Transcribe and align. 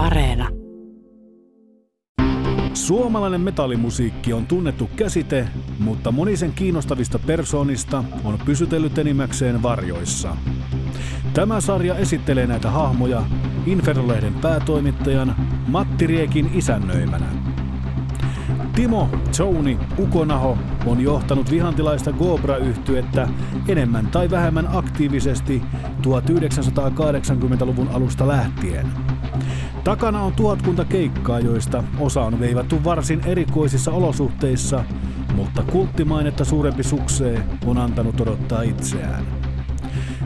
Areena. 0.00 0.48
Suomalainen 2.74 3.40
metallimusiikki 3.40 4.32
on 4.32 4.46
tunnettu 4.46 4.90
käsite, 4.96 5.48
mutta 5.78 6.12
moni 6.12 6.36
sen 6.36 6.52
kiinnostavista 6.52 7.18
persoonista 7.18 8.04
on 8.24 8.38
pysytellyt 8.44 8.98
enimmäkseen 8.98 9.62
varjoissa. 9.62 10.36
Tämä 11.34 11.60
sarja 11.60 11.94
esittelee 11.94 12.46
näitä 12.46 12.70
hahmoja 12.70 13.22
Infernolehden 13.66 14.34
päätoimittajan 14.34 15.36
Matti 15.68 16.06
Riekin 16.06 16.50
isännöimänä. 16.54 17.26
Timo 18.74 19.08
Tony 19.38 19.78
Ukonaho 19.98 20.58
on 20.86 21.00
johtanut 21.00 21.50
vihantilaista 21.50 22.12
Gobra-yhtyettä 22.12 23.28
enemmän 23.68 24.06
tai 24.06 24.30
vähemmän 24.30 24.68
aktiivisesti 24.72 25.62
1980-luvun 26.02 27.88
alusta 27.88 28.28
lähtien. 28.28 29.09
Takana 29.84 30.22
on 30.22 30.32
tuhatkunta 30.32 30.84
keikkaa, 30.84 31.40
joista 31.40 31.84
osa 31.98 32.22
on 32.22 32.40
veivattu 32.40 32.84
varsin 32.84 33.20
erikoisissa 33.26 33.92
olosuhteissa, 33.92 34.84
mutta 35.34 35.62
kulttimainetta 35.62 36.44
suurempi 36.44 36.82
suksee 36.82 37.42
on 37.66 37.78
antanut 37.78 38.20
odottaa 38.20 38.62
itseään. 38.62 39.24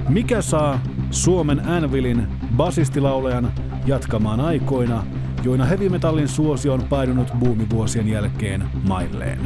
Mikä 0.09 0.43
saa 0.43 0.81
Suomen 1.11 1.69
Anvilin 1.69 2.27
basistilaulajan 2.57 3.53
jatkamaan 3.87 4.41
aikoina, 4.41 5.05
joina 5.45 5.65
heavy 5.65 5.89
metallin 5.89 6.29
suosio 6.29 6.75
on 6.75 6.83
painunut 6.83 7.33
buumivuosien 7.39 8.09
jälkeen 8.09 8.65
mailleen? 8.89 9.39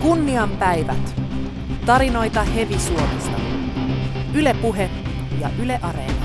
Kunnian 0.00 0.50
päivät. 0.50 1.22
Tarinoita 1.86 2.42
Hevi 2.42 2.78
Suomesta. 2.78 3.40
Yle 4.34 4.56
Puhe 4.62 4.90
ja 5.40 5.50
Yle 5.62 5.78
Areena. 5.82 6.19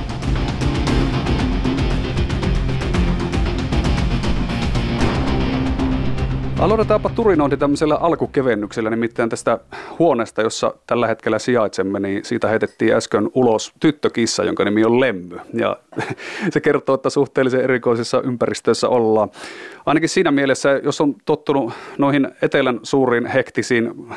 Aloitetaanpa 6.60 7.10
turinointi 7.10 7.58
tämmöisellä 7.58 7.96
alkukevennyksellä, 7.96 8.90
nimittäin 8.90 9.30
tästä 9.30 9.60
huoneesta, 10.00 10.42
jossa 10.42 10.74
tällä 10.88 11.08
hetkellä 11.08 11.40
sijaitsemme, 11.40 12.00
niin 12.00 12.26
siitä 12.26 12.48
heitettiin 12.48 12.94
äsken 12.94 13.30
ulos 13.34 13.74
tyttökissa, 13.80 14.44
jonka 14.44 14.66
nimi 14.66 14.86
on 14.86 15.00
Lemmy. 15.00 15.38
Ja 15.54 15.78
se 16.54 16.62
kertoo, 16.62 16.96
että 16.96 17.10
suhteellisen 17.10 17.62
erikoisissa 17.62 18.22
ympäristöissä 18.22 18.90
ollaan. 18.90 19.30
Ainakin 19.86 20.10
siinä 20.10 20.32
mielessä, 20.32 20.70
jos 20.84 21.02
on 21.02 21.16
tottunut 21.26 21.74
noihin 21.98 22.28
etelän 22.42 22.80
suuriin 22.84 23.26
hektisiin 23.26 24.08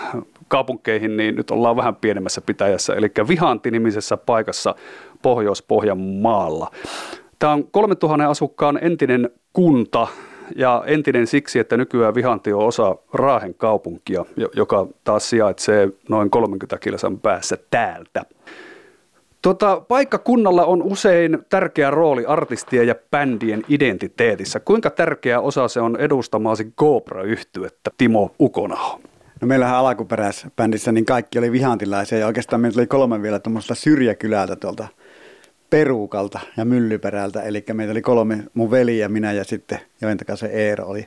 kaupunkeihin, 0.49 1.17
niin 1.17 1.37
nyt 1.37 1.51
ollaan 1.51 1.77
vähän 1.77 1.97
pienemmässä 1.97 2.41
pitäjässä, 2.41 2.95
eli 2.95 3.11
Vihanti-nimisessä 3.29 4.17
paikassa 4.17 4.75
Pohjois-Pohjanmaalla. 5.23 6.71
Tämä 7.39 7.53
on 7.53 7.65
3000 7.71 8.29
asukkaan 8.31 8.79
entinen 8.83 9.31
kunta, 9.53 10.07
ja 10.57 10.83
entinen 10.87 11.27
siksi, 11.27 11.59
että 11.59 11.77
nykyään 11.77 12.15
Vihanti 12.15 12.53
on 12.53 12.65
osa 12.65 12.97
Raahen 13.13 13.55
kaupunkia, 13.55 14.25
joka 14.57 14.87
taas 15.05 15.31
sijaitsee 15.31 15.89
noin 16.09 16.31
30 16.31 16.79
kilsan 16.79 17.19
päässä 17.19 17.59
täältä. 17.71 18.23
Tota, 19.43 19.81
paikkakunnalla 19.89 20.65
on 20.65 20.83
usein 20.83 21.39
tärkeä 21.49 21.91
rooli 21.91 22.27
artistien 22.27 22.87
ja 22.87 22.95
bändien 23.11 23.65
identiteetissä. 23.69 24.61
Kuinka 24.61 24.91
tärkeä 24.91 25.41
osa 25.41 25.69
se 25.69 25.81
on 25.81 25.97
edustamaasi 25.97 26.73
Cobra-yhtyettä, 26.79 27.91
Timo 27.99 28.35
Ukonaho? 28.41 29.01
No 29.41 29.47
meillähän 29.49 29.77
alkuperäisbändissä 29.77 30.93
niin 30.93 31.05
kaikki 31.05 31.39
oli 31.39 31.53
vihantilaisia 31.53 32.19
ja 32.19 32.27
oikeastaan 32.27 32.61
meillä 32.61 32.81
oli 32.81 32.87
kolme 32.87 33.23
vielä 33.23 33.39
tuommoista 33.39 33.75
syrjäkylältä 33.75 34.57
tuolta 34.57 34.89
Peruukalta 35.71 36.41
ja 36.57 36.65
Myllyperältä. 36.65 37.43
Eli 37.43 37.65
meitä 37.73 37.93
oli 37.93 38.03
kolme, 38.03 38.45
mun 38.55 38.71
veli 38.71 38.99
ja 38.99 39.09
minä 39.09 39.33
ja 39.33 39.45
sitten 39.45 39.79
Joentakasen 40.01 40.51
Eero 40.51 40.87
oli 40.87 41.07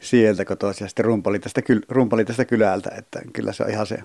sieltä 0.00 0.44
kotoisin 0.44 0.84
ja 0.84 0.88
sitten 0.88 1.04
rumpa 1.04 1.30
oli, 1.30 1.38
tästä, 1.38 1.62
rumpa 1.88 2.16
oli 2.16 2.24
tästä 2.24 2.44
kylältä. 2.44 2.90
Että 2.98 3.20
kyllä 3.32 3.52
se 3.52 3.64
on 3.64 3.70
ihan 3.70 3.86
se 3.86 3.98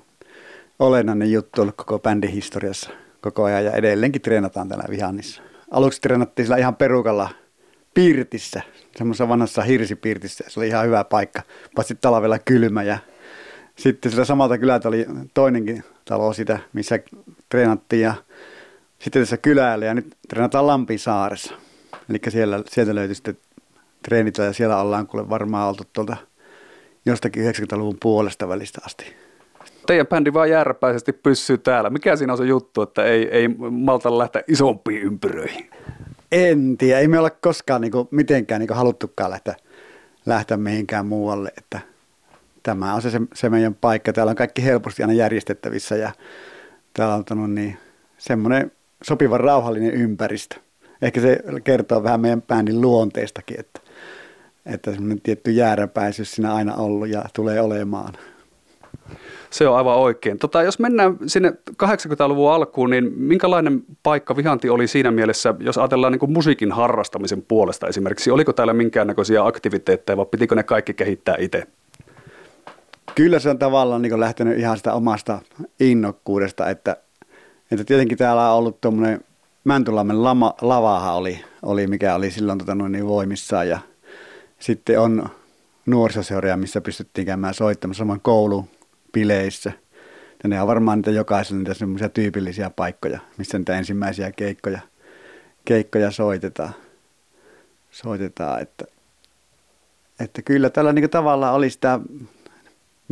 olennainen 0.80 1.32
juttu 1.32 1.62
ollut 1.62 1.76
koko 1.76 2.00
bändin 2.00 2.32
historiassa 2.32 2.90
koko 3.22 3.44
ajan 3.44 3.66
ja 3.66 3.72
edelleenkin 3.72 4.22
treenataan 4.22 4.68
täällä 4.70 4.86
Vihannissa. 4.90 5.42
Aluksi 5.72 6.02
treenattiin 6.02 6.46
sillä 6.46 6.58
ihan 6.58 6.76
perukalla 6.76 7.30
Pirtissä, 7.94 8.62
semmoisessa 8.96 9.30
vanhassa 9.30 9.62
hirsipiirtissä. 9.62 10.44
Se 10.48 10.60
oli 10.60 10.68
ihan 10.68 10.86
hyvä 10.86 11.04
paikka, 11.04 11.42
paitsi 11.76 11.98
talvella 12.02 12.40
kylmä 12.40 12.84
ja 12.84 12.98
sitten 13.76 14.12
sillä 14.12 14.26
samalta 14.26 14.58
kylältä 14.58 14.88
oli 14.88 15.06
toinenkin 15.34 15.84
talo 16.06 16.34
sitä, 16.34 16.60
missä 16.74 17.00
treenattiin 17.50 18.02
ja 18.02 18.14
sitten 19.04 19.22
tässä 19.22 19.38
kylällä 19.38 19.86
ja 19.86 19.94
nyt 19.94 20.18
treenataan 20.30 20.68
Lampisaaressa. 20.68 21.54
Eli 22.10 22.20
siellä, 22.30 22.64
sieltä 22.68 22.96
löytyy 22.96 23.16
sitten 23.16 23.38
treenit 24.04 24.38
ja 24.38 24.54
siellä 24.54 24.82
ollaan 24.82 25.08
kuule 25.08 25.30
varmaan 25.30 25.70
oltu 25.70 25.84
tuolta 25.94 26.18
jostakin 27.06 27.44
90-luvun 27.44 27.98
puolesta 28.02 28.48
välistä 28.48 28.82
asti. 28.86 29.16
Teidän 29.88 30.08
bändi 30.08 30.34
vaan 30.34 30.50
järpäisesti 30.50 31.14
pysyy 31.14 31.58
täällä. 31.58 31.90
Mikä 31.90 32.16
siinä 32.16 32.34
on 32.34 32.38
se 32.38 32.46
juttu, 32.46 32.82
että 32.82 33.04
ei, 33.04 33.30
ei 33.30 33.48
malta 33.72 34.18
lähteä 34.18 34.44
isompiin 34.48 35.02
ympyröihin? 35.02 35.70
En 36.32 36.78
tiedä. 36.78 37.00
Ei 37.00 37.08
me 37.08 37.20
ole 37.20 37.30
koskaan 37.30 37.82
niin 37.82 37.92
kuin, 37.92 38.08
mitenkään 38.12 38.60
niin 38.60 38.68
kuin, 38.68 38.78
haluttukaan 38.78 39.32
lähteä, 39.32 39.56
lähteä 40.26 40.58
mihinkään 40.58 41.06
muualle. 41.06 41.52
Että 41.58 41.80
tämä 42.64 42.94
on 42.94 43.02
se, 43.02 43.22
se, 43.34 43.50
meidän 43.50 43.76
paikka. 43.76 44.14
Täällä 44.14 44.30
on 44.30 44.36
kaikki 44.36 44.64
helposti 44.64 45.04
aina 45.04 45.14
järjestettävissä 45.14 45.96
ja 45.96 46.12
täällä 46.94 47.16
on 47.16 47.24
ollut 47.32 47.52
niin, 47.52 47.78
semmoinen 48.18 48.72
sopivan 49.04 49.40
rauhallinen 49.40 49.94
ympäristö. 49.94 50.56
Ehkä 51.02 51.22
se 51.22 51.40
kertoo 51.64 52.04
vähän 52.04 52.22
meidän 52.22 52.42
bändin 52.42 52.82
luonteestakin, 52.82 53.60
että, 53.60 53.80
että 54.66 54.92
semmoinen 54.92 55.22
tietty 55.22 55.52
jääräpäisyys 55.52 56.32
siinä 56.32 56.54
aina 56.54 56.76
ollut 56.76 57.10
ja 57.10 57.26
tulee 57.34 57.62
olemaan. 57.62 58.14
Se 59.50 59.68
on 59.68 59.78
aivan 59.78 59.98
oikein. 59.98 60.40
Tota, 60.40 60.64
jos 60.64 60.80
mennään 60.80 61.18
sinne 61.28 61.54
80-luvun 61.84 62.52
alkuun, 62.52 62.90
niin 62.90 63.14
minkälainen 63.16 63.84
paikka 64.04 64.36
Vihanti 64.36 64.70
oli 64.70 64.88
siinä 64.88 65.12
mielessä, 65.12 65.56
jos 65.60 65.78
ajatellaan 65.78 66.12
niin 66.12 66.20
kuin 66.20 66.32
musiikin 66.32 66.72
harrastamisen 66.72 67.42
puolesta 67.42 67.88
esimerkiksi? 67.88 68.32
Oliko 68.32 68.54
täällä 68.54 68.74
minkäännäköisiä 68.74 69.46
aktiviteetteja 69.46 70.18
vai 70.18 70.26
pitikö 70.26 70.56
ne 70.56 70.64
kaikki 70.64 70.94
kehittää 70.94 71.36
itse? 71.40 71.68
Kyllä 73.16 73.40
se 73.40 73.50
on 73.50 73.60
tavallaan 73.60 74.02
niin 74.02 74.20
lähtenyt 74.20 74.60
ihan 74.60 74.78
sitä 74.78 74.94
omasta 74.94 75.40
innokkuudesta, 75.80 76.70
että 76.70 76.98
että 77.72 77.84
tietenkin 77.84 78.18
täällä 78.18 78.52
on 78.52 78.58
ollut 78.58 78.82
tuommoinen 78.82 79.24
Mäntylammen 79.64 80.24
lama, 80.24 80.54
lavaha 80.62 81.14
oli, 81.14 81.46
oli, 81.62 81.88
mikä 81.88 82.16
oli 82.16 82.32
silloin 82.32 82.60
tota, 82.60 82.76
niin 82.76 83.08
voimissaan 83.08 83.70
ja 83.70 83.80
sitten 84.60 85.00
on 85.00 85.30
nuorisoseuria, 85.86 86.58
missä 86.58 86.82
pystyttiin 86.82 87.28
käymään 87.28 87.54
soittamaan 87.54 87.96
saman 87.96 88.22
koulupileissä. 88.22 89.72
Ja 90.44 90.50
ne 90.50 90.62
on 90.62 90.68
varmaan 90.68 90.98
niitä 90.98 91.12
jokaisella 91.12 91.60
niitä 91.60 91.74
semmoisia 91.74 92.10
tyypillisiä 92.10 92.70
paikkoja, 92.70 93.20
missä 93.38 93.58
niitä 93.58 93.78
ensimmäisiä 93.78 94.32
keikkoja, 94.32 94.80
keikkoja 95.66 96.12
soitetaan. 96.12 96.74
soitetaan 97.92 98.62
että, 98.62 98.86
että 100.20 100.42
kyllä 100.42 100.70
tällä 100.70 100.94
niin 100.94 101.10
tavallaan 101.10 101.54
oli 101.54 101.70
sitä 101.70 102.00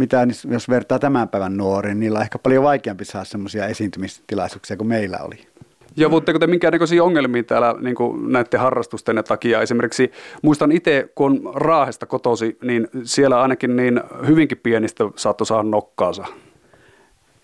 mitä 0.02 0.28
jos 0.52 0.70
vertaa 0.70 1.00
tämän 1.00 1.30
päivän 1.30 1.58
nuoriin, 1.58 2.00
niillä 2.00 2.18
on 2.18 2.24
ehkä 2.24 2.40
paljon 2.40 2.64
vaikeampi 2.64 3.06
saada 3.06 3.26
semmoisia 3.26 3.68
esiintymistilaisuuksia 3.68 4.78
kuin 4.78 4.88
meillä 4.88 5.18
oli. 5.18 5.48
Ja 5.96 6.10
puhutteko 6.10 6.40
te 6.40 6.48
minkäännäköisiä 6.48 7.04
ongelmia 7.04 7.44
täällä 7.44 7.76
niin 7.82 7.96
kuin 7.96 8.32
näiden 8.32 8.60
harrastusten 8.60 9.24
takia? 9.28 9.62
Esimerkiksi 9.62 10.12
muistan 10.42 10.72
itse, 10.72 11.10
kun 11.16 11.32
on 11.32 11.56
Raahesta 11.56 12.06
kotosi, 12.06 12.58
niin 12.64 12.88
siellä 13.04 13.42
ainakin 13.42 13.76
niin 13.76 14.02
hyvinkin 14.28 14.58
pienistä 14.58 15.04
saattoi 15.16 15.48
saada 15.48 15.64
nokkaansa. 15.64 16.26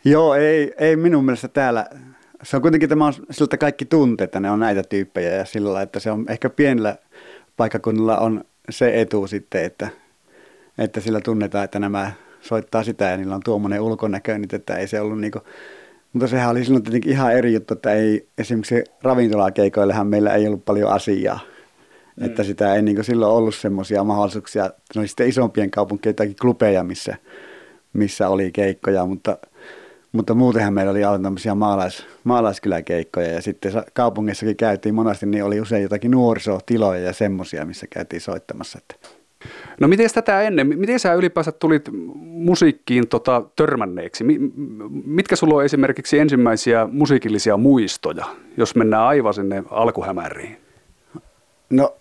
Joo, 0.06 0.36
ei, 0.36 0.74
ei 0.78 0.96
minun 0.96 1.26
mielestä 1.26 1.48
täällä. 1.48 1.86
Se 2.44 2.56
on 2.56 2.62
kuitenkin 2.62 2.90
tämä 2.90 3.06
on 3.06 3.14
siltä 3.32 3.58
kaikki 3.58 3.86
tunteet, 3.86 4.28
että 4.28 4.40
ne 4.40 4.52
on 4.52 4.60
näitä 4.60 4.84
tyyppejä 4.84 5.30
ja 5.30 5.46
sillä 5.46 5.68
lailla, 5.68 5.82
että 5.82 6.00
se 6.00 6.12
on 6.12 6.26
ehkä 6.30 6.50
pienellä 6.50 6.98
paikkakunnalla 7.58 8.18
on 8.18 8.44
se 8.70 9.02
etu 9.02 9.28
sitten, 9.28 9.64
että, 9.64 9.90
että 10.78 11.00
sillä 11.00 11.22
tunnetaan, 11.22 11.66
että 11.66 11.80
nämä 11.80 12.12
soittaa 12.42 12.84
sitä 12.84 13.06
ja 13.06 13.18
niillä 13.18 13.36
on 13.36 13.42
tuommoinen 13.46 13.82
ulkonäkö, 13.82 14.38
niin 14.38 14.56
että 14.56 14.76
ei 14.76 14.88
se 14.88 15.00
ollut 15.00 15.20
niinku, 15.20 15.40
mutta 16.14 16.28
sehän 16.28 16.50
oli 16.50 16.66
silloin 16.66 16.84
tietenkin 16.84 17.12
ihan 17.12 17.34
eri 17.34 17.54
juttu, 17.54 17.74
että 17.74 17.92
ei, 17.92 18.28
esimerkiksi 18.38 18.84
ravintolakeikoillehan 19.04 20.08
meillä 20.08 20.34
ei 20.34 20.48
ollut 20.48 20.66
paljon 20.66 20.92
asiaa. 20.92 21.40
Mm. 22.16 22.26
Että 22.26 22.44
sitä 22.44 22.76
ei 22.76 22.82
niin 22.82 23.04
silloin 23.04 23.32
ollut 23.32 23.56
semmoisia 23.56 24.04
mahdollisuuksia. 24.04 24.64
Ne 24.96 25.00
oli 25.00 25.08
sitten 25.08 25.30
isompien 25.30 25.72
kaupunkien 25.72 26.16
tai 26.16 26.34
klubeja, 26.42 26.84
missä, 26.84 27.18
missä 27.94 28.30
oli 28.30 28.52
keikkoja, 28.52 29.06
mutta, 29.06 29.38
mutta 30.12 30.34
muutenhan 30.34 30.74
meillä 30.74 30.92
oli 30.92 31.04
aivan 31.04 31.24
tämmöisiä 31.24 31.56
maalais, 31.56 32.06
maalaiskyläkeikkoja 32.24 33.32
ja 33.32 33.42
sitten 33.42 33.72
kaupungissakin 33.94 34.58
käytiin 34.58 34.96
monesti, 34.96 35.26
niin 35.26 35.44
oli 35.44 35.62
usein 35.62 35.84
jotakin 35.84 36.12
nuorisotiloja 36.12 37.02
ja 37.02 37.14
semmoisia, 37.14 37.66
missä 37.66 37.88
käytiin 37.90 38.22
soittamassa. 38.22 38.80
Että 38.82 39.08
No 39.80 39.88
miten 39.88 40.10
tätä 40.14 40.42
ennen, 40.42 40.68
miten 40.80 41.00
sä 41.00 41.14
ylipäänsä 41.14 41.52
tulit 41.52 41.90
musiikkiin 42.22 43.08
tota, 43.08 43.44
törmänneeksi? 43.56 44.24
Mitkä 45.06 45.36
sulla 45.36 45.56
on 45.56 45.66
esimerkiksi 45.66 46.20
ensimmäisiä 46.20 46.88
musiikillisia 46.92 47.58
muistoja, 47.58 48.26
jos 48.58 48.76
mennään 48.76 49.04
aivan 49.04 49.34
sinne 49.34 49.64
alkuhämäriin? 49.70 50.58
No 51.70 51.96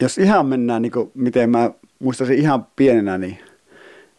jos 0.00 0.18
ihan 0.18 0.46
mennään, 0.46 0.82
niin 0.82 0.92
kuin, 0.92 1.10
miten 1.14 1.50
mä 1.50 1.70
muistaisin 1.98 2.38
ihan 2.38 2.66
pienenä, 2.76 3.18
niin, 3.18 3.38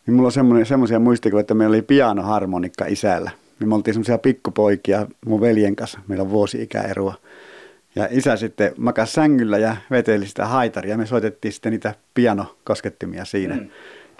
niin 0.05 0.15
mulla 0.15 0.27
on 0.27 0.65
semmoisia 0.65 0.99
muistikuvia, 0.99 1.41
että 1.41 1.53
meillä 1.53 1.73
oli 1.73 1.81
pianoharmonikka 1.81 2.85
isällä. 2.85 3.31
Me 3.65 3.75
oltiin 3.75 3.93
semmoisia 3.93 4.17
pikkupoikia 4.17 5.07
mun 5.25 5.41
veljen 5.41 5.75
kanssa, 5.75 5.99
meillä 6.07 6.23
on 6.23 6.29
vuosi 6.29 6.63
ikäeroa. 6.63 7.13
Ja 7.97 8.07
isä 8.11 8.35
sitten 8.35 8.73
makasi 8.77 9.13
sängyllä 9.13 9.57
ja 9.57 9.77
veteli 9.91 10.25
sitä 10.25 10.45
haitaria 10.45 10.97
me 10.97 11.05
soitettiin 11.05 11.51
sitten 11.53 11.71
niitä 11.71 11.95
pianokoskettimia 12.13 13.25
siinä. 13.25 13.55
Mm. 13.55 13.69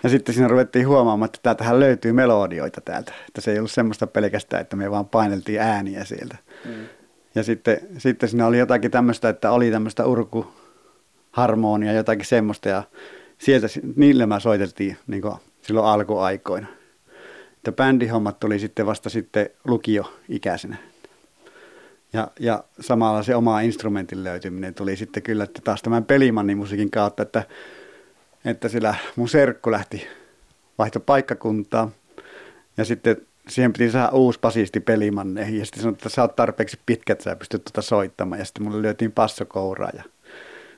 Ja 0.04 0.10
sitten 0.10 0.36
siinä 0.36 0.48
ruvettiin 0.48 0.88
huomaamaan, 0.88 1.26
että 1.26 1.40
täältähän 1.44 1.80
löytyy 1.80 2.14
melodioita 2.14 2.82
täältä. 2.82 3.14
Että 3.28 3.42
se 3.42 3.52
ei 3.52 3.58
ollut 3.58 3.72
semmoista 3.72 4.08
pelkästään, 4.08 4.62
että 4.62 4.76
me 4.76 4.92
vaan 4.92 5.06
paineltiin 5.06 5.62
ääniä 5.62 6.04
sieltä. 6.04 6.38
Mm. 6.66 6.72
Ja 7.36 7.44
sitten, 7.44 7.78
sitten 7.98 8.30
siinä 8.30 8.48
oli 8.48 8.60
jotakin 8.60 8.92
tämmöistä, 8.92 9.30
että 9.30 9.52
oli 9.52 9.72
tämmöistä 9.72 10.06
urkuharmonia, 10.06 11.94
jotakin 11.94 12.26
semmoista. 12.26 12.70
Ja 12.70 12.84
sieltä, 13.38 13.68
niille 13.96 14.26
mä 14.26 14.40
soiteltiin 14.40 14.98
niin 15.08 15.24
silloin 15.62 15.88
alkuaikoina. 15.88 16.68
Että 17.58 17.72
bändihommat 17.72 18.40
tuli 18.40 18.60
sitten 18.60 18.86
vasta 18.86 19.10
sitten 19.10 19.50
lukioikäisenä. 19.66 20.78
Ja, 22.14 22.28
ja 22.40 22.64
samalla 22.80 23.24
se 23.24 23.36
oma 23.36 23.62
instrumentin 23.62 24.24
löytyminen 24.24 24.74
tuli 24.74 24.96
sitten 24.96 25.24
kyllä 25.24 25.44
että 25.44 25.62
taas 25.64 25.82
tämän 25.82 26.06
pelimannimusiikin 26.06 26.92
kautta, 26.92 27.24
että, 27.24 27.44
että 28.46 28.70
sillä 28.70 28.96
mun 29.16 29.30
serkku 29.30 29.72
lähti 29.72 30.08
vaihto 30.78 31.00
paikkakuntaa 31.00 31.92
ja 32.78 32.86
sitten 32.86 33.18
siihen 33.50 33.74
piti 33.74 33.92
saada 33.92 34.10
uusi 34.10 34.40
basisti 34.40 34.80
pelimanneihin 34.80 35.60
ja 35.60 35.66
sitten 35.66 35.82
sanoi, 35.82 35.94
että 35.94 36.10
sä 36.10 36.22
oot 36.22 36.36
tarpeeksi 36.36 36.80
pitkä, 36.86 37.14
että 37.14 37.24
sä 37.24 37.36
pystyt 37.36 37.64
tuota 37.64 37.82
soittamaan. 37.82 38.40
Ja 38.40 38.46
sitten 38.46 38.64
mulle 38.64 38.82
lyötiin 38.82 39.12
passokouraa 39.12 39.92
ja 39.94 40.04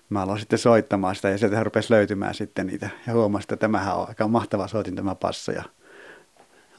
mä 0.09 0.21
aloin 0.21 0.39
sitten 0.39 0.59
soittamaan 0.59 1.15
sitä. 1.15 1.29
Ja 1.29 1.37
sieltä 1.37 1.63
rupesi 1.63 1.93
löytymään 1.93 2.33
sitten 2.33 2.67
niitä. 2.67 2.89
Ja 3.07 3.13
huomasin, 3.13 3.45
että 3.45 3.55
tämähän 3.57 3.95
on 3.95 4.07
aika 4.09 4.27
mahtava 4.27 4.67
soitin 4.67 4.95
tämä 4.95 5.15
passo. 5.15 5.51
Ja 5.51 5.63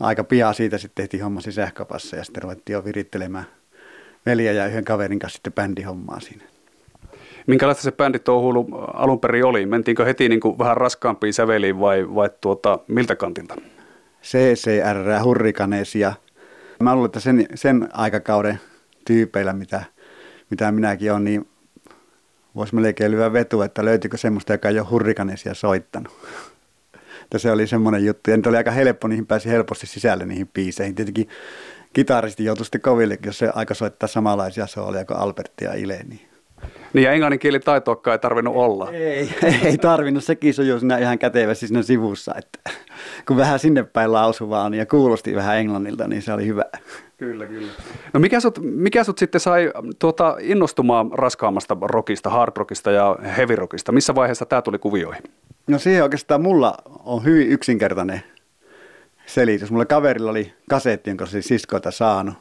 aika 0.01 0.25
pian 0.25 0.55
siitä 0.55 0.79
sitten 0.79 1.03
tehtiin 1.03 1.23
hommasi 1.23 1.53
sähköpassa 1.53 2.17
ja 2.17 2.25
sitten 2.25 2.43
ruvettiin 2.43 2.75
jo 2.75 2.85
virittelemään 2.85 3.47
veliä 4.27 4.53
ja 4.53 4.67
yhden 4.67 4.85
kaverin 4.85 5.19
kanssa 5.19 5.37
sitten 5.37 5.53
bändihommaa 5.53 6.21
siinä. 6.21 6.45
Minkälaista 7.47 7.83
se 7.83 7.93
bändi 7.93 8.19
touhuilu 8.19 8.69
alun 8.95 9.21
perin 9.21 9.45
oli? 9.45 9.67
Mentiinkö 9.67 10.05
heti 10.05 10.29
niin 10.29 10.41
kuin 10.41 10.59
vähän 10.59 10.77
raskaampiin 10.77 11.35
säveliin 11.35 11.81
vai, 11.81 12.15
vai 12.15 12.31
tuota, 12.41 12.79
miltä 12.89 13.17
kantilta? 13.17 13.57
CCR, 14.23 15.23
Hurrikanesia. 15.25 16.13
Mä 16.81 16.95
luulen, 16.95 17.07
että 17.07 17.21
sen, 17.21 17.47
sen 17.55 17.89
aikakauden 17.93 18.61
tyypeillä, 19.05 19.53
mitä, 19.53 19.85
mitä 20.51 20.73
minäkin 20.73 21.13
olen, 21.13 21.25
niin 21.25 21.49
voisi 22.57 22.75
melkein 22.75 23.11
lyödä 23.11 23.33
vetu, 23.33 23.63
että 23.63 23.85
löytyykö 23.85 24.17
semmoista, 24.17 24.53
joka 24.53 24.69
ei 24.69 24.79
ole 24.79 24.89
Hurrikanesia 24.91 25.55
soittanut. 25.55 26.13
että 27.23 27.39
se 27.39 27.51
oli 27.51 27.67
semmoinen 27.67 28.05
juttu. 28.05 28.31
Ja 28.31 28.37
nyt 28.37 28.47
oli 28.47 28.57
aika 28.57 28.71
helppo, 28.71 29.09
niihin 29.09 29.27
pääsi 29.27 29.49
helposti 29.49 29.87
sisälle 29.87 30.27
niihin 30.27 30.49
biiseihin. 30.49 30.95
Tietenkin 30.95 31.29
kitaristi 31.93 32.45
joutui 32.45 32.65
sitten 32.65 32.81
koville, 32.81 33.19
jos 33.27 33.39
se 33.39 33.51
aika 33.55 33.75
soittaa 33.75 34.07
samanlaisia 34.07 34.67
soolia 34.67 35.05
kuin 35.05 35.17
Albertti 35.17 35.65
ja 35.65 35.75
Ile. 35.75 36.01
Niin. 36.09 36.31
Niin 36.93 37.05
ja 37.05 37.13
englannin 37.13 37.39
kieli 37.39 37.61
taitoakaan 37.61 38.13
ei 38.13 38.19
tarvinnut 38.19 38.57
olla. 38.57 38.91
Ei, 38.91 39.31
ei 39.65 39.79
tarvinnut, 39.79 40.25
sekin 40.25 40.55
sujuu 40.55 40.79
siinä 40.79 40.99
ihan 40.99 41.19
kätevästi 41.19 41.67
siinä 41.67 41.83
sivussa, 41.83 42.35
että 42.39 42.71
kun 43.29 43.37
vähän 43.37 43.59
sinne 43.59 43.83
päin 43.83 44.13
lausu 44.13 44.51
vaan 44.51 44.75
ja 44.75 44.87
kuulosti 44.87 45.35
vähän 45.35 45.59
englannilta, 45.59 46.09
niin 46.09 46.23
se 46.23 46.33
oli 46.33 46.47
hyvä. 46.47 46.65
Kyllä, 47.17 47.47
kyllä. 47.47 47.73
No 48.13 48.21
mikä 48.21 48.41
sut, 48.41 48.59
mikä 48.63 49.05
sut 49.05 49.19
sitten 49.19 49.41
sai 49.41 49.73
tuota, 49.99 50.37
innostumaan 50.41 51.11
raskaammasta 51.13 51.77
rockista, 51.81 52.31
hard 52.31 52.53
rockista 52.57 52.91
ja 52.91 53.17
heavy 53.37 53.57
rockista? 53.57 53.93
Missä 53.93 54.15
vaiheessa 54.15 54.47
tämä 54.47 54.63
tuli 54.63 54.79
kuvioihin? 54.79 55.23
No 55.67 55.79
siihen 55.79 56.03
oikeastaan 56.03 56.43
mulla 56.43 56.75
on 57.05 57.25
hyvin 57.25 57.49
yksinkertainen 57.49 58.23
selitys. 59.35 59.71
Mulla 59.71 59.85
kaverilla 59.85 60.31
oli 60.31 60.53
kasetti, 60.71 61.11
jonka 61.11 61.27
se 61.27 61.43
siskoilta 61.43 61.91
saanut. 61.91 62.35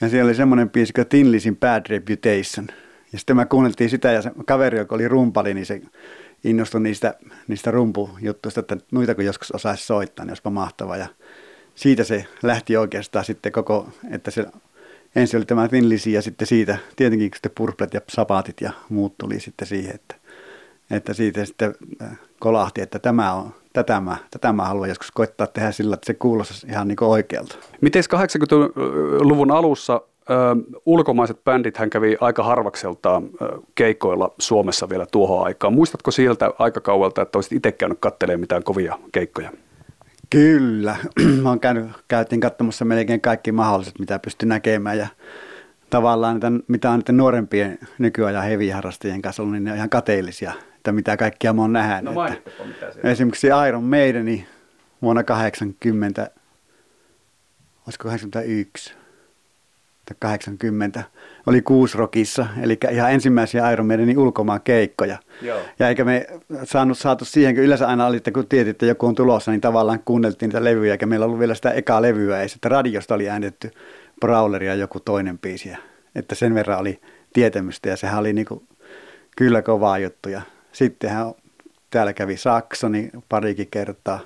Ja 0.00 0.08
siellä 0.08 0.28
oli 0.28 0.34
semmoinen 0.34 0.70
biisi 0.70 0.92
kuin 0.92 1.06
Tinlisin 1.06 1.56
Bad 1.56 1.86
Reputation. 1.88 2.66
Ja 3.12 3.18
sitten 3.18 3.36
mä 3.36 3.46
kuunneltiin 3.46 3.90
sitä 3.90 4.12
ja 4.12 4.22
se 4.22 4.30
kaveri, 4.46 4.78
joka 4.78 4.94
oli 4.94 5.08
rumpali, 5.08 5.54
niin 5.54 5.66
se 5.66 5.82
innostui 6.44 6.80
niistä, 6.80 7.14
niistä 7.48 7.70
rumpujuttuista, 7.70 8.60
että 8.60 8.76
noita 8.92 9.14
kun 9.14 9.24
joskus 9.24 9.52
osaisi 9.52 9.86
soittaa, 9.86 10.24
niin 10.24 10.30
olisipa 10.30 10.50
mahtava. 10.50 10.96
Ja 10.96 11.06
siitä 11.74 12.04
se 12.04 12.26
lähti 12.42 12.76
oikeastaan 12.76 13.24
sitten 13.24 13.52
koko, 13.52 13.88
että 14.10 14.30
se 14.30 14.46
ensin 15.16 15.38
oli 15.38 15.44
tämä 15.44 15.68
Tinlisi 15.68 16.12
ja 16.12 16.22
sitten 16.22 16.46
siitä 16.46 16.78
tietenkin 16.96 17.30
sitten 17.34 17.52
purplet 17.54 17.94
ja 17.94 18.00
sapaatit 18.08 18.60
ja 18.60 18.72
muut 18.88 19.18
tuli 19.18 19.40
sitten 19.40 19.68
siihen, 19.68 19.94
että, 19.94 20.14
että 20.90 21.14
siitä 21.14 21.44
sitten 21.44 21.74
äh, 22.02 22.18
kolahti, 22.40 22.80
että 22.80 22.98
tämä 22.98 23.32
on, 23.32 23.54
tätä 23.74 24.00
mä, 24.00 24.16
tätä 24.30 24.52
mä 24.52 24.64
haluan 24.64 24.88
joskus 24.88 25.10
koittaa 25.10 25.46
tehdä 25.46 25.72
sillä, 25.72 25.94
että 25.94 26.06
se 26.06 26.14
kuulostaisi 26.14 26.66
ihan 26.66 26.88
niin 26.88 27.04
oikealta. 27.04 27.56
Miten 27.80 28.02
80-luvun 28.16 29.50
alussa 29.50 30.00
ö, 30.30 30.34
ulkomaiset 30.86 31.44
bändit 31.44 31.76
hän 31.76 31.90
kävi 31.90 32.16
aika 32.20 32.42
harvakseltaan 32.42 33.24
ö, 33.24 33.58
keikoilla 33.74 34.34
Suomessa 34.38 34.88
vielä 34.88 35.06
tuohon 35.06 35.46
aikaan. 35.46 35.74
Muistatko 35.74 36.10
sieltä 36.10 36.50
aikakauelta, 36.58 37.22
että 37.22 37.38
olisit 37.38 37.52
itse 37.52 37.72
käynyt 37.72 37.98
katselemaan 38.00 38.40
mitään 38.40 38.62
kovia 38.62 38.98
keikkoja? 39.12 39.50
Kyllä. 40.30 40.96
Mä 41.42 41.48
oon 41.48 41.60
käynyt, 41.60 41.90
käytiin 42.08 42.40
katsomassa 42.40 42.84
melkein 42.84 43.20
kaikki 43.20 43.52
mahdolliset, 43.52 43.98
mitä 43.98 44.18
pystyn 44.18 44.48
näkemään 44.48 44.98
ja 44.98 45.06
tavallaan 45.90 46.34
niitä, 46.34 46.52
mitä 46.68 46.90
on 46.90 46.98
niiden 46.98 47.16
nuorempien 47.16 47.78
nykyajan 47.98 48.44
heviharrastajien 48.44 49.22
kanssa 49.22 49.42
ollut, 49.42 49.52
niin 49.52 49.64
ne 49.64 49.70
on 49.70 49.76
ihan 49.76 49.90
kateellisia 49.90 50.52
että 50.84 50.92
mitä 50.92 51.16
kaikkia 51.16 51.52
mä 51.52 51.62
oon 51.62 51.72
nähnyt. 51.72 52.14
No 52.14 52.26
että 52.26 53.10
Esimerkiksi 53.10 53.46
Iron 53.68 53.84
Maideni 53.84 54.46
vuonna 55.02 55.22
80, 55.22 56.30
olisiko 57.86 58.08
81 58.08 58.94
tai 60.04 60.16
80, 60.18 61.02
oli 61.46 61.62
Kuusrokissa, 61.62 62.46
eli 62.62 62.78
ihan 62.90 63.12
ensimmäisiä 63.12 63.70
Iron 63.70 63.86
Maidenin 63.86 64.18
ulkomaan 64.18 64.60
keikkoja. 64.60 65.18
Joo. 65.42 65.60
Ja 65.78 65.88
eikä 65.88 66.04
me 66.04 66.26
saanut 66.64 66.98
saatu 66.98 67.24
siihen, 67.24 67.54
kun 67.54 67.64
yleensä 67.64 67.88
aina 67.88 68.06
oli, 68.06 68.16
että 68.16 68.32
kun 68.32 68.46
tiedät, 68.46 68.68
että 68.68 68.86
joku 68.86 69.06
on 69.06 69.14
tulossa, 69.14 69.50
niin 69.50 69.60
tavallaan 69.60 70.00
kuunneltiin 70.04 70.48
niitä 70.48 70.64
levyjä, 70.64 70.94
eikä 70.94 71.06
meillä 71.06 71.26
ollut 71.26 71.38
vielä 71.38 71.54
sitä 71.54 71.70
ekaa 71.70 72.02
levyä, 72.02 72.40
ei 72.40 72.48
että 72.54 72.68
radiosta 72.68 73.14
oli 73.14 73.28
äänitetty 73.28 73.70
Brawleria 74.20 74.74
joku 74.74 75.00
toinen 75.00 75.38
biisi, 75.38 75.72
että 76.14 76.34
sen 76.34 76.54
verran 76.54 76.78
oli 76.78 77.00
tietämystä 77.32 77.88
ja 77.88 77.96
sehän 77.96 78.18
oli 78.18 78.32
niinku 78.32 78.62
kyllä 79.36 79.62
kovaa 79.62 79.98
juttuja. 79.98 80.42
Sittenhän 80.74 81.32
täällä 81.90 82.12
kävi 82.12 82.36
Saksoni 82.36 83.10
parikin 83.28 83.68
kertaa. 83.70 84.20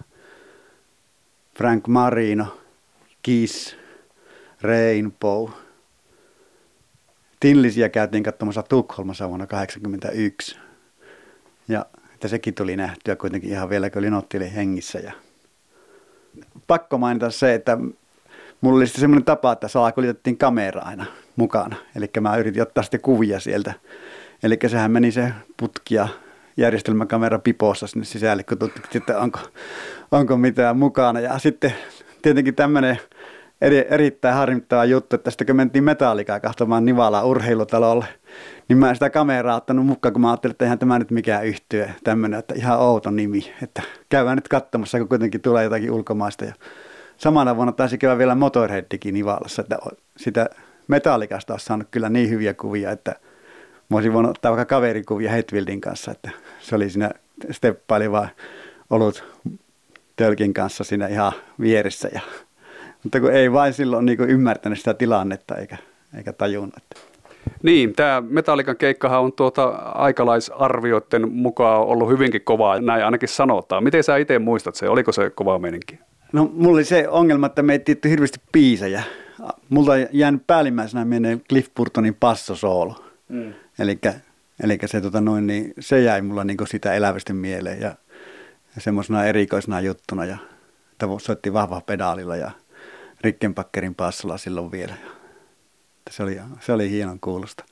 Frank 1.59 1.87
Marino, 1.87 2.59
Kiss, 3.23 3.77
Rainbow. 4.63 5.51
Tinlisiä 7.41 7.89
käytiin 7.89 8.23
katsomassa 8.23 8.63
Tukholmassa 8.63 9.29
vuonna 9.29 9.47
1981. 9.47 10.59
Ja 11.69 11.87
että 12.15 12.29
sekin 12.29 12.55
tuli 12.55 12.77
nähtyä 12.77 13.17
kuitenkin 13.17 13.51
ihan 13.51 13.71
vielä, 13.71 13.91
kun 13.91 14.03
Linotti 14.03 14.55
hengissä. 14.55 14.99
Ja 14.99 15.13
pakko 16.67 16.99
mainita 16.99 17.31
se, 17.31 17.55
että 17.55 17.79
mulla 18.61 18.77
oli 18.77 18.87
sitten 18.87 19.01
semmoinen 19.01 19.25
tapa, 19.25 19.53
että 19.53 19.67
kuljetettiin 19.95 20.39
kamera 20.39 20.83
aina 20.83 21.07
mukana. 21.37 21.77
Eli 21.97 22.11
mä 22.21 22.37
yritin 22.37 22.63
ottaa 22.63 22.83
sitten 22.83 23.01
kuvia 23.01 23.41
sieltä. 23.41 23.75
Eli 24.43 24.59
sehän 24.69 24.91
meni 24.91 25.13
se 25.13 25.33
putkia 25.57 26.09
järjestelmäkamera 26.59 27.39
pipossa 27.39 27.87
sinne 27.87 28.05
sisälle, 28.05 28.43
kun 28.43 28.59
tutkittiin, 28.59 29.03
että 29.03 29.19
onko, 29.19 29.39
onko 30.13 30.37
mitään 30.37 30.77
mukana. 30.77 31.21
Ja 31.21 31.39
sitten 31.39 31.73
tietenkin 32.23 32.55
tämmöinen 32.55 32.99
eri, 33.61 33.87
erittäin 33.91 34.35
harmittava 34.35 34.85
juttu, 34.85 35.17
että 35.17 35.31
sitten 35.31 35.47
kun 35.47 35.57
mentiin 35.57 35.85
metallikaa 35.85 36.41
kahtomaan 36.41 36.85
Nivalaa 36.85 37.25
urheilutalolle, 37.25 38.05
niin 38.69 38.79
mä 38.79 38.89
en 38.89 38.97
sitä 38.97 39.11
kameraa 39.11 39.57
ottanut 39.57 39.87
mukaan, 39.87 40.13
kun 40.13 40.21
mä 40.21 40.31
ajattelin, 40.31 40.53
että 40.53 40.65
eihän 40.65 40.79
tämä 40.79 40.99
nyt 40.99 41.11
mikään 41.11 41.47
yhtyö, 41.47 41.89
tämmöinen, 42.05 42.39
että 42.39 42.55
ihan 42.55 42.79
outo 42.79 43.11
nimi, 43.11 43.55
että 43.63 43.83
käydään 44.09 44.37
nyt 44.37 44.49
katsomassa, 44.49 44.99
kun 44.99 45.09
kuitenkin 45.09 45.41
tulee 45.41 45.65
jotakin 45.65 45.91
ulkomaista. 45.91 46.45
Ja 46.45 46.55
samana 47.17 47.57
vuonna 47.57 47.73
taisi 47.73 47.99
käydä 47.99 48.19
vielä 48.19 48.35
Motorheadikin 48.35 49.15
Nivalassa, 49.15 49.63
että 49.63 49.79
sitä 50.17 50.51
metallikasta 50.89 51.53
olisi 51.53 51.67
saanut 51.67 51.89
kyllä 51.91 52.09
niin 52.09 52.31
hyviä 52.31 52.55
kuvia, 52.55 52.91
että– 52.91 53.15
mä 53.89 53.97
olisin 53.97 54.13
voinut 54.13 54.31
ottaa 54.31 54.53
vaikka 54.53 54.75
kaverikuvia 54.75 55.31
Hetwildin 55.31 55.81
kanssa, 55.81 56.11
että 56.11 56.31
se 56.69 56.77
oli 56.77 56.91
siinä 56.91 57.11
steppaili 57.51 58.13
vaan 58.13 58.29
ollut 58.91 59.25
tölkin 60.17 60.55
kanssa 60.55 60.85
siinä 60.85 61.07
ihan 61.07 61.33
vieressä. 61.61 62.09
Ja, 62.15 62.21
mutta 63.03 63.21
kun 63.21 63.33
ei 63.33 63.53
vain 63.53 63.73
silloin 63.73 64.07
niin 64.07 64.21
ymmärtänyt 64.21 64.79
sitä 64.79 64.95
tilannetta 64.95 65.57
eikä, 65.57 65.77
eikä 66.17 66.33
tajunnut. 66.33 66.83
Niin, 67.63 67.93
tämä 67.95 68.23
Metallikan 68.29 68.77
keikkahan 68.77 69.21
on 69.21 69.33
tuota 69.33 69.69
aikalaisarvioiden 69.95 71.33
mukaan 71.33 71.81
ollut 71.81 72.09
hyvinkin 72.09 72.41
kovaa, 72.45 72.81
näin 72.81 73.05
ainakin 73.05 73.29
sanotaan. 73.29 73.85
Miten 73.85 74.05
sä 74.05 74.17
itse 74.17 74.39
muistat 74.39 74.75
se, 74.75 74.89
oliko 74.89 75.13
se 75.13 75.31
kova 75.31 75.59
meininki? 75.59 75.99
No 76.33 76.51
mulla 76.53 76.75
oli 76.75 76.85
se 76.85 77.09
ongelma, 77.09 77.47
että 77.47 77.63
me 77.63 77.73
ei 77.73 78.11
hirveästi 78.11 78.41
biisejä. 78.53 79.03
Mulla 79.69 79.93
jäänyt 80.13 80.43
päällimmäisenä 80.47 81.05
menee 81.05 81.41
Cliff 81.49 81.71
Burtonin 81.77 82.17
passosoolo. 82.21 83.05
Mm. 83.29 83.53
Eli 83.79 83.99
Eli 84.63 84.79
se, 84.87 85.01
tota, 85.01 85.21
noin, 85.21 85.47
niin, 85.47 85.75
se 85.81 86.01
jäi 86.01 86.23
mulla 86.23 86.45
niin 86.45 86.57
kuin 86.57 86.69
sitä 86.69 86.95
elävästi 86.95 87.33
mieleen 87.33 87.81
ja, 87.81 87.95
ja 88.75 88.81
semmoisena 88.81 89.25
erikoisena 89.25 89.81
juttuna. 89.81 90.25
Ja, 90.25 90.39
soitti 91.21 91.53
vahva 91.53 91.81
pedaalilla 91.81 92.37
ja 92.37 92.51
Rickenbackerin 93.21 93.95
passilla 93.95 94.39
silloin 94.39 94.71
vielä. 94.71 94.95
Ja, 95.05 95.11
se, 96.11 96.23
oli, 96.23 96.41
se 96.61 96.73
oli 96.73 96.91
hienon 96.91 97.21
kuulosta. 97.21 97.65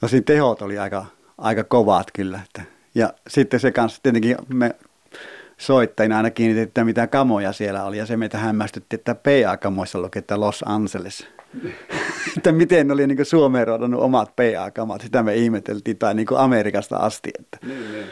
Tosin 0.00 0.24
tehot 0.24 0.62
oli 0.62 0.78
aika, 0.78 1.06
aika 1.38 1.64
kovat 1.64 2.06
kyllä. 2.12 2.40
Että, 2.44 2.62
ja 2.94 3.12
sitten 3.28 3.60
se 3.60 3.72
kanssa 3.72 4.00
tietenkin 4.02 4.36
me 4.54 4.74
soittajina 5.58 6.16
aina 6.16 6.30
kiinnitettiin, 6.30 6.86
mitä 6.86 7.06
kamoja 7.06 7.52
siellä 7.52 7.84
oli. 7.84 7.98
Ja 7.98 8.06
se 8.06 8.16
meitä 8.16 8.38
hämmästytti, 8.38 8.96
että 8.96 9.14
PA-kamoissa 9.14 10.00
luki, 10.00 10.18
että 10.18 10.40
Los 10.40 10.64
Angeles. 10.66 11.26
että 12.36 12.52
miten 12.52 12.90
oli 12.90 13.06
niin 13.06 13.26
Suomeen 13.26 13.66
rodannut 13.66 14.00
omat 14.00 14.36
PA-kamat. 14.36 15.00
Sitä 15.00 15.22
me 15.22 15.34
ihmeteltiin, 15.34 15.98
tai 15.98 16.14
niin 16.14 16.26
Amerikasta 16.36 16.96
asti. 16.96 17.30
Että, 17.38 17.58
niin, 17.66 17.92
niin. 17.92 18.06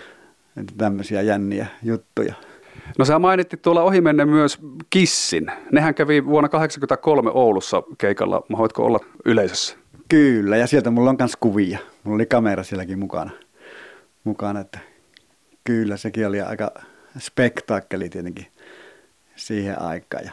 että 0.57 0.73
tämmöisiä 0.79 1.23
jänniä 1.23 1.67
juttuja. 1.83 2.35
No 2.99 3.05
sä 3.05 3.19
mainittit 3.19 3.63
tuolla 3.63 3.83
ohimenne 3.83 4.25
myös 4.25 4.59
Kissin. 4.91 5.53
Nehän 5.73 5.95
kävi 5.95 6.25
vuonna 6.25 6.49
1983 6.49 7.31
Oulussa 7.35 7.83
keikalla. 7.99 8.43
Mahoitko 8.49 8.85
olla 8.85 9.01
yleisössä? 9.25 9.77
Kyllä, 10.09 10.57
ja 10.57 10.67
sieltä 10.67 10.91
mulla 10.91 11.11
on 11.11 11.17
myös 11.19 11.37
kuvia. 11.41 11.79
Mulla 12.05 12.15
oli 12.15 12.27
kamera 12.27 12.63
sielläkin 12.63 12.99
mukana. 12.99 13.31
mukana 14.25 14.61
että 14.61 14.79
kyllä, 15.65 15.97
sekin 15.97 16.27
oli 16.27 16.41
aika 16.41 16.71
spektaakkeli 17.19 18.09
tietenkin 18.09 18.47
siihen 19.37 19.83
aikaan. 19.83 20.25
Ja 20.25 20.33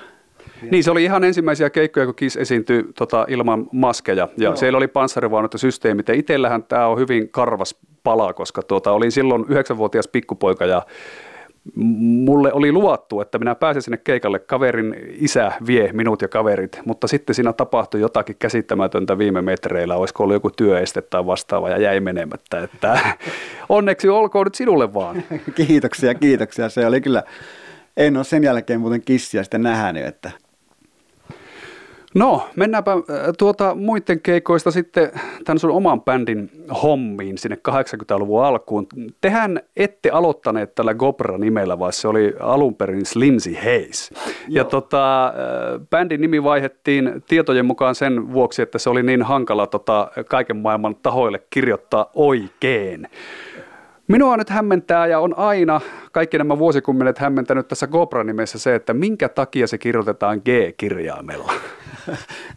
niin, 0.71 0.83
se 0.83 0.91
oli 0.91 1.03
ihan 1.03 1.23
ensimmäisiä 1.23 1.69
keikkoja, 1.69 2.05
kun 2.05 2.15
Kiss 2.15 2.37
esiintyi 2.37 2.85
tota, 2.97 3.25
ilman 3.29 3.67
maskeja. 3.71 4.27
Ja 4.37 4.43
Joo. 4.43 4.55
siellä 4.55 4.77
oli 4.77 4.87
panssarivaunut 4.87 5.53
ja 5.53 5.59
systeemit. 5.59 6.07
Ja 6.07 6.13
itsellähän 6.13 6.63
tämä 6.63 6.87
on 6.87 6.99
hyvin 6.99 7.29
karvas 7.29 7.75
pala, 8.03 8.33
koska 8.33 8.61
tuota, 8.61 8.91
olin 8.91 9.11
silloin 9.11 9.45
yhdeksänvuotias 9.49 10.07
pikkupoika 10.07 10.65
ja 10.65 10.81
mulle 11.75 12.53
oli 12.53 12.71
luvattu, 12.71 13.21
että 13.21 13.39
minä 13.39 13.55
pääsen 13.55 13.81
sinne 13.81 13.97
keikalle, 13.97 14.39
kaverin 14.39 14.95
isä 15.09 15.51
vie 15.67 15.93
minut 15.93 16.21
ja 16.21 16.27
kaverit, 16.27 16.79
mutta 16.85 17.07
sitten 17.07 17.35
siinä 17.35 17.53
tapahtui 17.53 18.01
jotakin 18.01 18.35
käsittämätöntä 18.39 19.17
viime 19.17 19.41
metreillä, 19.41 19.95
olisiko 19.95 20.23
ollut 20.23 20.33
joku 20.33 20.49
työeste 20.49 21.01
tai 21.01 21.25
vastaava 21.25 21.69
ja 21.69 21.77
jäi 21.77 21.99
menemättä, 21.99 22.63
että 22.63 22.99
onneksi 23.69 24.09
olkoon 24.09 24.45
nyt 24.45 24.55
sinulle 24.55 24.93
vaan. 24.93 25.23
Kiitoksia, 25.67 26.13
kiitoksia, 26.13 26.69
se 26.69 26.87
oli 26.87 27.01
kyllä, 27.01 27.23
en 27.97 28.17
ole 28.17 28.23
sen 28.23 28.43
jälkeen 28.43 28.81
muuten 28.81 29.01
kissiä 29.01 29.43
sitten 29.43 29.63
nähnyt, 29.63 30.05
että 30.05 30.31
No, 32.17 32.47
mennäänpä 32.55 32.91
äh, 32.91 32.99
tuota 33.37 33.75
muiden 33.75 34.21
keikoista 34.21 34.71
sitten 34.71 35.11
tämän 35.45 35.59
sun 35.59 35.71
oman 35.71 36.01
bändin 36.01 36.51
hommiin 36.83 37.37
sinne 37.37 37.57
80-luvun 37.69 38.45
alkuun. 38.45 38.87
Tehän 39.21 39.61
ette 39.75 40.09
aloittaneet 40.09 40.75
tällä 40.75 40.93
Gobra-nimellä, 40.93 41.79
vaan 41.79 41.93
se 41.93 42.07
oli 42.07 42.33
alun 42.39 42.75
perin 42.75 43.05
Slimsy 43.05 43.53
Hayes. 43.63 44.11
Joo. 44.11 44.25
Ja 44.47 44.63
tota, 44.63 45.27
äh, 45.27 45.33
bändin 45.89 46.21
nimi 46.21 46.43
vaihettiin 46.43 47.23
tietojen 47.27 47.65
mukaan 47.65 47.95
sen 47.95 48.33
vuoksi, 48.33 48.61
että 48.61 48.77
se 48.77 48.89
oli 48.89 49.03
niin 49.03 49.23
hankala 49.23 49.67
tota, 49.67 50.11
kaiken 50.29 50.57
maailman 50.57 50.95
tahoille 50.95 51.43
kirjoittaa 51.49 52.11
oikein. 52.15 53.07
Minua 54.07 54.37
nyt 54.37 54.49
hämmentää 54.49 55.07
ja 55.07 55.19
on 55.19 55.37
aina 55.37 55.81
kaikki 56.11 56.37
nämä 56.37 56.59
vuosikymmenet 56.59 57.17
hämmentänyt 57.17 57.67
tässä 57.67 57.87
Gobra-nimessä 57.87 58.59
se, 58.59 58.75
että 58.75 58.93
minkä 58.93 59.29
takia 59.29 59.67
se 59.67 59.77
kirjoitetaan 59.77 60.37
G-kirjaimella. 60.37 61.53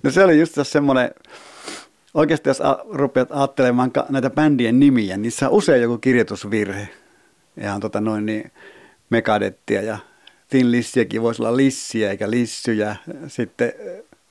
No 0.03 0.11
se 0.11 0.25
oli 0.25 0.41
just 0.41 0.59
semmoinen, 0.63 1.11
oikeasti 2.15 2.49
jos 2.49 2.63
rupeat 2.91 3.29
ajattelemaan 3.33 3.93
näitä 4.09 4.31
bändien 4.31 4.81
nimiä, 4.81 5.17
niin 5.17 5.33
se 5.33 5.47
on 5.47 5.53
usein 5.53 5.83
joku 5.83 5.99
kirjoitusvirhe. 5.99 6.89
Ihan 7.61 7.81
tota 7.81 8.01
noin 8.01 8.27
niin 8.27 8.51
Megadettia 9.11 9.83
ja 9.83 9.99
Thin 10.49 10.73
Lissiäkin 10.73 11.23
voisi 11.23 11.43
olla 11.43 11.57
lissiä 11.57 12.11
eikä 12.11 12.31
lissyjä. 12.31 12.97
Sitten 13.29 13.73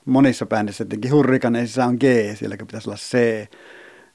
monissa 0.05 0.45
bändissä 0.45 0.85
tietenkin 0.85 1.11
hurrikaneissa 1.11 1.85
on 1.85 1.95
G, 1.95 2.03
sielläkin 2.35 2.67
pitäisi 2.67 2.89
olla 2.89 2.97
C. 2.97 3.17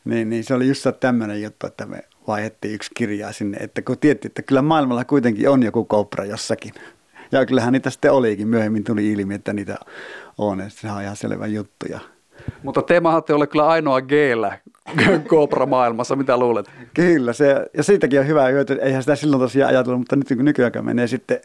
Niin, 0.05 0.31
niin 0.31 0.45
se 0.45 0.55
oli 0.55 0.69
just 0.69 0.87
tämmöinen 1.01 1.43
juttu, 1.43 1.67
että 1.67 1.87
me 1.87 2.03
vaihdettiin 2.27 2.75
yksi 2.75 2.91
kirjaa 2.95 3.33
sinne, 3.33 3.59
että 3.59 3.83
kun 3.83 3.99
tietti, 3.99 4.27
että 4.27 4.43
kyllä 4.43 4.63
maailmalla 4.63 5.05
kuitenkin 5.05 5.49
on 5.49 5.63
joku 5.63 5.85
kopra 5.85 6.25
jossakin. 6.25 6.75
Ja 7.35 7.47
kyllähän 7.47 7.73
niitä 7.73 7.91
sitten 7.91 8.13
olikin, 8.13 8.49
myöhemmin 8.49 8.85
tuli 8.85 9.13
ilmi, 9.13 9.35
että 9.35 9.53
niitä 9.53 9.77
on, 10.39 10.61
että 10.61 10.81
se 10.81 10.91
on 10.91 11.03
ihan 11.03 11.17
selvä 11.17 11.47
juttu. 11.47 11.87
Ja... 11.89 12.01
Mutta 12.63 12.83
te 12.83 13.01
mahatte 13.01 13.35
ole 13.35 13.47
kyllä 13.47 13.69
ainoa 13.69 14.03
geellä 14.03 14.59
Cobra 15.29 15.67
maailmassa, 15.67 16.17
mitä 16.17 16.37
luulet? 16.37 16.71
Kyllä, 16.95 17.33
se, 17.33 17.67
ja 17.77 17.83
siitäkin 17.83 18.21
on 18.21 18.27
hyvä 18.27 18.47
hyöty, 18.47 18.79
eihän 18.83 19.03
sitä 19.03 19.17
silloin 19.17 19.41
tosiaan 19.41 19.71
ajatellut, 19.71 20.01
mutta 20.01 20.17
nyt 20.17 20.29
kun 20.29 20.45
nykyään 20.45 20.85
menee 20.85 21.07
sitten 21.07 21.41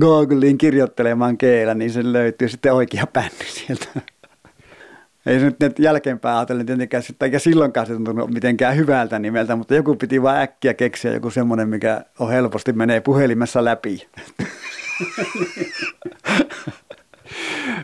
Googleen 0.00 0.58
kirjoittelemaan 0.58 1.36
geellä, 1.38 1.74
niin 1.74 1.90
se 1.90 2.12
löytyy 2.12 2.48
sitten 2.48 2.72
oikea 2.72 3.06
bändi 3.12 3.44
sieltä. 3.44 3.86
Ei 5.26 5.40
se 5.40 5.52
nyt 5.60 5.78
jälkeenpäin 5.78 6.36
ajatellen 6.36 6.66
tietenkään, 6.66 7.02
eikä 7.20 7.38
silloinkaan 7.38 7.86
se 7.86 7.92
tuntunut 7.92 8.30
mitenkään 8.30 8.76
hyvältä 8.76 9.18
nimeltä, 9.18 9.56
mutta 9.56 9.74
joku 9.74 9.96
piti 9.96 10.22
vaan 10.22 10.40
äkkiä 10.40 10.74
keksiä 10.74 11.12
joku 11.12 11.30
semmoinen, 11.30 11.68
mikä 11.68 12.04
on 12.18 12.30
helposti 12.30 12.72
menee 12.72 13.00
puhelimessa 13.00 13.64
läpi. 13.64 14.08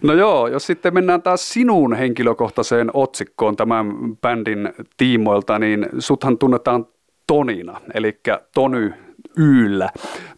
No 0.03 0.13
joo, 0.13 0.49
jos 0.49 0.67
sitten 0.67 0.95
mennään 0.95 1.23
taas 1.23 1.49
sinun 1.49 1.95
henkilökohtaiseen 1.95 2.91
otsikkoon 2.95 3.57
tämän 3.57 3.87
bändin 4.21 4.73
tiimoilta, 4.97 5.59
niin 5.59 5.87
suthan 5.99 6.39
tunnetaan 6.39 6.87
Tonina, 7.27 7.81
eli 7.95 8.21
Tony 8.55 8.93
Yllä. 9.37 9.91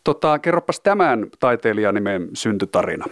Tota, 0.05 0.39
kerropas 0.39 0.81
tämän 0.81 1.27
taiteilijanimen 1.41 2.29
syntytarina. 2.35 3.05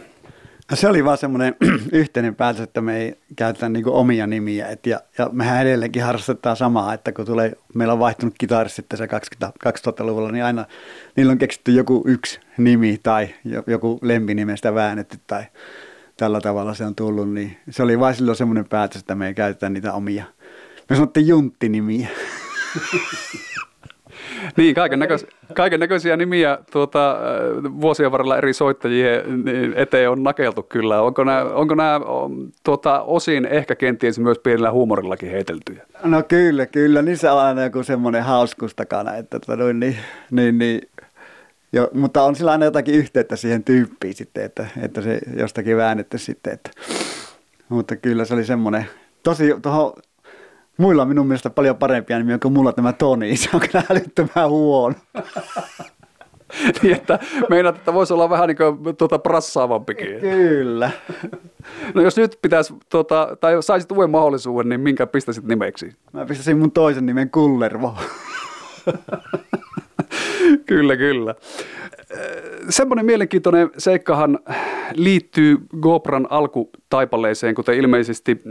Se 0.75 0.89
oli 0.89 1.05
vaan 1.05 1.19
semmoinen 1.19 1.57
yhteinen 1.93 2.35
päätös, 2.35 2.61
että 2.61 2.81
me 2.81 2.97
ei 2.97 3.19
käytetä 3.37 3.69
niin 3.69 3.89
omia 3.89 4.27
nimiä. 4.27 4.69
Et 4.69 4.87
ja, 4.87 5.01
ja 5.19 5.31
mehän 5.33 5.63
edelleenkin 5.63 6.03
harrastetaan 6.03 6.57
samaa, 6.57 6.95
että 6.95 7.13
kun 7.13 7.27
tulee, 7.27 7.53
meillä 7.75 7.93
on 7.93 7.99
vaihtunut 7.99 8.35
kitaristit 8.39 8.89
tässä 8.89 9.07
2000-luvulla, 9.07 10.33
niin 10.33 10.45
aina 10.45 10.65
niillä 11.17 11.33
on 11.33 11.39
keksitty 11.39 11.73
joku 11.73 12.05
yksi 12.07 12.41
nimi 12.59 13.01
tai 13.03 13.29
joku 13.67 13.99
lempinimestä 14.03 14.75
väännetty 14.75 15.19
tai 15.27 15.45
tällä 16.17 16.41
tavalla 16.41 16.75
se 16.75 16.85
on 16.85 16.95
tullut. 16.95 17.33
Niin 17.33 17.57
se 17.71 17.83
oli 17.83 18.01
vain 18.01 18.15
silloin 18.15 18.37
semmoinen 18.37 18.69
päätös, 18.69 19.01
että 19.01 19.15
me 19.15 19.27
ei 19.27 19.35
käytetä 19.35 19.69
niitä 19.69 19.93
omia. 19.93 20.25
Me 20.91 20.97
sanottiin 20.97 21.27
junttinimiä. 21.27 22.09
Niin, 24.57 24.75
kaiken, 24.75 24.99
näköis, 24.99 25.27
kaiken 25.55 25.81
näköisiä 25.81 26.17
nimiä 26.17 26.59
tuota, 26.73 27.11
äh, 27.11 27.19
vuosien 27.81 28.13
varrella 28.13 28.39
eri 28.39 28.53
soittajien 28.53 29.45
niin 29.45 29.73
eteen 29.77 30.11
on 30.11 30.23
nakeltu 30.23 30.63
kyllä. 30.63 31.03
Onko 31.03 31.25
nämä, 31.25 31.43
onko 31.43 31.75
nämä 31.75 32.01
tuota, 32.65 33.01
osin 33.01 33.47
ehkä 33.47 33.75
kenties 33.75 34.19
myös 34.19 34.39
pienellä 34.39 34.73
huumorillakin 34.73 35.31
heiteltyjä? 35.31 35.87
No 36.05 36.23
kyllä, 36.23 36.67
kyllä. 36.67 37.03
Niissä 37.03 37.33
on 37.33 37.41
aina 37.41 37.63
joku 37.63 37.83
semmoinen 37.83 38.23
hauskuus 38.23 38.75
takana, 38.75 39.15
että 39.15 39.41
tuota, 39.41 39.73
niin, 39.73 39.97
niin, 40.31 40.59
niin, 40.59 40.81
jo, 41.73 41.91
mutta 41.95 42.23
on 42.23 42.35
sillä 42.35 42.51
aina 42.51 42.65
jotakin 42.65 42.95
yhteyttä 42.95 43.37
siihen 43.37 43.65
tyyppiin 43.65 44.15
sitten, 44.15 44.45
että, 44.45 44.67
että 44.83 45.01
se 45.01 45.19
jostakin 45.39 45.77
väännetty 45.77 46.19
sitten. 46.19 46.53
Että, 46.53 46.71
mutta 47.69 47.97
kyllä 47.97 48.25
se 48.25 48.35
oli 48.35 48.45
semmoinen, 48.45 48.87
tosi 49.23 49.55
tuohon 49.63 49.93
Muilla 50.77 51.03
on 51.03 51.09
minun 51.09 51.27
mielestä 51.27 51.51
paljon 51.51 51.77
parempia 51.77 52.19
nimiä 52.19 52.39
kuin 52.39 52.55
mulla 52.55 52.73
tämä 52.73 52.93
Toni. 52.93 53.37
Se 53.37 53.51
on 53.55 53.61
kyllä 53.61 53.85
älyttömän 53.91 54.51
huono. 54.51 54.95
niin, 56.83 56.97
että 56.97 57.19
meinaat, 57.51 57.77
että 57.77 57.95
voisi 57.95 58.13
olla 58.13 58.31
vähän 58.31 58.49
niin 58.49 58.57
kuin 58.57 58.97
tuota 58.97 59.19
prassaavampikin. 59.19 60.21
Kyllä. 60.21 60.91
No 61.95 62.03
jos 62.03 62.17
nyt 62.17 62.39
pitäisi, 62.43 62.75
tuota, 62.91 63.37
tai 63.41 63.63
saisit 63.63 63.93
uuden 63.93 64.11
mahdollisuuden, 64.11 64.69
niin 64.69 64.81
minkä 64.81 65.07
pistäisit 65.07 65.45
nimeksi? 65.45 65.93
Mä 66.13 66.27
pistäisin 66.27 66.59
mun 66.59 66.73
toisen 66.73 67.07
nimen 67.07 67.31
Kullervo. 67.31 67.95
kyllä, 70.69 70.97
kyllä. 70.97 71.35
Semmoinen 72.69 73.07
mielenkiintoinen 73.07 73.71
seikkahan 73.79 74.39
liittyy 74.95 75.57
GoPran 75.81 76.27
alkutaipaleeseen, 76.31 77.55
kuten 77.55 77.75
ilmeisesti 77.75 78.43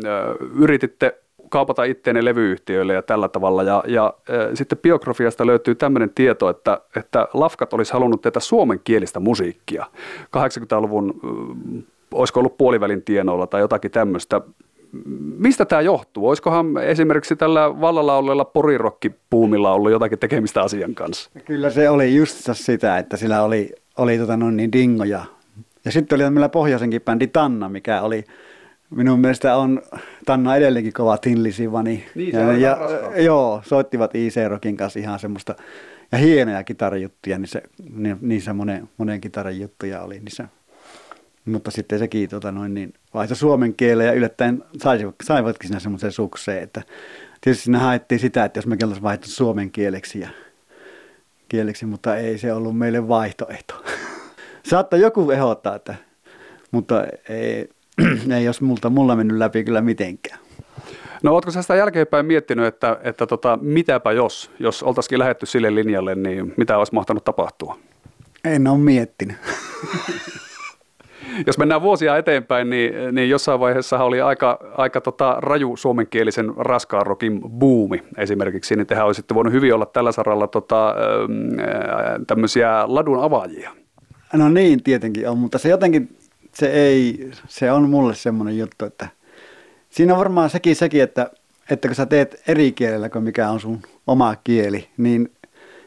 yrititte 0.60 1.25
kaupata 1.56 1.84
itteenne 1.84 2.26
levyyhtiöille 2.26 2.94
ja 2.94 3.02
tällä 3.02 3.28
tavalla. 3.30 3.64
Ja, 3.64 3.84
ja 3.88 4.14
äh, 4.30 4.50
sitten 4.54 4.78
biografiasta 4.78 5.46
löytyy 5.46 5.76
tämmöinen 5.76 6.12
tieto, 6.16 6.50
että, 6.50 6.82
että 6.96 7.28
Lafkat 7.34 7.74
olisi 7.74 7.94
halunnut 7.94 8.22
tehdä 8.22 8.40
suomenkielistä 8.40 9.20
musiikkia 9.20 9.86
80-luvun, 10.38 11.14
äh, 11.26 11.84
olisiko 12.14 12.40
ollut 12.40 12.58
puolivälin 12.58 13.02
tienoilla 13.02 13.48
tai 13.48 13.62
jotakin 13.62 13.92
tämmöistä. 13.92 14.42
Mistä 15.38 15.66
tämä 15.66 15.82
johtuu? 15.82 16.28
Olisikohan 16.28 16.78
esimerkiksi 16.78 17.36
tällä 17.36 17.82
vallalla 17.82 18.18
olleella 18.18 18.46
porirokkipuumilla 18.46 19.74
ollut 19.74 19.92
jotakin 19.92 20.20
tekemistä 20.20 20.62
asian 20.62 20.96
kanssa? 20.96 21.30
Kyllä 21.46 21.70
se 21.70 21.90
oli 21.90 22.16
just 22.16 22.50
sitä, 22.54 22.98
että 22.98 23.18
sillä 23.18 23.44
oli, 23.44 23.72
oli 23.98 24.18
tota 24.18 24.38
noin 24.38 24.58
niin 24.58 24.72
dingoja. 24.72 25.26
Ja 25.86 25.92
sitten 25.92 26.16
oli 26.16 26.30
meillä 26.30 26.50
pohjoisenkin 26.50 27.02
bändi 27.02 27.28
Tanna, 27.28 27.70
mikä 27.70 28.02
oli 28.02 28.24
minun 28.90 29.20
mielestä 29.20 29.56
on 29.58 29.82
Tanna 30.26 30.56
edelleenkin 30.56 30.94
kova 30.94 31.18
tinlisivani. 31.18 32.06
Niin, 32.16 32.32
se 32.32 32.40
ja, 32.40 32.48
on 32.48 32.62
ja, 32.62 32.78
joo, 33.22 33.62
soittivat 33.66 34.16
IC 34.16 34.36
Rockin 34.48 34.78
kanssa 34.78 35.00
ihan 35.00 35.20
semmoista, 35.20 35.56
ja 36.12 36.18
hienoja 36.18 36.64
kitarajuttuja, 36.64 37.38
niin 37.38 37.48
se, 37.48 37.62
niin, 37.94 38.18
niissä 38.22 38.54
monen, 38.54 38.90
monen 38.98 39.22
kitaran 39.22 39.60
juttuja 39.60 40.02
oli 40.02 40.20
niissä. 40.20 40.48
Mutta 41.46 41.72
sitten 41.72 42.00
sekin 42.00 42.30
tota 42.30 42.52
noin, 42.52 42.74
niin 42.74 42.94
vaihtoi 43.14 43.38
suomen 43.38 43.74
kieleen 43.74 44.08
ja 44.08 44.14
yllättäen 44.14 44.64
saivat, 44.78 45.16
saivatkin 45.24 45.68
siinä 45.68 45.80
semmoisen 45.80 46.12
sukseen, 46.12 46.64
että 46.64 46.82
tietysti 47.42 47.64
siinä 47.64 47.80
haettiin 47.80 48.20
sitä, 48.20 48.46
että 48.46 48.58
jos 48.58 48.68
me 48.68 48.74
oltaisiin 48.74 49.04
vaihtu 49.04 49.30
suomen 49.30 49.72
kieleksi, 49.72 50.20
ja, 50.20 50.30
kieleksi, 51.50 51.86
mutta 51.86 52.18
ei 52.18 52.38
se 52.38 52.54
ollut 52.54 52.78
meille 52.78 53.08
vaihtoehto. 53.08 53.84
Saattaa 54.70 55.00
joku 55.00 55.32
ehdottaa, 55.32 55.76
että, 55.76 55.96
mutta 56.72 57.04
ei, 57.30 57.70
ei 58.38 58.44
jos 58.44 58.62
multa, 58.62 58.90
mulla 58.90 59.16
mennyt 59.16 59.38
läpi 59.38 59.64
kyllä 59.64 59.82
mitenkään. 59.82 60.40
No 61.24 61.34
ootko 61.34 61.52
sä 61.52 61.62
sitä 61.62 61.76
jälkeenpäin 61.76 62.26
miettinyt, 62.26 62.66
että, 62.66 62.98
että 63.04 63.28
tota, 63.28 63.60
mitäpä 63.62 64.12
jos, 64.12 64.52
jos 64.60 64.84
oltaisikin 64.84 65.20
lähetty 65.20 65.46
sille 65.46 65.76
linjalle, 65.76 66.16
niin 66.16 66.54
mitä 66.58 66.78
olisi 66.78 66.94
mahtanut 66.94 67.24
tapahtua? 67.24 67.78
En 68.44 68.68
ole 68.68 68.78
miettinyt. 68.78 69.38
Jos 71.48 71.58
mennään 71.58 71.82
vuosia 71.82 72.18
eteenpäin, 72.18 72.70
niin, 72.70 72.94
niin 73.12 73.30
jossain 73.30 73.60
vaiheessa 73.60 74.04
oli 74.04 74.22
aika, 74.22 74.60
aika 74.78 75.02
tota 75.02 75.36
raju 75.40 75.78
suomenkielisen 75.78 76.54
raskaan 76.58 77.06
rokin 77.06 77.42
buumi 77.42 78.04
esimerkiksi, 78.18 78.76
niin 78.76 78.88
tehän 78.88 79.06
olisitte 79.06 79.36
voinut 79.36 79.54
hyvin 79.54 79.74
olla 79.74 79.86
tällä 79.86 80.12
saralla 80.12 80.48
tota, 80.48 80.96
tämmöisiä 82.28 82.84
ladun 82.88 83.24
avaajia. 83.24 83.72
No 84.34 84.50
niin, 84.50 84.84
tietenkin 84.84 85.30
on, 85.30 85.38
mutta 85.38 85.58
se 85.58 85.70
jotenkin, 85.70 86.18
se 86.56 86.72
ei, 86.72 87.32
se 87.48 87.72
on 87.72 87.90
mulle 87.90 88.16
semmoinen 88.16 88.58
juttu, 88.58 88.86
että 88.86 89.08
siinä 89.90 90.14
on 90.14 90.20
varmaan 90.20 90.50
sekin 90.50 90.76
sekin, 90.76 91.04
että, 91.04 91.32
että 91.70 91.88
kun 91.88 91.96
sä 91.96 92.06
teet 92.06 92.44
eri 92.48 92.72
kielellä 92.72 93.10
kuin 93.10 93.24
mikä 93.24 93.50
on 93.50 93.60
sun 93.60 93.82
oma 94.08 94.36
kieli, 94.44 94.90
niin 94.98 95.32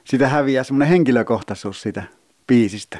sitä 0.05 0.29
häviää 0.29 0.65
semmoinen 0.65 0.89
henkilökohtaisuus 0.89 1.83
siitä 1.83 2.03
biisistä. 2.47 2.99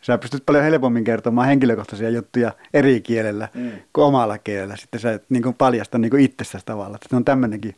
Sä 0.00 0.18
pystyt 0.18 0.46
paljon 0.46 0.64
helpommin 0.64 1.04
kertomaan 1.04 1.48
henkilökohtaisia 1.48 2.10
juttuja 2.10 2.52
eri 2.74 3.00
kielellä 3.00 3.48
mm. 3.54 3.70
kuin 3.92 4.04
omalla 4.04 4.38
kielellä. 4.38 4.76
Sitten 4.76 5.00
sä 5.00 5.12
et 5.12 5.24
niin 5.28 5.42
kuin 5.42 5.54
paljasta 5.54 5.98
niin 5.98 6.10
kuin 6.10 6.24
itsestäsi 6.24 6.66
tavalla. 6.66 6.98
Se 7.08 7.16
on 7.16 7.24
tämmöinenkin, 7.24 7.74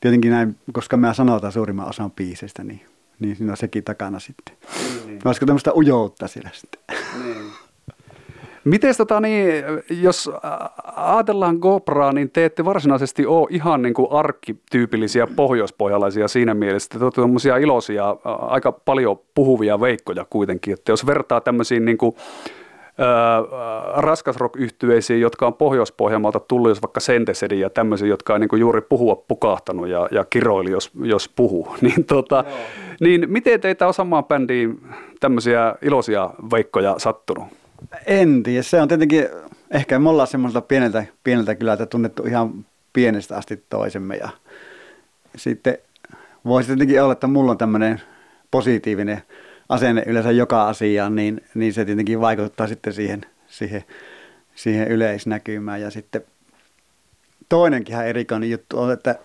tietenkin 0.00 0.30
näin, 0.30 0.56
koska 0.72 0.96
me 0.96 1.14
sanotaan 1.14 1.52
suurimman 1.52 1.88
osan 1.88 2.10
biiseistä, 2.10 2.64
niin, 2.64 2.80
niin 3.20 3.36
siinä 3.36 3.52
on 3.52 3.56
sekin 3.56 3.84
takana 3.84 4.18
sitten. 4.18 4.56
Niin. 5.06 5.20
Olisiko 5.24 5.46
tämmöistä 5.46 5.72
ujoutta 5.74 6.28
sillä 6.28 6.50
sitten? 6.52 6.96
Niin. 7.24 7.67
Miten 8.68 8.94
tota 8.96 9.20
niin, 9.20 9.64
jos 9.90 10.30
ajatellaan 10.96 11.56
GoProa, 11.56 12.12
niin 12.12 12.30
te 12.30 12.44
ette 12.44 12.64
varsinaisesti 12.64 13.26
ole 13.26 13.46
ihan 13.50 13.82
niin 13.82 13.94
kuin 13.94 14.08
arkkityypillisiä 14.10 15.26
pohjoispohjalaisia 15.36 16.28
siinä 16.28 16.54
mielessä, 16.54 16.86
että 16.86 16.98
te 16.98 17.04
olette 17.04 17.20
tämmöisiä 17.20 17.56
iloisia, 17.56 18.16
aika 18.24 18.72
paljon 18.72 19.20
puhuvia 19.34 19.80
veikkoja 19.80 20.26
kuitenkin, 20.30 20.74
että 20.74 20.92
jos 20.92 21.06
vertaa 21.06 21.40
tämmöisiin 21.40 21.84
niin 21.84 21.98
kuin, 21.98 22.16
raskasrock 23.94 24.56
yhtyeisiin 24.56 25.20
jotka 25.20 25.46
on 25.46 25.54
Pohjois-Pohjanmaalta 25.54 26.40
tullut, 26.40 26.68
jos 26.68 26.82
vaikka 26.82 27.00
Sentesedi 27.00 27.60
ja 27.60 27.70
tämmöisiä, 27.70 28.08
jotka 28.08 28.34
on 28.34 28.40
niin 28.40 28.60
juuri 28.60 28.80
puhua 28.80 29.16
pukahtanut 29.28 29.88
ja, 29.88 30.08
ja 30.10 30.24
kiroili, 30.24 30.70
jos, 30.70 30.90
jos 31.02 31.28
puhuu, 31.28 31.68
niin, 31.80 32.04
tota, 32.04 32.44
niin 33.00 33.24
miten 33.26 33.60
teitä 33.60 33.86
on 33.86 33.94
samaan 33.94 34.24
bändiin 34.24 34.80
tämmöisiä 35.20 35.74
iloisia 35.82 36.30
veikkoja 36.50 36.94
sattunut? 36.98 37.57
En 38.06 38.42
tiedä. 38.42 38.62
Se 38.62 38.80
on 38.80 38.88
tietenkin, 38.88 39.28
ehkä 39.70 39.98
me 39.98 40.08
ollaan 40.08 40.28
semmoiselta 40.28 40.66
pieneltä, 40.66 41.04
pieneltä 41.24 41.54
kylältä 41.54 41.86
tunnettu 41.86 42.22
ihan 42.22 42.66
pienestä 42.92 43.36
asti 43.36 43.64
toisemme. 43.70 44.16
Ja 44.16 44.28
sitten 45.36 45.78
voisi 46.44 46.66
tietenkin 46.66 47.02
olla, 47.02 47.12
että 47.12 47.26
mulla 47.26 47.50
on 47.50 47.58
tämmöinen 47.58 48.00
positiivinen 48.50 49.22
asenne 49.68 50.02
yleensä 50.06 50.30
joka 50.30 50.68
asiaan, 50.68 51.16
niin, 51.16 51.40
niin 51.54 51.72
se 51.72 51.84
tietenkin 51.84 52.20
vaikuttaa 52.20 52.66
sitten 52.66 52.92
siihen, 52.92 53.26
siihen, 53.46 53.84
siihen 54.54 54.88
yleisnäkymään. 54.88 55.80
Ja 55.80 55.90
sitten 55.90 56.22
toinenkin 57.48 57.92
ihan 57.92 58.06
erikoinen 58.06 58.50
juttu 58.50 58.78
on, 58.78 58.92
että 58.92 59.18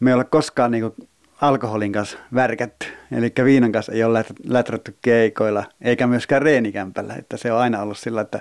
me 0.00 0.10
ei 0.10 0.14
ole 0.14 0.24
koskaan 0.24 0.70
niin 0.70 0.94
alkoholin 1.40 1.92
kanssa 1.92 2.18
värkätty. 2.34 2.86
Eli 3.12 3.32
viinan 3.44 3.72
kanssa 3.72 3.92
ei 3.92 4.04
ole 4.04 4.24
läträtty 4.44 4.96
keikoilla, 5.02 5.64
eikä 5.80 6.06
myöskään 6.06 6.42
reenikämpällä. 6.42 7.14
Että 7.14 7.36
se 7.36 7.52
on 7.52 7.58
aina 7.58 7.82
ollut 7.82 7.98
sillä, 7.98 8.20
että, 8.20 8.40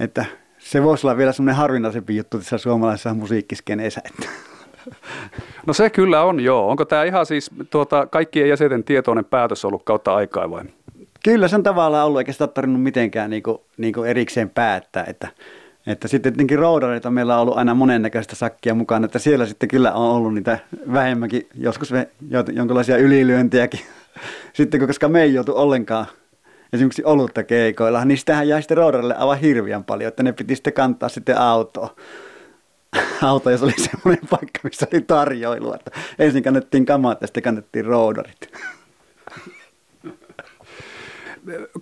että 0.00 0.24
se 0.58 0.82
voisi 0.82 1.06
olla 1.06 1.16
vielä 1.16 1.32
semmoinen 1.32 1.56
harvinaisempi 1.56 2.16
juttu 2.16 2.38
tässä 2.38 2.58
suomalaisessa 2.58 3.14
musiikkiskeneessä. 3.14 4.00
Että. 4.04 4.28
No 5.66 5.72
se 5.72 5.90
kyllä 5.90 6.22
on, 6.22 6.40
joo. 6.40 6.70
Onko 6.70 6.84
tämä 6.84 7.04
ihan 7.04 7.26
siis 7.26 7.50
tuota, 7.70 8.06
kaikkien 8.06 8.48
jäsenten 8.48 8.84
tietoinen 8.84 9.24
päätös 9.24 9.64
ollut 9.64 9.82
kautta 9.82 10.14
aikaa 10.14 10.50
vai? 10.50 10.64
Kyllä 11.24 11.48
se 11.48 11.56
on 11.56 11.62
tavallaan 11.62 12.06
ollut, 12.06 12.18
eikä 12.18 12.32
sitä 12.32 12.44
ole 12.44 12.50
tarvinnut 12.54 12.82
mitenkään 12.82 13.30
niin 13.30 13.42
kuin, 13.42 13.58
niin 13.76 13.94
kuin 13.94 14.10
erikseen 14.10 14.50
päättää, 14.50 15.04
että 15.04 15.28
että 15.88 16.08
sitten 16.08 16.32
tietenkin 16.32 16.58
roudareita 16.58 17.10
meillä 17.10 17.34
on 17.34 17.42
ollut 17.42 17.58
aina 17.58 17.74
monennäköistä 17.74 18.36
sakkia 18.36 18.74
mukana, 18.74 19.04
että 19.04 19.18
siellä 19.18 19.46
sitten 19.46 19.68
kyllä 19.68 19.92
on 19.92 20.10
ollut 20.10 20.34
niitä 20.34 20.58
vähemmänkin, 20.92 21.48
joskus 21.54 21.92
jonkinlaisia 22.52 22.96
ylilyöntiäkin. 22.96 23.80
Sitten 24.52 24.86
koska 24.86 25.08
me 25.08 25.22
ei 25.22 25.34
joutu 25.34 25.56
ollenkaan 25.56 26.06
esimerkiksi 26.72 27.04
olutta 27.04 27.42
keikoilla, 27.42 28.04
niin 28.04 28.18
sitähän 28.18 28.48
jäi 28.48 28.62
sitten 28.62 28.76
roudarille 28.76 29.14
aivan 29.14 29.38
hirviän 29.38 29.84
paljon, 29.84 30.08
että 30.08 30.22
ne 30.22 30.32
piti 30.32 30.54
sitten 30.54 30.72
kantaa 30.72 31.08
sitten 31.08 31.38
autoa. 31.38 31.94
Auto, 33.22 33.50
jos 33.50 33.62
oli 33.62 33.72
semmoinen 33.90 34.28
paikka, 34.30 34.60
missä 34.62 34.86
oli 34.92 35.00
tarjoilu, 35.00 35.72
että 35.72 35.90
ensin 36.18 36.42
kannettiin 36.42 36.86
kamat 36.86 37.20
ja 37.20 37.26
sitten 37.26 37.42
kannettiin 37.42 37.84
roudarit. 37.84 38.52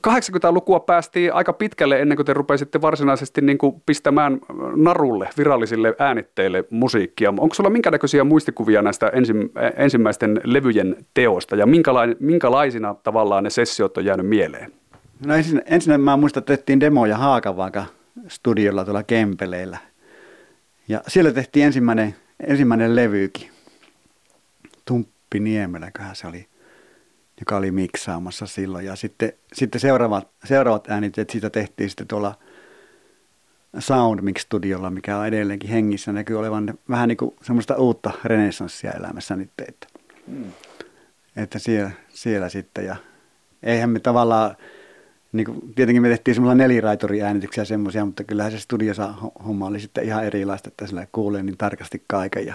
80-lukua 0.06 0.80
päästiin 0.80 1.34
aika 1.34 1.52
pitkälle 1.52 2.00
ennen 2.00 2.16
kuin 2.16 2.26
te 2.26 2.32
rupesitte 2.32 2.80
varsinaisesti 2.80 3.40
niin 3.40 3.58
kuin 3.58 3.82
pistämään 3.86 4.38
narulle, 4.76 5.28
virallisille 5.38 5.94
äänitteille 5.98 6.64
musiikkia. 6.70 7.30
Onko 7.30 7.54
sulla 7.54 7.70
minkä 7.70 7.90
näköisiä 7.90 8.24
muistikuvia 8.24 8.82
näistä 8.82 9.12
ensimmäisten 9.76 10.40
levyjen 10.44 10.96
teosta 11.14 11.56
ja 11.56 11.66
minkälaisina 12.20 12.94
tavallaan 12.94 13.44
ne 13.44 13.50
sessiot 13.50 13.96
on 13.96 14.04
jäänyt 14.04 14.26
mieleen? 14.26 14.72
No 15.26 15.34
ensin, 15.34 15.62
ensin 15.66 16.00
mä 16.00 16.16
muistan, 16.16 16.40
että 16.40 16.56
tehtiin 16.56 16.80
demoja 16.80 17.16
Haakavaaka 17.16 17.84
studiolla 18.28 18.84
tuolla 18.84 19.02
Kempeleillä. 19.02 19.78
Ja 20.88 21.00
siellä 21.08 21.32
tehtiin 21.32 21.66
ensimmäinen, 21.66 22.14
ensimmäinen 22.48 22.96
levykin. 22.96 23.50
Tumppi 24.84 25.40
Niemeläköhän 25.40 26.16
se 26.16 26.26
oli 26.26 26.46
joka 27.40 27.56
oli 27.56 27.70
miksaamassa 27.70 28.46
silloin. 28.46 28.86
Ja 28.86 28.96
sitten, 28.96 29.32
sitten 29.52 29.80
seuraavat, 29.80 30.28
seuraavat 30.44 30.90
äänitteet 30.90 31.30
siitä 31.30 31.50
tehtiin 31.50 31.90
sitten 31.90 32.06
tuolla 32.06 32.34
Soundmix-studiolla, 33.78 34.90
mikä 34.90 35.18
on 35.18 35.26
edelleenkin 35.26 35.70
hengissä. 35.70 36.12
Näkyy 36.12 36.38
olevan 36.38 36.78
vähän 36.90 37.08
niin 37.08 37.16
kuin 37.16 37.34
semmoista 37.42 37.76
uutta 37.76 38.10
renessanssia 38.24 38.92
elämässä 38.92 39.36
nyt. 39.36 39.50
Että, 39.68 39.86
mm. 40.26 40.44
että 41.36 41.58
siellä, 41.58 41.90
siellä 42.08 42.48
sitten. 42.48 42.84
Ja 42.84 42.96
eihän 43.62 43.90
me 43.90 44.00
tavallaan, 44.00 44.56
niin 45.32 45.46
kuin, 45.46 45.74
tietenkin 45.74 46.02
me 46.02 46.08
tehtiin 46.08 46.34
semmoisia 46.34 46.54
neliraituri-äänityksiä 46.54 47.64
semmoisia, 47.64 48.04
mutta 48.04 48.24
kyllähän 48.24 48.52
se 48.52 48.58
studiossa 48.58 49.14
homma 49.46 49.66
oli 49.66 49.80
sitten 49.80 50.04
ihan 50.04 50.24
erilaista, 50.24 50.68
että 50.68 50.86
sillä 50.86 51.06
kuulee 51.12 51.42
niin 51.42 51.56
tarkasti 51.56 52.04
kaiken. 52.06 52.46
Ja 52.46 52.54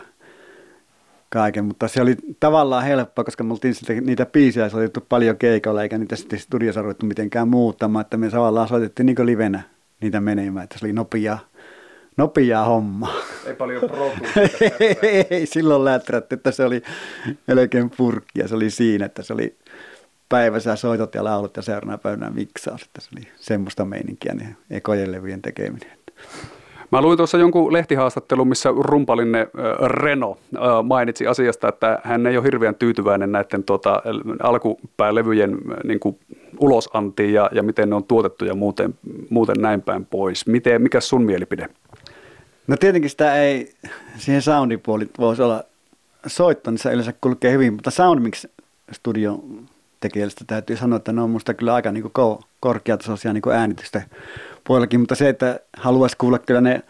kaiken, 1.33 1.65
mutta 1.65 1.87
se 1.87 2.01
oli 2.01 2.15
tavallaan 2.39 2.83
helppoa, 2.83 3.23
koska 3.23 3.43
me 3.43 3.53
oltiin 3.53 3.75
sitten 3.75 4.05
niitä 4.05 4.25
biisejä 4.25 4.69
soitettu 4.69 5.05
paljon 5.09 5.37
keikolla, 5.37 5.83
eikä 5.83 5.97
niitä 5.97 6.15
sitten 6.15 6.39
studiossa 6.39 6.81
ruvettu 6.81 7.05
mitenkään 7.05 7.47
muuttamaan, 7.47 8.01
että 8.01 8.17
me 8.17 8.29
tavallaan 8.29 8.67
soitettiin 8.67 9.05
niin 9.05 9.25
livenä 9.25 9.61
niitä 10.01 10.21
menemään, 10.21 10.63
että 10.63 10.79
se 10.79 10.85
oli 10.85 10.93
nopea, 10.93 11.37
nopea 12.17 12.63
homma. 12.63 13.13
Ei 13.45 13.53
paljon 13.53 13.81
Ei 15.29 15.45
silloin 15.45 15.85
läträtty, 15.85 16.35
että 16.35 16.51
se 16.51 16.65
oli 16.65 16.81
melkein 17.47 17.89
purkki 17.89 18.39
ja 18.39 18.47
se 18.47 18.55
oli 18.55 18.69
siinä, 18.69 19.05
että 19.05 19.23
se 19.23 19.33
oli 19.33 19.57
päivässä 20.29 20.75
soitot 20.75 21.15
ja 21.15 21.23
laulut 21.23 21.57
ja 21.57 21.61
seuraavana 21.61 21.97
päivänä 21.97 22.29
miksaus, 22.29 22.81
että 22.81 23.01
se 23.01 23.09
oli 23.17 23.27
semmoista 23.35 23.85
meininkiä, 23.85 24.33
niin 24.33 24.57
ekojen 24.69 25.11
levyjen 25.11 25.41
tekeminen. 25.41 25.91
Mä 26.91 27.01
luin 27.01 27.17
tuossa 27.17 27.37
jonkun 27.37 27.73
lehtihaastattelun, 27.73 28.47
missä 28.47 28.69
rumpalinne 28.77 29.47
Reno 29.87 30.37
mainitsi 30.83 31.27
asiasta, 31.27 31.67
että 31.69 31.99
hän 32.03 32.27
ei 32.27 32.37
ole 32.37 32.45
hirveän 32.45 32.75
tyytyväinen 32.75 33.31
näiden 33.31 33.63
tuota, 33.63 34.01
alkupäälevyjen 34.43 35.57
niin 35.83 35.99
kuin 35.99 36.19
ulosantiin 36.59 37.33
ja, 37.33 37.49
ja 37.51 37.63
miten 37.63 37.89
ne 37.89 37.95
on 37.95 38.03
tuotettu 38.03 38.45
ja 38.45 38.55
muuten, 38.55 38.93
muuten 39.29 39.55
näin 39.59 39.81
päin 39.81 40.05
pois. 40.05 40.47
Miten, 40.47 40.81
mikä 40.81 40.99
sun 40.99 41.23
mielipide? 41.23 41.69
No 42.67 42.77
tietenkin 42.77 43.09
sitä 43.09 43.35
ei, 43.35 43.73
siihen 44.17 44.41
soundipuoli 44.41 45.09
voisi 45.19 45.41
olla 45.41 45.63
soitto, 46.27 46.71
niin 46.71 46.79
se 46.79 46.89
yleensä 46.93 47.13
kulkee 47.21 47.51
hyvin, 47.51 47.73
mutta 47.73 47.91
Soundmix 47.91 48.45
studio 48.91 49.43
tekijästä 49.99 50.45
täytyy 50.47 50.77
sanoa, 50.77 50.97
että 50.97 51.13
ne 51.13 51.21
on 51.21 51.29
musta 51.29 51.53
kyllä 51.53 51.73
aika 51.73 51.91
niin 51.91 52.11
korkeatasoisia 52.59 53.33
niin 53.33 53.51
äänitysten 53.53 54.03
puolellakin, 54.63 54.99
mutta 54.99 55.15
se, 55.15 55.29
että 55.29 55.59
haluaisi 55.77 56.17
kuulla 56.17 56.39
kyllä 56.39 56.61
ne 56.61 56.81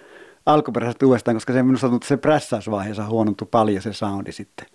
alkuperäiset 0.46 1.04
uudestaan, 1.04 1.36
koska 1.36 1.54
se 1.54 1.64
minusta 1.64 1.90
tuntuu, 1.90 2.08
se 2.08 2.18
prässäysvaiheessa 2.18 3.06
huonontui 3.06 3.48
paljon 3.52 3.82
se 3.82 3.94
soundi 3.94 4.32
sitten. 4.32 4.66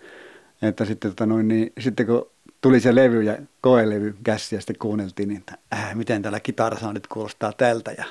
Että 0.61 0.85
sitten, 0.85 1.11
tota 1.11 1.25
noin, 1.25 1.47
niin, 1.47 1.73
sitten 1.79 2.05
kun 2.05 2.29
tuli 2.61 2.79
se 2.79 2.95
levy 2.95 3.23
ja 3.23 3.37
koelevy 3.61 4.15
käsi 4.23 4.55
ja 4.55 4.61
sitten 4.61 4.77
kuunneltiin, 4.79 5.29
niin 5.29 5.39
että 5.39 5.57
äh, 5.73 5.95
miten 5.95 6.21
täällä 6.21 6.39
kitarasoundit 6.39 7.07
kuulostaa 7.07 7.53
tältä 7.53 7.91
ja 7.91 8.05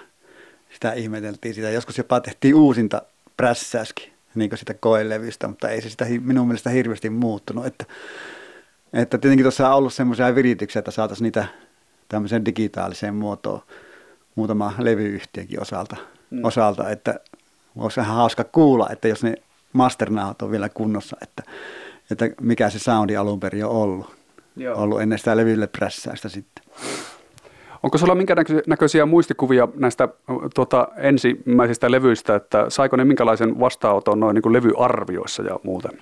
sitä 0.75 0.93
ihmeteltiin 0.93 1.55
sitä. 1.55 1.71
Joskus 1.71 1.99
jopa 1.99 2.21
tehtiin 2.21 2.55
uusinta 2.55 3.03
prässäyskin 3.37 4.13
niin 4.35 4.51
kuin 4.51 4.59
sitä 4.59 4.75
koelevystä, 4.75 5.49
mutta 5.49 5.69
ei 5.69 5.83
se 5.83 5.91
sitä 5.91 6.07
minun 6.21 6.47
mielestä 6.47 6.71
hirveästi 6.71 7.11
muuttunut. 7.11 7.67
Että, 7.67 7.85
että 8.93 9.19
tietenkin 9.19 9.45
tuossa 9.45 9.69
on 9.69 9.75
ollut 9.75 9.95
semmoisia 9.95 10.35
virityksiä, 10.35 10.79
että 10.81 10.91
saataisiin 10.91 11.25
niitä 11.25 11.47
tämmöiseen 12.09 12.45
digitaaliseen 12.45 13.15
muotoon 13.15 13.63
muutama 14.37 14.73
levyyhtiökin 14.79 15.63
osalta, 15.63 15.97
mm. 16.31 16.45
osalta 16.45 16.91
että 16.91 17.21
olisi 17.77 18.01
ihan 18.01 18.17
hauska 18.17 18.45
kuulla, 18.45 18.89
että 18.91 19.09
jos 19.09 19.23
ne 19.23 19.35
masternauhat 19.73 20.43
on 20.43 20.51
vielä 20.51 20.69
kunnossa, 20.69 21.17
että, 21.23 21.43
että 22.11 22.29
mikä 22.41 22.71
se 22.71 22.79
soundi 22.79 23.17
alun 23.17 23.41
perin 23.41 23.65
on 23.65 23.71
ollut. 23.71 24.17
Joo. 24.57 24.83
ollut 24.83 25.01
ennen 25.01 25.19
sitä 25.19 25.37
levylle 25.37 25.67
prässäystä 25.67 26.29
sitten. 26.29 26.65
Onko 27.83 27.99
sulla 27.99 28.15
minkä 28.15 28.37
näköisiä 28.67 29.07
muistikuvia 29.07 29.69
näistä 29.77 30.09
tuota, 30.55 30.89
ensimmäisistä 30.97 31.91
levyistä, 31.91 32.35
että 32.35 32.67
saiko 32.69 32.97
ne 32.97 33.05
minkälaisen 33.05 33.61
vastaanoton 33.61 34.21
noin 34.21 34.35
niin 34.35 34.53
levyarvioissa 34.53 35.43
ja 35.43 35.61
muuten? 35.63 36.01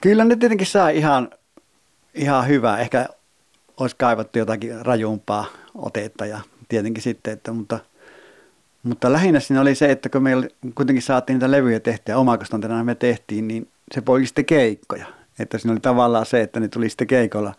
Kyllä 0.00 0.24
ne 0.24 0.36
tietenkin 0.36 0.66
saa 0.66 0.88
ihan, 0.88 1.30
ihan 2.14 2.48
hyvää. 2.48 2.78
Ehkä 2.78 3.06
olisi 3.76 3.96
kaivattu 3.98 4.38
jotakin 4.38 4.86
rajumpaa 4.86 5.44
otetta 5.74 6.26
ja 6.26 6.40
tietenkin 6.68 7.02
sitten, 7.02 7.32
että, 7.32 7.52
mutta, 7.52 7.78
mutta 8.82 9.12
lähinnä 9.12 9.40
siinä 9.40 9.60
oli 9.60 9.74
se, 9.74 9.90
että 9.90 10.08
kun 10.08 10.22
me 10.22 10.30
kuitenkin 10.74 11.02
saatiin 11.02 11.34
niitä 11.34 11.50
levyjä 11.50 11.80
tehtyä, 11.80 12.18
omakustantena 12.18 12.84
me 12.84 12.94
tehtiin, 12.94 13.48
niin 13.48 13.68
se 13.94 14.00
poiki 14.00 14.26
sitten 14.26 14.44
keikkoja. 14.44 15.06
Että 15.38 15.58
siinä 15.58 15.72
oli 15.72 15.80
tavallaan 15.80 16.26
se, 16.26 16.40
että 16.40 16.60
ne 16.60 16.68
tuli 16.68 16.88
sitten 16.88 17.06
keikolla, 17.06 17.54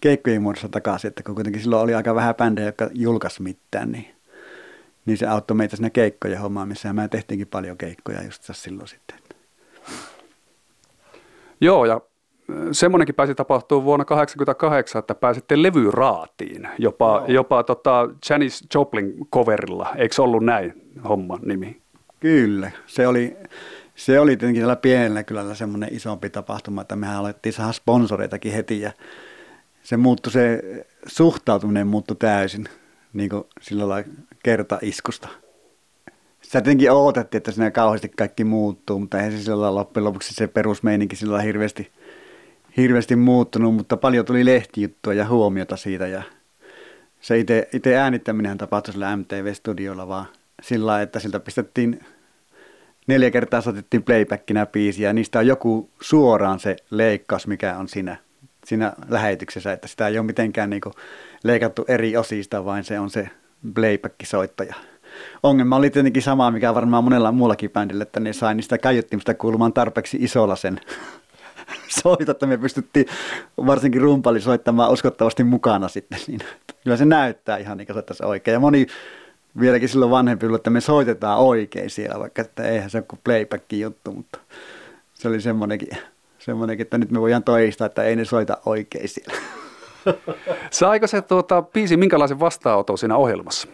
keikkojen 0.00 0.42
muodossa 0.42 0.68
takaisin, 0.68 1.08
että 1.08 1.22
kun 1.22 1.34
kuitenkin 1.34 1.62
silloin 1.62 1.82
oli 1.82 1.94
aika 1.94 2.14
vähän 2.14 2.34
bändejä, 2.34 2.68
jotka 2.68 2.90
julkaisi 2.92 3.42
mitään, 3.42 3.92
niin, 3.92 4.14
niin 5.06 5.18
se 5.18 5.26
auttoi 5.26 5.56
meitä 5.56 5.76
sinne 5.76 5.90
keikkojen 5.90 6.40
hommaamissa 6.40 6.88
ja 6.88 6.94
mä 6.94 7.08
tehtiinkin 7.08 7.46
paljon 7.46 7.78
keikkoja 7.78 8.22
just 8.22 8.42
silloin 8.52 8.88
sitten. 8.88 9.18
Joo, 11.60 11.84
ja 11.84 12.00
semmoinenkin 12.72 13.14
pääsi 13.14 13.34
tapahtuu 13.34 13.84
vuonna 13.84 14.04
1988, 14.04 14.98
että 14.98 15.14
pääsitte 15.14 15.62
levyraatiin, 15.62 16.68
jopa, 16.78 17.24
jopa 17.28 17.62
tota 17.62 18.08
Janis 18.30 18.64
Joplin 18.74 19.14
coverilla. 19.32 19.94
Eikö 19.96 20.22
ollut 20.22 20.44
näin 20.44 20.92
homman 21.08 21.40
nimi? 21.42 21.80
Kyllä, 22.20 22.70
se 22.86 23.06
oli, 23.06 23.36
se 23.94 24.20
oli 24.20 24.36
tietenkin 24.36 24.62
tällä 24.62 24.76
pienellä 24.76 25.22
kylällä 25.22 25.54
semmoinen 25.54 25.94
isompi 25.94 26.30
tapahtuma, 26.30 26.80
että 26.80 26.96
mehän 26.96 27.16
alettiin 27.16 27.52
saada 27.52 27.72
sponsoreitakin 27.72 28.52
heti 28.52 28.80
ja 28.80 28.92
se 29.82 29.96
muuttui, 29.96 30.32
se 30.32 30.62
suhtautuminen 31.06 31.86
muuttui 31.86 32.16
täysin 32.16 32.68
niin 33.12 33.30
kuin 33.30 33.44
sillä 33.60 33.88
lailla 33.88 34.08
kertaiskusta. 34.42 35.28
Sitä 36.42 36.60
tietenkin 36.60 36.92
odotettiin, 36.92 37.38
että 37.38 37.52
siinä 37.52 37.70
kauheasti 37.70 38.08
kaikki 38.08 38.44
muuttuu, 38.44 38.98
mutta 38.98 39.18
eihän 39.18 39.32
se 39.32 39.38
sillä 39.38 39.60
lailla 39.60 39.80
loppujen 39.80 40.04
lopuksi 40.04 40.34
se 40.34 40.46
perusmeininki 40.46 41.16
sillä 41.16 41.32
lailla 41.32 41.46
hirveästi, 41.46 41.92
hirveästi 42.78 43.16
muuttunut, 43.16 43.74
mutta 43.74 43.96
paljon 43.96 44.24
tuli 44.24 44.44
lehtijuttua 44.44 45.14
ja 45.14 45.28
huomiota 45.28 45.76
siitä 45.76 46.06
ja 46.06 46.22
se 47.20 47.38
itse, 47.38 47.96
äänittäminen 47.96 48.58
tapahtui 48.58 48.92
sillä 48.92 49.16
MTV-studiolla 49.16 50.08
vaan 50.08 50.26
sillä 50.62 50.86
lailla, 50.86 51.02
että 51.02 51.18
siltä 51.18 51.40
pistettiin 51.40 52.00
neljä 53.06 53.30
kertaa 53.30 53.60
soitettiin 53.60 54.02
playbackina 54.02 54.66
biisiä 54.66 55.08
ja 55.08 55.12
niistä 55.12 55.38
on 55.38 55.46
joku 55.46 55.90
suoraan 56.00 56.60
se 56.60 56.76
leikkaus, 56.90 57.46
mikä 57.46 57.78
on 57.78 57.88
siinä, 57.88 58.16
siinä 58.64 58.92
lähetyksessä, 59.08 59.72
että 59.72 59.88
sitä 59.88 60.08
ei 60.08 60.18
ole 60.18 60.26
mitenkään 60.26 60.70
niin 60.70 60.80
leikattu 61.44 61.84
eri 61.88 62.16
osista, 62.16 62.64
vaan 62.64 62.84
se 62.84 63.00
on 63.00 63.10
se 63.10 63.30
playback-soittaja. 63.74 64.74
Ongelma 65.42 65.76
oli 65.76 65.90
tietenkin 65.90 66.22
sama, 66.22 66.50
mikä 66.50 66.74
varmaan 66.74 67.04
monella 67.04 67.32
muullakin 67.32 67.70
bändillä, 67.70 68.02
että 68.02 68.20
ne 68.20 68.32
sai 68.32 68.54
niistä 68.54 68.78
kaiuttimista 68.78 69.34
kuulumaan 69.34 69.72
tarpeeksi 69.72 70.18
isolla 70.20 70.56
sen 70.56 70.80
soita, 71.88 72.32
että 72.32 72.46
me 72.46 72.56
pystyttiin 72.56 73.06
varsinkin 73.66 74.00
rumpali 74.00 74.40
soittamaan 74.40 74.92
uskottavasti 74.92 75.44
mukana 75.44 75.88
sitten. 75.88 76.18
Niin, 76.26 76.40
kyllä 76.84 76.96
se 76.96 77.04
näyttää 77.04 77.56
ihan 77.56 77.78
niin 77.78 77.86
kuin 77.86 77.94
soittaisi 77.94 78.24
oikein. 78.24 78.52
Ja 78.52 78.60
moni 78.60 78.86
vieläkin 79.60 79.88
silloin 79.88 80.10
vanhempi 80.10 80.46
että 80.54 80.70
me 80.70 80.80
soitetaan 80.80 81.38
oikein 81.38 81.90
siellä, 81.90 82.18
vaikka 82.18 82.42
että 82.42 82.62
eihän 82.62 82.90
se 82.90 82.98
ole 82.98 83.04
kuin 83.08 83.20
playback 83.24 83.72
juttu, 83.72 84.12
mutta 84.12 84.38
se 85.14 85.28
oli 85.28 85.40
semmoinenkin, 85.40 85.88
semmoinenkin, 86.38 86.82
että 86.84 86.98
nyt 86.98 87.10
me 87.10 87.20
voidaan 87.20 87.44
toistaa, 87.44 87.86
että 87.86 88.02
ei 88.02 88.16
ne 88.16 88.24
soita 88.24 88.58
oikein 88.66 89.08
siellä. 89.08 89.34
Saiko 90.70 91.06
se 91.06 91.22
tuota, 91.22 91.62
biisi 91.62 91.96
minkälaisen 91.96 92.40
vastaanoton 92.40 92.98
siinä 92.98 93.16
ohjelmassa? 93.16 93.68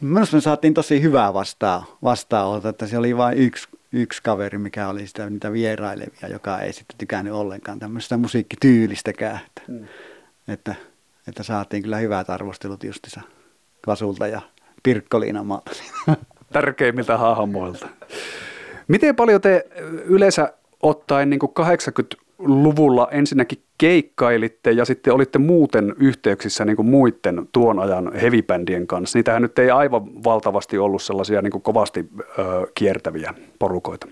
Minusta 0.00 0.36
me 0.36 0.40
saatiin 0.40 0.74
tosi 0.74 1.02
hyvää 1.02 1.34
vastaa, 1.34 1.98
vastaanottoa, 2.02 2.70
että 2.70 2.86
se 2.86 2.98
oli 2.98 3.16
vain 3.16 3.38
yksi, 3.38 3.68
yksi 3.92 4.22
kaveri, 4.22 4.58
mikä 4.58 4.88
oli 4.88 5.06
sitä 5.06 5.30
niitä 5.30 5.52
vierailevia, 5.52 6.28
joka 6.30 6.58
ei 6.58 6.72
sitten 6.72 6.98
tykännyt 6.98 7.32
ollenkaan 7.32 7.78
tämmöistä 7.78 8.16
musiikkityylistäkään. 8.16 9.40
Että, 9.46 9.62
hmm. 9.66 9.84
että, 10.48 10.74
että 11.28 11.42
saatiin 11.42 11.82
kyllä 11.82 11.96
hyvät 11.96 12.30
arvostelut 12.30 12.84
justissa 12.84 13.20
Kasulta 13.80 14.26
ja 14.26 14.40
Pirkkoliina 14.82 15.44
maalta. 15.44 15.70
Tärkeimmiltä 16.52 17.18
hahmoilta. 17.18 17.88
Miten 18.88 19.16
paljon 19.16 19.40
te 19.40 19.66
yleensä 20.04 20.52
ottaen 20.82 21.30
niin 21.30 21.40
80-luvulla 22.42 23.08
ensinnäkin 23.10 23.62
keikkailitte 23.78 24.72
ja 24.72 24.84
sitten 24.84 25.14
olitte 25.14 25.38
muuten 25.38 25.94
yhteyksissä 25.98 26.64
niin 26.64 26.76
kuin 26.76 26.86
muiden 26.86 27.48
tuon 27.52 27.78
ajan 27.78 28.12
hevibändien 28.14 28.86
kanssa? 28.86 29.18
Niitähän 29.18 29.42
nyt 29.42 29.58
ei 29.58 29.70
aivan 29.70 30.24
valtavasti 30.24 30.78
ollut 30.78 31.02
sellaisia 31.02 31.42
niin 31.42 31.50
kuin 31.50 31.62
kovasti 31.62 32.08
ö, 32.38 32.42
kiertäviä 32.74 33.34
porukoita. 33.58 34.06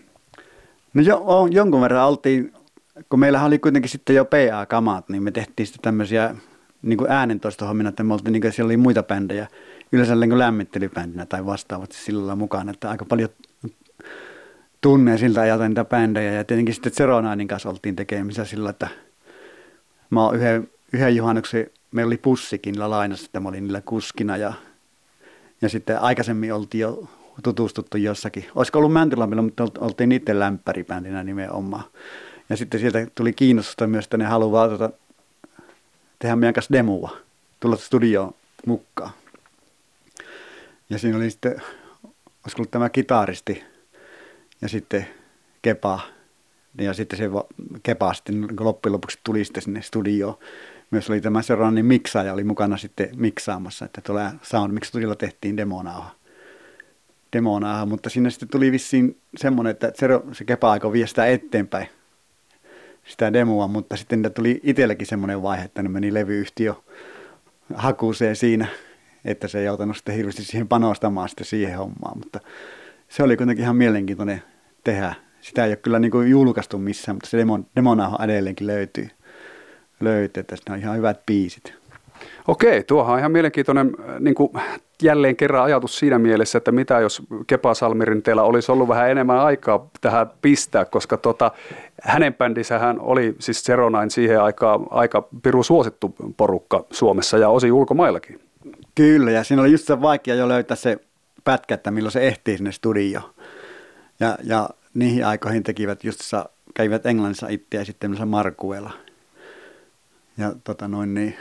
No 0.95 1.03
jo, 1.03 1.25
jonkun 1.51 1.81
verran 1.81 2.09
oltiin, 2.09 2.53
kun 3.09 3.21
meillä 3.21 3.45
oli 3.45 3.59
kuitenkin 3.59 3.91
sitten 3.91 4.17
jo 4.17 4.25
PA-kamat, 4.25 5.09
niin 5.09 5.23
me 5.23 5.31
tehtiin 5.31 5.67
sitten 5.67 5.83
tämmöisiä 5.83 6.35
niin 6.83 6.99
kuin 6.99 7.11
äänentoistohommina, 7.11 7.89
että 7.89 8.03
me 8.03 8.15
oltiin, 8.15 8.33
niin 8.33 8.41
kuin 8.41 8.53
siellä 8.53 8.69
oli 8.69 8.77
muita 8.77 9.03
bändejä– 9.03 9.47
yleensä 9.95 10.15
niin 10.15 10.39
lämmittelybändinä 10.39 11.27
tai 11.27 11.47
vastaavasti 11.47 11.97
sillä 11.97 12.37
mukaan, 12.37 12.69
että 12.69 12.91
aika 12.91 13.05
paljon 13.05 13.29
tunnee 14.85 15.19
siltä 15.19 15.41
ajalta 15.41 15.69
niitä 15.69 15.85
bändejä 15.85 16.33
ja 16.33 16.45
tietenkin 16.45 16.75
sitten 16.75 16.93
Zeronainin 16.93 17.49
kanssa 17.49 17.69
oltiin 17.69 17.97
tekemisissä 17.97 18.45
sillä, 18.45 18.71
että 18.71 18.89
mä 20.11 20.25
oon 20.25 20.37
yhden, 20.37 20.69
yhden 20.93 21.17
juhannuksen, 21.17 21.67
meillä 21.93 22.09
oli 22.09 22.17
pussikin 22.17 22.91
lainassa, 22.91 23.27
että 23.27 23.41
mä 23.41 23.49
olin 23.49 23.65
niillä 23.65 23.81
kuskina 23.81 24.37
ja, 24.37 24.53
ja 25.63 25.69
sitten 25.69 26.01
aikaisemmin 26.01 26.55
oltiin 26.55 26.81
jo 26.81 27.09
tutustuttu 27.43 27.97
jossakin. 27.97 28.47
Olisiko 28.55 28.79
ollut 28.79 28.93
Mäntylampilla, 28.93 29.43
mutta 29.43 29.65
oltiin 29.79 30.09
niiden 30.09 30.41
lämpäribändinä 30.41 31.25
nimenomaan. 31.25 31.85
Ja 32.49 32.57
sitten 32.57 32.81
sieltä 32.81 33.07
tuli 33.15 33.33
kiinnostusta 33.33 33.87
myös, 33.87 34.05
että 34.05 34.17
ne 34.17 34.25
haluaa 34.25 34.69
tuota, 34.69 34.91
tehdä 36.19 36.37
meidän 36.37 36.55
kanssa 36.55 36.73
demoa, 36.73 37.17
tulla 37.61 37.77
studioon 37.77 38.35
mukaan. 38.67 39.11
Ja 40.91 40.99
siinä 40.99 41.17
oli 41.17 41.31
sitten, 41.31 41.53
olisiko 42.45 42.61
ollut 42.61 42.71
tämä 42.71 42.89
kitaristi 42.89 43.74
ja 44.65 44.69
sitten 44.69 45.07
Kepa. 45.63 46.01
Ja 46.79 46.93
sitten 46.95 47.19
se 47.19 47.31
Kepa 47.83 48.15
sitten 48.15 48.41
niin 48.41 48.57
loppujen 48.61 48.93
lopuksi 48.93 49.19
tuli 49.25 49.45
sitten 49.45 49.63
sinne 49.63 49.83
studioon. 49.83 50.39
Myös 50.91 51.11
oli 51.11 51.21
tämä 51.21 51.43
seuraavainen 51.43 51.87
miksaaja 51.87 52.33
oli 52.33 52.45
mukana 52.45 52.77
sitten 52.77 53.09
miksaamassa, 53.17 53.85
että 53.85 54.01
tuolla 54.01 54.33
Sound 54.43 54.73
Mix 54.73 54.87
Studiolla 54.87 55.17
tehtiin 55.17 55.57
demonauha. 55.57 56.11
demonauha. 57.33 57.87
Mutta 57.87 58.11
sinne 58.11 58.31
sitten 58.31 58.49
tuli 58.49 58.73
vissiin 58.73 59.19
semmoinen, 59.37 59.71
että 59.71 59.93
se, 59.95 60.07
se 60.33 60.45
Kepa 60.45 60.71
aikoi 60.71 60.93
vie 60.93 61.07
sitä 61.07 61.27
eteenpäin 61.27 61.87
sitä 63.05 63.33
demoa, 63.33 63.69
mutta 63.69 63.97
sitten 63.97 64.31
tuli 64.35 64.61
itsellekin 64.63 65.07
semmoinen 65.07 65.43
vaihe, 65.43 65.65
että 65.65 65.83
ne 65.83 65.89
meni 65.89 66.15
levyyhtiö 66.15 66.75
hakuuseen 67.75 68.37
siinä– 68.37 68.67
että 69.25 69.49
se 69.49 69.59
ei 69.59 69.65
joutanut 69.65 69.97
sitten 69.97 70.15
hirveästi 70.15 70.45
siihen 70.45 70.69
panostamaan 70.69 71.29
sitten 71.29 71.47
siihen 71.47 71.79
hommaan, 71.79 72.19
mutta 72.19 72.41
se 73.09 73.23
oli 73.23 73.37
kuitenkin 73.37 73.63
ihan 73.63 73.77
mielenkiintoinen 73.77 74.43
tehdä. 74.85 75.15
Sitä 75.41 75.65
ei 75.65 75.71
ole 75.71 75.77
kyllä 75.77 75.99
niin 75.99 76.11
kuin 76.11 76.31
julkaistu 76.31 76.79
missään, 76.79 77.17
mutta 77.17 77.29
se 77.29 77.39
demon, 77.39 77.67
demonauha 77.77 78.25
edelleenkin 78.25 78.67
löytyy, 78.67 79.09
löytyy, 80.01 80.41
että 80.41 80.57
siinä 80.57 80.75
on 80.75 80.81
ihan 80.81 80.97
hyvät 80.97 81.27
biisit. 81.27 81.75
Okei, 82.49 82.83
tuohan 82.83 83.13
on 83.13 83.19
ihan 83.19 83.33
mielenkiintoinen 83.33 83.93
äh, 84.09 84.21
niin 84.21 84.35
kuin 84.35 84.51
jälleen 85.03 85.37
kerran 85.37 85.65
ajatus 85.65 85.99
siinä 85.99 86.19
mielessä, 86.19 86.59
että 86.59 86.73
mitä 86.73 87.01
jos 87.01 87.23
Kepa 87.47 87.75
Salmirin 87.75 88.23
teillä 88.23 88.43
olisi 88.43 88.73
ollut 88.73 88.89
vähän 88.89 89.11
enemmän 89.11 89.39
aikaa 89.39 89.91
tähän 90.01 90.31
pistää, 90.43 90.85
koska 90.85 91.17
tota, 91.17 91.51
hänen 92.03 92.35
bändissähän 92.35 93.01
oli 93.01 93.35
siis 93.39 93.65
Zeronain 93.65 94.11
siihen 94.11 94.41
aikaan 94.41 94.87
aika 94.91 95.29
piru 95.43 95.63
suosittu 95.63 96.15
porukka 96.37 96.85
Suomessa 96.91 97.39
ja 97.39 97.49
osin 97.49 97.73
ulkomaillakin. 97.73 98.41
Kyllä, 98.95 99.31
ja 99.31 99.45
siinä 99.45 99.63
oli 99.63 99.73
just 99.73 99.87
se 99.87 100.01
vaikea 100.01 100.35
jo 100.35 100.49
löytää 100.49 100.77
se 100.77 100.99
pätkä, 101.45 101.75
että 101.75 101.91
milloin 101.91 102.13
se 102.13 102.27
ehtii 102.27 102.57
sinne 102.57 102.73
studioon. 102.73 103.35
Ja, 104.21 104.39
ja 104.43 104.71
niihin 104.95 105.27
aikoihin 105.27 105.63
tekivät 105.63 106.05
just 106.05 106.21
kävivät 106.75 107.07
Englannissa 107.07 107.49
itseä 107.49 107.81
ja 107.81 107.85
sitten 107.85 108.29
Markuella. 108.29 108.91
Ja 110.39 110.53
tota 110.65 110.89
noin 110.89 111.15
niin, 111.15 111.37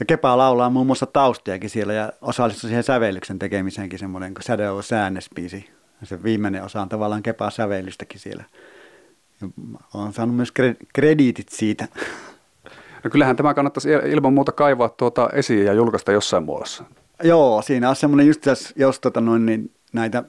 ja 0.00 0.06
Kepa 0.06 0.36
laulaa 0.36 0.70
muun 0.70 0.86
muassa 0.86 1.06
taustiakin 1.06 1.70
siellä 1.70 1.92
ja 1.92 2.12
osallistui 2.20 2.68
siihen 2.68 2.84
sävellyksen 2.84 3.38
tekemiseenkin 3.38 3.98
semmoinen 3.98 4.34
kuin 4.34 4.42
Shadow 4.42 4.78
of 4.78 4.84
Sadness-biisi. 4.84 5.70
Se 6.02 6.22
viimeinen 6.22 6.62
osa 6.62 6.82
on 6.82 6.88
tavallaan 6.88 7.22
Kepaa 7.22 7.50
sävellystäkin 7.50 8.20
siellä. 8.20 8.44
Ja 9.40 9.48
olen 9.94 10.12
saanut 10.12 10.36
myös 10.36 10.52
krediitit 10.94 11.48
siitä. 11.48 11.88
No 13.04 13.10
kyllähän 13.10 13.36
tämä 13.36 13.54
kannattaisi 13.54 13.88
ilman 13.90 14.32
muuta 14.32 14.52
kaivaa 14.52 14.88
tuota 14.88 15.30
esiin 15.32 15.64
ja 15.64 15.72
julkaista 15.72 16.12
jossain 16.12 16.44
muodossa. 16.44 16.84
Joo, 17.22 17.62
siinä 17.62 17.90
on 17.90 17.96
semmoinen 17.96 18.26
just 18.26 18.46
jos, 18.46 18.72
jos 18.76 19.00
tota 19.00 19.20
noin, 19.20 19.46
niin 19.46 19.72
näitä 19.92 20.24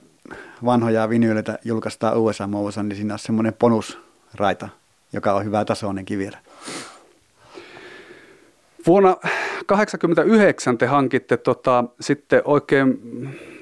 vanhoja 0.66 1.10
vinyyleitä 1.10 1.60
julkaistaan 1.66 2.18
USA-muodossa, 2.18 2.84
niin 2.84 2.96
siinä 2.96 3.14
on 3.14 3.20
semmoinen 3.20 3.54
bonusraita, 3.54 4.70
joka 5.14 5.34
on 5.34 5.46
hyvä 5.46 5.66
tasoinenkin 5.66 6.20
vielä. 6.20 6.38
Vuonna 8.88 9.18
1989 9.68 10.78
te 10.78 10.86
hankitte 10.86 11.38
tota, 11.38 11.84
sitten 12.00 12.42
oikein, 12.46 13.00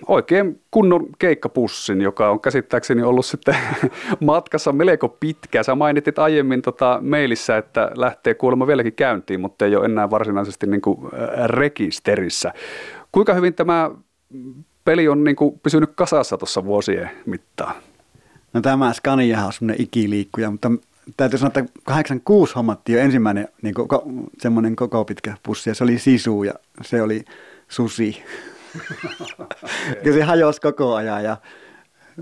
oikein 0.07 0.61
kunnon 0.71 1.07
keikkapussin, 1.19 2.01
joka 2.01 2.29
on 2.29 2.39
käsittääkseni 2.39 3.03
ollut 3.03 3.25
sitten 3.25 3.55
matkassa 4.19 4.71
melko 4.71 5.09
pitkä. 5.09 5.63
Sä 5.63 5.75
mainitit 5.75 6.19
aiemmin 6.19 6.61
tota 6.61 6.99
mailissa, 7.01 7.57
että 7.57 7.91
lähtee 7.95 8.33
kuulemma 8.33 8.67
vieläkin 8.67 8.93
käyntiin, 8.93 9.41
mutta 9.41 9.65
ei 9.65 9.75
ole 9.75 9.85
enää 9.85 10.09
varsinaisesti 10.09 10.67
niin 10.67 10.81
kuin 10.81 10.97
rekisterissä. 11.45 12.53
Kuinka 13.11 13.33
hyvin 13.33 13.53
tämä 13.53 13.91
peli 14.85 15.07
on 15.07 15.23
niin 15.23 15.35
kuin 15.35 15.59
pysynyt 15.59 15.89
kasassa 15.95 16.37
tuossa 16.37 16.65
vuosien 16.65 17.11
mittaan? 17.25 17.75
No 18.53 18.61
tämä 18.61 18.93
Scania 18.93 19.45
on 19.45 19.53
semmoinen 19.53 19.81
ikiliikkuja, 19.81 20.51
mutta 20.51 20.71
täytyy 21.17 21.39
sanoa, 21.39 21.51
että 21.55 21.71
86 21.83 22.55
hommattiin 22.55 22.97
jo 22.97 23.03
ensimmäinen 23.03 23.47
niin 23.61 23.73
koko, 23.73 24.03
semmoinen 24.39 24.75
koko 24.75 25.05
pitkä 25.05 25.37
pussi 25.43 25.69
ja 25.69 25.75
se 25.75 25.83
oli 25.83 25.99
sisu 25.99 26.43
ja 26.43 26.53
se 26.81 27.01
oli 27.01 27.25
susi. 27.67 28.23
ja 30.05 30.13
se 30.13 30.23
hajosi 30.23 30.61
koko 30.61 30.95
ajan 30.95 31.23
ja 31.23 31.37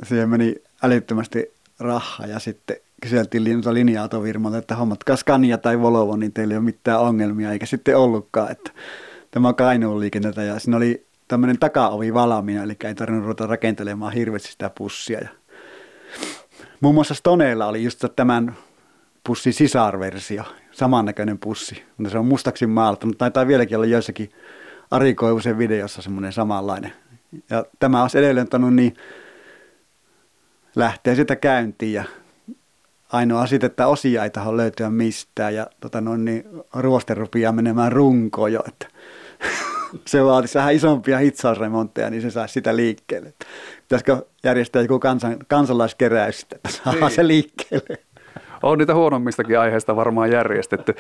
siihen 0.04 0.30
meni 0.30 0.56
älyttömästi 0.84 1.54
rahaa 1.80 2.28
ja 2.28 2.40
sitten 2.40 2.76
kyseltiin 3.02 3.44
linja-autovirmalta, 3.44 4.58
että 4.58 4.76
hommatkaa 4.76 5.16
Scania 5.16 5.58
tai 5.58 5.82
Volvo, 5.82 6.16
niin 6.16 6.34
teillä 6.34 6.54
ei 6.54 6.58
ole 6.58 6.66
mitään 6.66 7.00
ongelmia, 7.00 7.52
eikä 7.52 7.66
sitten 7.66 7.98
ollutkaan, 7.98 8.52
että 8.52 8.72
tämä 9.32 9.48
on 9.48 9.56
Kainuun 9.56 10.00
liikennettä 10.00 10.44
ja 10.44 10.60
siinä 10.60 10.78
oli 10.78 11.06
tämmöinen 11.34 11.60
takaovi 11.60 12.14
valmiina, 12.14 12.64
eli 12.64 12.76
ei 12.84 12.96
tarvinnut 12.96 13.24
ruveta 13.24 13.48
rakentelemaan 13.48 14.14
hirveästi 14.14 14.52
sitä 14.52 14.72
pussia. 14.78 15.20
Ja 15.20 15.30
muun 16.80 16.96
muassa 16.96 17.14
Stoneella 17.14 17.66
oli 17.66 17.84
just 17.84 18.06
tämän 18.16 18.56
pussin 19.24 19.54
sisarversio, 19.54 20.44
samannäköinen 20.72 21.40
pussi, 21.40 21.84
mutta 21.98 22.12
se 22.12 22.18
on 22.18 22.26
mustaksi 22.26 22.68
maalattu, 22.68 23.14
taitaa 23.18 23.48
vieläkin 23.48 23.78
olla 23.78 23.86
joissakin 23.86 24.32
Ari 24.92 25.14
Koivusen 25.14 25.58
videossa 25.58 26.02
semmoinen 26.02 26.34
samanlainen. 26.34 26.94
Ja 27.50 27.66
tämä 27.80 28.02
olisi 28.02 28.18
edelleen 28.18 28.50
tannut 28.50 28.74
niin 28.74 28.96
lähtee 30.76 31.16
sitä 31.16 31.36
käyntiin 31.36 31.94
ja 31.94 32.04
ainoa 33.12 33.48
sitten, 33.48 33.68
että 33.68 33.88
osia 33.88 34.24
ei 34.24 34.30
taho 34.30 34.58
löytyä 34.58 34.90
mistään 34.90 35.56
ja 35.56 35.68
tota 35.80 36.02
noin, 36.02 36.26
niin 36.26 36.44
ruoste 36.74 37.14
rupeaa 37.14 37.52
menemään 37.52 37.92
runkoon 37.92 38.54
jo, 38.54 38.64
että 38.68 38.88
se 40.06 40.26
vaatisi 40.26 40.58
vähän 40.58 40.74
isompia 40.74 41.18
hitsausremontteja, 41.18 42.10
niin 42.10 42.22
se 42.22 42.32
saisi 42.32 42.54
sitä 42.54 42.76
liikkeelle. 42.76 43.34
Pitäisikö 43.82 44.26
järjestää 44.44 44.82
joku 44.82 45.00
kansan, 45.00 45.38
kansalaiskeräys, 45.48 46.42
että 46.42 46.70
saa 46.70 46.94
niin. 46.94 47.12
se 47.12 47.28
liikkeelle. 47.28 47.98
On 48.64 48.78
niitä 48.78 48.96
huonommistakin 48.96 49.60
aiheista 49.60 49.96
varmaan 49.96 50.32
järjestetty. 50.32 50.96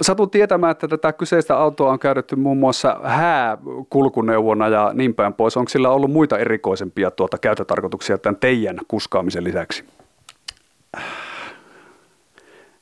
Satun 0.00 0.30
tietämään, 0.30 0.70
että 0.70 0.88
tätä 0.88 1.12
kyseistä 1.12 1.56
autoa 1.56 1.92
on 1.92 1.98
käytetty 1.98 2.36
muun 2.36 2.58
muassa 2.58 3.00
hääkulkuneuvona 3.04 4.68
ja 4.68 4.90
niin 4.94 5.14
päin 5.14 5.34
pois. 5.34 5.56
Onko 5.56 5.68
sillä 5.68 5.90
ollut 5.90 6.10
muita 6.10 6.38
erikoisempia 6.38 7.10
tuota 7.10 7.38
käyttötarkoituksia 7.38 8.18
tämän 8.18 8.36
teidän 8.36 8.78
kuskaamisen 8.88 9.44
lisäksi? 9.44 9.84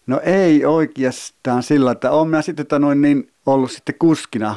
No 0.06 0.20
ei 0.24 0.64
oikeastaan 0.64 1.62
sillä, 1.62 1.90
että 1.92 2.10
olen 2.10 2.28
minä 2.28 2.42
sitten 2.42 2.62
että 2.62 2.78
noin 2.78 3.02
niin 3.02 3.30
ollut 3.46 3.70
sitten 3.70 3.94
kuskina 3.98 4.56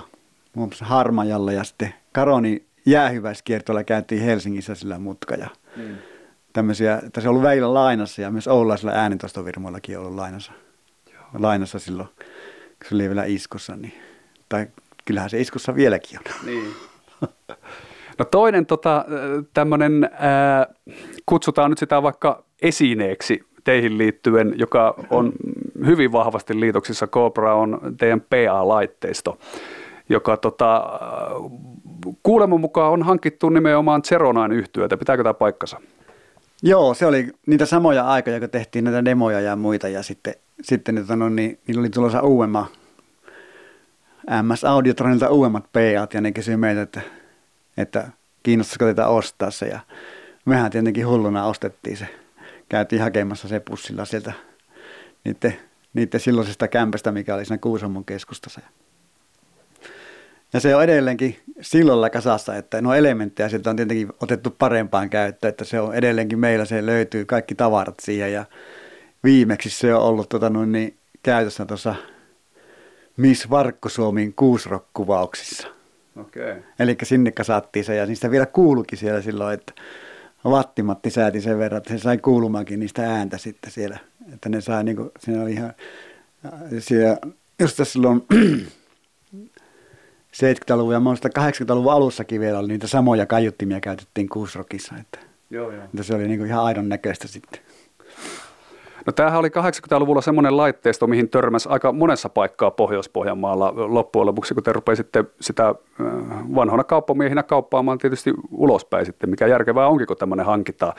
muun 0.58 0.70
muassa 0.70 0.86
Harmajalla 0.86 1.52
ja 1.52 1.64
sitten 1.64 1.94
Karoni 2.12 2.66
jäähyväiskiertoilla 2.86 3.84
käytiin 3.84 4.22
Helsingissä 4.22 4.76
sillä 4.76 5.00
mutka 5.00 5.36
ja 5.36 5.48
mm. 5.76 5.96
tämmöisiä, 6.54 7.02
että 7.06 7.22
se 7.22 7.28
on 7.28 7.30
ollut 7.30 7.44
väillä 7.44 7.74
lainassa 7.74 8.22
ja 8.22 8.32
myös 8.32 8.48
Oulaisilla 8.48 8.92
äänentostovirmoillakin 8.92 9.98
on 9.98 10.04
ollut 10.04 10.18
lainassa, 10.18 10.52
Joo. 11.14 11.24
lainassa 11.40 11.80
silloin, 11.80 12.10
kun 12.18 12.90
se 12.90 12.96
oli 12.96 13.08
vielä 13.08 13.24
iskussa, 13.26 13.76
niin, 13.76 13.94
tai 14.50 14.68
kyllähän 15.06 15.30
se 15.30 15.40
iskussa 15.40 15.76
vieläkin 15.76 16.20
on. 16.20 16.46
Niin. 16.46 16.74
No 18.20 18.26
toinen 18.26 18.66
tota, 18.66 19.06
tämmöinen, 19.54 20.10
kutsutaan 21.26 21.70
nyt 21.70 21.80
sitä 21.80 22.04
vaikka 22.04 22.44
esineeksi 22.62 23.44
teihin 23.64 23.98
liittyen, 23.98 24.54
joka 24.58 24.96
on 25.10 25.34
hyvin 25.86 26.12
vahvasti 26.12 26.60
liitoksissa 26.60 27.08
Cobra, 27.08 27.56
on 27.56 27.80
teidän 27.98 28.22
PA-laitteisto 28.22 29.38
joka 30.10 30.38
tota, 30.38 31.00
kuuleman 32.24 32.62
mukaan 32.62 32.92
on 32.92 33.04
hankittu 33.04 33.50
nimenomaan 33.50 34.04
Zeronain 34.04 34.52
yhtyötä. 34.52 34.98
Pitääkö 34.98 35.24
tämä 35.24 35.34
paikkansa? 35.34 35.80
Joo, 36.64 36.94
se 36.94 37.06
oli 37.06 37.32
niitä 37.46 37.66
samoja 37.66 38.06
aikoja, 38.06 38.40
kun 38.40 38.50
tehtiin 38.50 38.86
näitä 38.86 39.06
demoja 39.06 39.40
ja 39.40 39.56
muita 39.56 39.88
ja 39.88 40.04
sitten, 40.04 40.34
sitten 40.62 40.96
niin, 40.96 41.06
no, 41.16 41.30
niin, 41.30 41.60
niillä 41.68 41.80
oli 41.80 41.90
tulossa 41.90 42.22
uudemman 42.22 42.66
MS 44.42 44.64
Audiotronilta 44.64 45.30
uudemmat 45.30 45.64
PAt 45.74 46.14
ja 46.14 46.22
ne 46.22 46.32
kysyi 46.32 46.58
meiltä, 46.58 46.82
että, 46.82 47.02
että 47.78 48.10
kiinnostaisiko 48.44 48.86
teitä 48.86 49.08
ostaa 49.08 49.52
se 49.52 49.68
ja 49.68 49.80
mehän 50.46 50.72
tietenkin 50.72 51.08
hulluna 51.08 51.46
ostettiin 51.46 51.98
se. 51.98 52.08
Käytiin 52.70 53.02
hakemassa 53.02 53.48
se 53.48 53.60
pussilla 53.60 54.06
sieltä 54.06 54.34
niiden, 55.24 55.60
niiden 55.94 56.20
silloisesta 56.20 56.68
kämpästä, 56.68 57.12
mikä 57.12 57.36
oli 57.36 57.46
siinä 57.46 57.58
Kuusamon 57.58 58.06
keskustassa. 58.06 58.62
Ja 60.54 60.60
se 60.60 60.76
on 60.76 60.84
edelleenkin 60.84 61.38
silloin 61.62 62.12
kasassa, 62.12 62.56
että 62.56 62.82
no 62.82 62.94
elementtejä 62.94 63.50
sieltä 63.50 63.70
on 63.70 63.76
tietenkin 63.76 64.10
otettu 64.22 64.56
parempaan 64.60 65.10
käyttöön, 65.10 65.50
että 65.50 65.66
se 65.66 65.80
on 65.80 65.96
edelleenkin 65.96 66.40
meillä, 66.40 66.66
se 66.66 66.86
löytyy 66.86 67.26
kaikki 67.26 67.56
tavarat 67.56 68.00
siihen 68.00 68.34
ja 68.34 68.46
viimeksi 69.24 69.70
se 69.70 69.96
on 69.96 70.02
ollut 70.02 70.30
tota, 70.30 70.50
noin, 70.50 70.72
niin, 70.72 70.98
käytössä 71.24 71.66
tuossa 71.66 71.96
Miss 73.18 73.50
Varkkosuomin 73.50 74.34
kuusrokkuvauksissa. 74.34 75.68
Okay. 76.20 76.56
Eli 76.80 76.98
sinne 77.04 77.32
kasattiin 77.32 77.86
se 77.86 77.96
ja 77.96 78.06
niistä 78.06 78.32
vielä 78.32 78.46
kuulukin 78.46 78.98
siellä 78.98 79.22
silloin, 79.22 79.54
että 79.54 79.74
Vattimatti 80.46 81.10
sääti 81.10 81.42
sen 81.42 81.60
verran, 81.60 81.78
että 81.78 81.90
se 81.90 82.00
sai 82.00 82.18
kuulumaankin 82.18 82.80
niistä 82.80 83.14
ääntä 83.14 83.38
sitten 83.38 83.72
siellä. 83.72 83.98
Että 84.34 84.50
ne 84.50 84.62
sai 84.62 84.84
niin 84.84 84.98
kuin, 84.98 85.10
siinä 85.20 85.42
oli 85.42 85.52
ihan, 85.52 85.74
siellä, 86.80 87.18
just 87.60 87.78
tässä 87.78 87.94
silloin 87.94 88.26
70-luvun 90.44 90.94
ja 90.94 91.00
80-luvun 91.40 91.94
alussakin 91.94 92.42
vielä 92.42 92.60
oli 92.60 92.68
niitä 92.68 92.88
samoja 92.88 93.26
kaiuttimia 93.26 93.80
käytettiin 93.80 94.30
kuusrokissa. 94.30 94.96
Että, 95.00 95.20
joo, 95.50 95.72
joo. 95.72 95.84
että 95.84 96.04
se 96.04 96.16
oli 96.16 96.28
niin 96.28 96.40
kuin 96.40 96.50
ihan 96.50 96.66
aidon 96.66 96.90
näköistä 96.90 97.28
sitten. 97.28 97.62
No 99.06 99.14
tämähän 99.14 99.40
oli 99.40 99.48
80-luvulla 99.48 100.22
semmoinen 100.22 100.58
laitteisto, 100.58 101.08
mihin 101.08 101.30
törmäsi 101.30 101.70
aika 101.70 101.92
monessa 101.92 102.30
paikkaa 102.30 102.72
Pohjois-Pohjanmaalla 102.72 103.74
loppujen 103.76 104.26
lopuksi, 104.26 104.54
kun 104.54 104.64
te 104.64 104.74
rupesitte 104.74 105.26
sitä 105.42 105.76
vanhana 106.56 106.84
kauppamiehinä 106.84 107.44
kauppaamaan 107.44 107.98
tietysti 107.98 108.34
ulospäin 108.52 109.06
sitten, 109.06 109.30
mikä 109.30 109.48
järkevää 109.48 109.88
onkin, 109.88 110.08
kun 110.08 110.18
tämmöinen 110.18 110.46
hankitaan. 110.46 110.94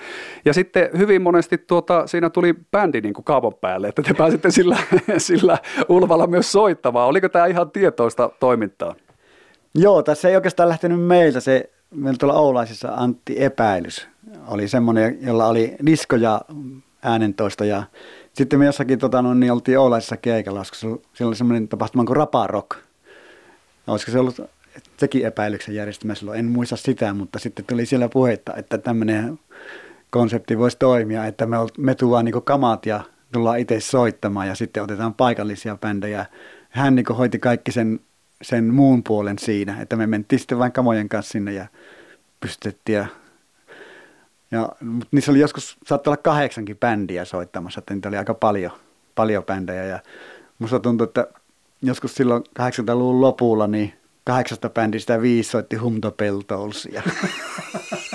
Ja 0.44 0.55
sitten 0.55 0.90
hyvin 0.98 1.22
monesti 1.22 1.59
tuota, 1.59 2.07
siinä 2.07 2.31
tuli 2.31 2.55
bändi 2.70 3.01
niin 3.01 3.14
kuin 3.14 3.24
kaavan 3.24 3.55
päälle, 3.61 3.88
että 3.88 4.03
te 4.03 4.14
pääsitte 4.14 4.51
sillä, 4.51 4.77
sillä 5.18 5.59
ulvalla 5.88 6.27
myös 6.27 6.53
soittamaan. 6.53 7.09
Oliko 7.09 7.29
tämä 7.29 7.46
ihan 7.46 7.70
tietoista 7.70 8.31
toimintaa? 8.40 8.94
Joo, 9.75 10.03
tässä 10.03 10.29
ei 10.29 10.37
oikeastaan 10.37 10.69
lähtenyt 10.69 11.01
meiltä 11.01 11.41
se, 11.41 11.71
meillä 11.91 12.19
tuolla 12.19 12.39
Oulaisissa 12.39 12.89
Antti 12.95 13.43
Epäilys 13.45 14.09
oli 14.47 14.69
semmoinen, 14.69 15.19
jolla 15.23 15.47
oli 15.47 15.77
disko 15.87 16.17
ja 16.17 16.41
äänentoista 17.03 17.65
ja 17.65 17.83
sitten 18.33 18.59
me 18.59 18.67
jossakin 18.67 18.99
tota, 18.99 19.23
no, 19.23 19.35
niin 19.35 19.53
oltiin 19.53 19.79
Oulaisissa 19.79 20.17
keikalla, 20.17 20.59
koska 20.59 20.77
siellä 20.77 21.01
oli 21.29 21.37
semmoinen 21.37 21.69
tapahtuma 21.69 22.05
kuin 22.05 22.17
Rapa 22.17 22.47
Rock. 22.47 22.77
Olisiko 23.87 24.13
se 24.13 24.19
ollut 24.19 24.41
sekin 24.97 25.27
epäilyksen 25.27 25.75
järjestämä 25.75 26.15
silloin, 26.15 26.39
en 26.39 26.47
muista 26.47 26.77
sitä, 26.77 27.15
mutta 27.15 27.39
sitten 27.39 27.65
tuli 27.65 27.87
siellä 27.87 28.09
puhetta, 28.09 28.57
että 28.57 28.79
tämmöinen 28.79 29.39
konsepti 30.11 30.59
voisi 30.59 30.77
toimia, 30.79 31.27
että 31.27 31.47
me, 31.47 31.57
me 31.79 31.95
tuodaan 31.95 32.25
niin 32.25 32.43
kamat 32.45 32.87
ja 32.87 33.01
tullaan 33.33 33.59
itse 33.59 33.81
soittamaan 33.81 34.49
ja 34.49 34.55
sitten 34.55 34.83
otetaan 34.83 35.15
paikallisia 35.15 35.77
bändejä. 35.77 36.27
Hän 36.71 36.95
niin 36.95 37.07
hoiti 37.19 37.39
kaikki 37.39 37.73
sen 37.73 38.01
sen 38.42 38.74
muun 38.74 39.03
puolen 39.03 39.38
siinä, 39.38 39.81
että 39.81 39.96
me 39.96 40.07
mentiin 40.07 40.38
sitten 40.40 40.59
vain 40.59 40.72
kamojen 40.72 41.09
kanssa 41.09 41.33
sinne 41.33 41.53
ja 41.53 41.66
pystytettiin 42.40 42.96
ja 42.96 43.07
Ja, 44.51 44.68
mutta 44.81 45.09
niissä 45.11 45.33
oli 45.33 45.40
joskus, 45.40 45.77
saattoi 45.87 46.11
olla 46.11 46.22
kahdeksankin 46.22 46.77
bändiä 46.77 47.24
soittamassa, 47.24 47.79
että 47.79 47.94
niitä 47.94 48.09
oli 48.09 48.16
aika 48.16 48.35
paljon, 48.35 48.72
paljon 49.14 49.44
bändejä. 49.44 49.85
Ja 49.85 49.98
musta 50.59 50.81
tuntuu, 50.81 51.05
että 51.05 51.27
joskus 51.83 52.14
silloin 52.14 52.44
80-luvun 52.61 53.20
lopulla, 53.20 53.66
niin 53.66 53.92
kahdeksasta 54.24 54.70
bändistä 54.70 55.22
viisi 55.22 55.51
soitti 55.51 55.77
Humto 55.77 56.11
Peltolsia. 56.11 57.03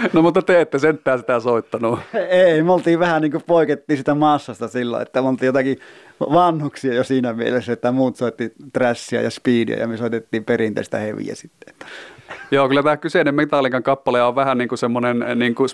No 0.12 0.22
mutta 0.22 0.42
te 0.42 0.60
ette 0.60 0.78
sentään 0.78 1.18
sitä 1.18 1.40
soittanut. 1.40 1.98
Ei, 2.28 2.62
me 2.62 2.72
oltiin 2.72 2.98
vähän 2.98 3.22
niin 3.22 3.32
kuin 3.32 3.44
poikettiin 3.46 3.96
sitä 3.96 4.14
massasta 4.14 4.68
silloin, 4.68 5.02
että 5.02 5.22
me 5.22 5.28
oltiin 5.28 5.46
jotakin 5.46 5.78
vanhuksia 6.20 6.94
jo 6.94 7.04
siinä 7.04 7.32
mielessä, 7.32 7.72
että 7.72 7.92
muut 7.92 8.16
soitti 8.16 8.52
trashia 8.72 9.22
ja 9.22 9.30
speedia 9.30 9.78
ja 9.78 9.88
me 9.88 9.96
soitettiin 9.96 10.44
perinteistä 10.44 10.98
heviä 10.98 11.34
sitten. 11.34 11.74
Joo, 12.50 12.68
kyllä 12.68 12.82
tämä 12.82 12.96
kyseinen 12.96 13.34
Metallican 13.34 13.82
kappale 13.82 14.22
on 14.22 14.34
vähän 14.34 14.58
niin 14.58 14.68
kuin 14.68 14.78
semmoinen 14.78 15.24
niin 15.34 15.54
kuin 15.54 15.68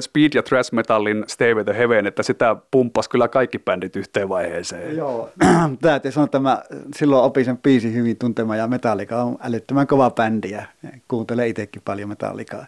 speed 0.00 0.30
ja 0.34 0.42
thrash 0.42 0.72
metallin 0.72 1.24
Stay 1.26 1.54
with 1.54 1.64
the 1.64 1.78
Heaven, 1.78 2.06
että 2.06 2.22
sitä 2.22 2.56
pumppasi 2.70 3.10
kyllä 3.10 3.28
kaikki 3.28 3.58
bändit 3.58 3.96
yhteen 3.96 4.28
vaiheeseen. 4.28 4.96
Joo, 4.96 5.30
täytyy 5.82 6.12
sanoa, 6.12 6.24
että 6.24 6.38
mä 6.38 6.62
silloin 6.96 7.24
opin 7.24 7.44
sen 7.44 7.58
biisin 7.58 7.94
hyvin 7.94 8.16
tuntemaan 8.18 8.58
ja 8.58 8.66
Metallica 8.66 9.22
on 9.22 9.36
älyttömän 9.40 9.86
kova 9.86 10.10
bändi 10.10 10.50
ja 10.50 10.62
kuuntelee 11.08 11.48
itsekin 11.48 11.82
paljon 11.84 12.08
Metallicaa. 12.08 12.66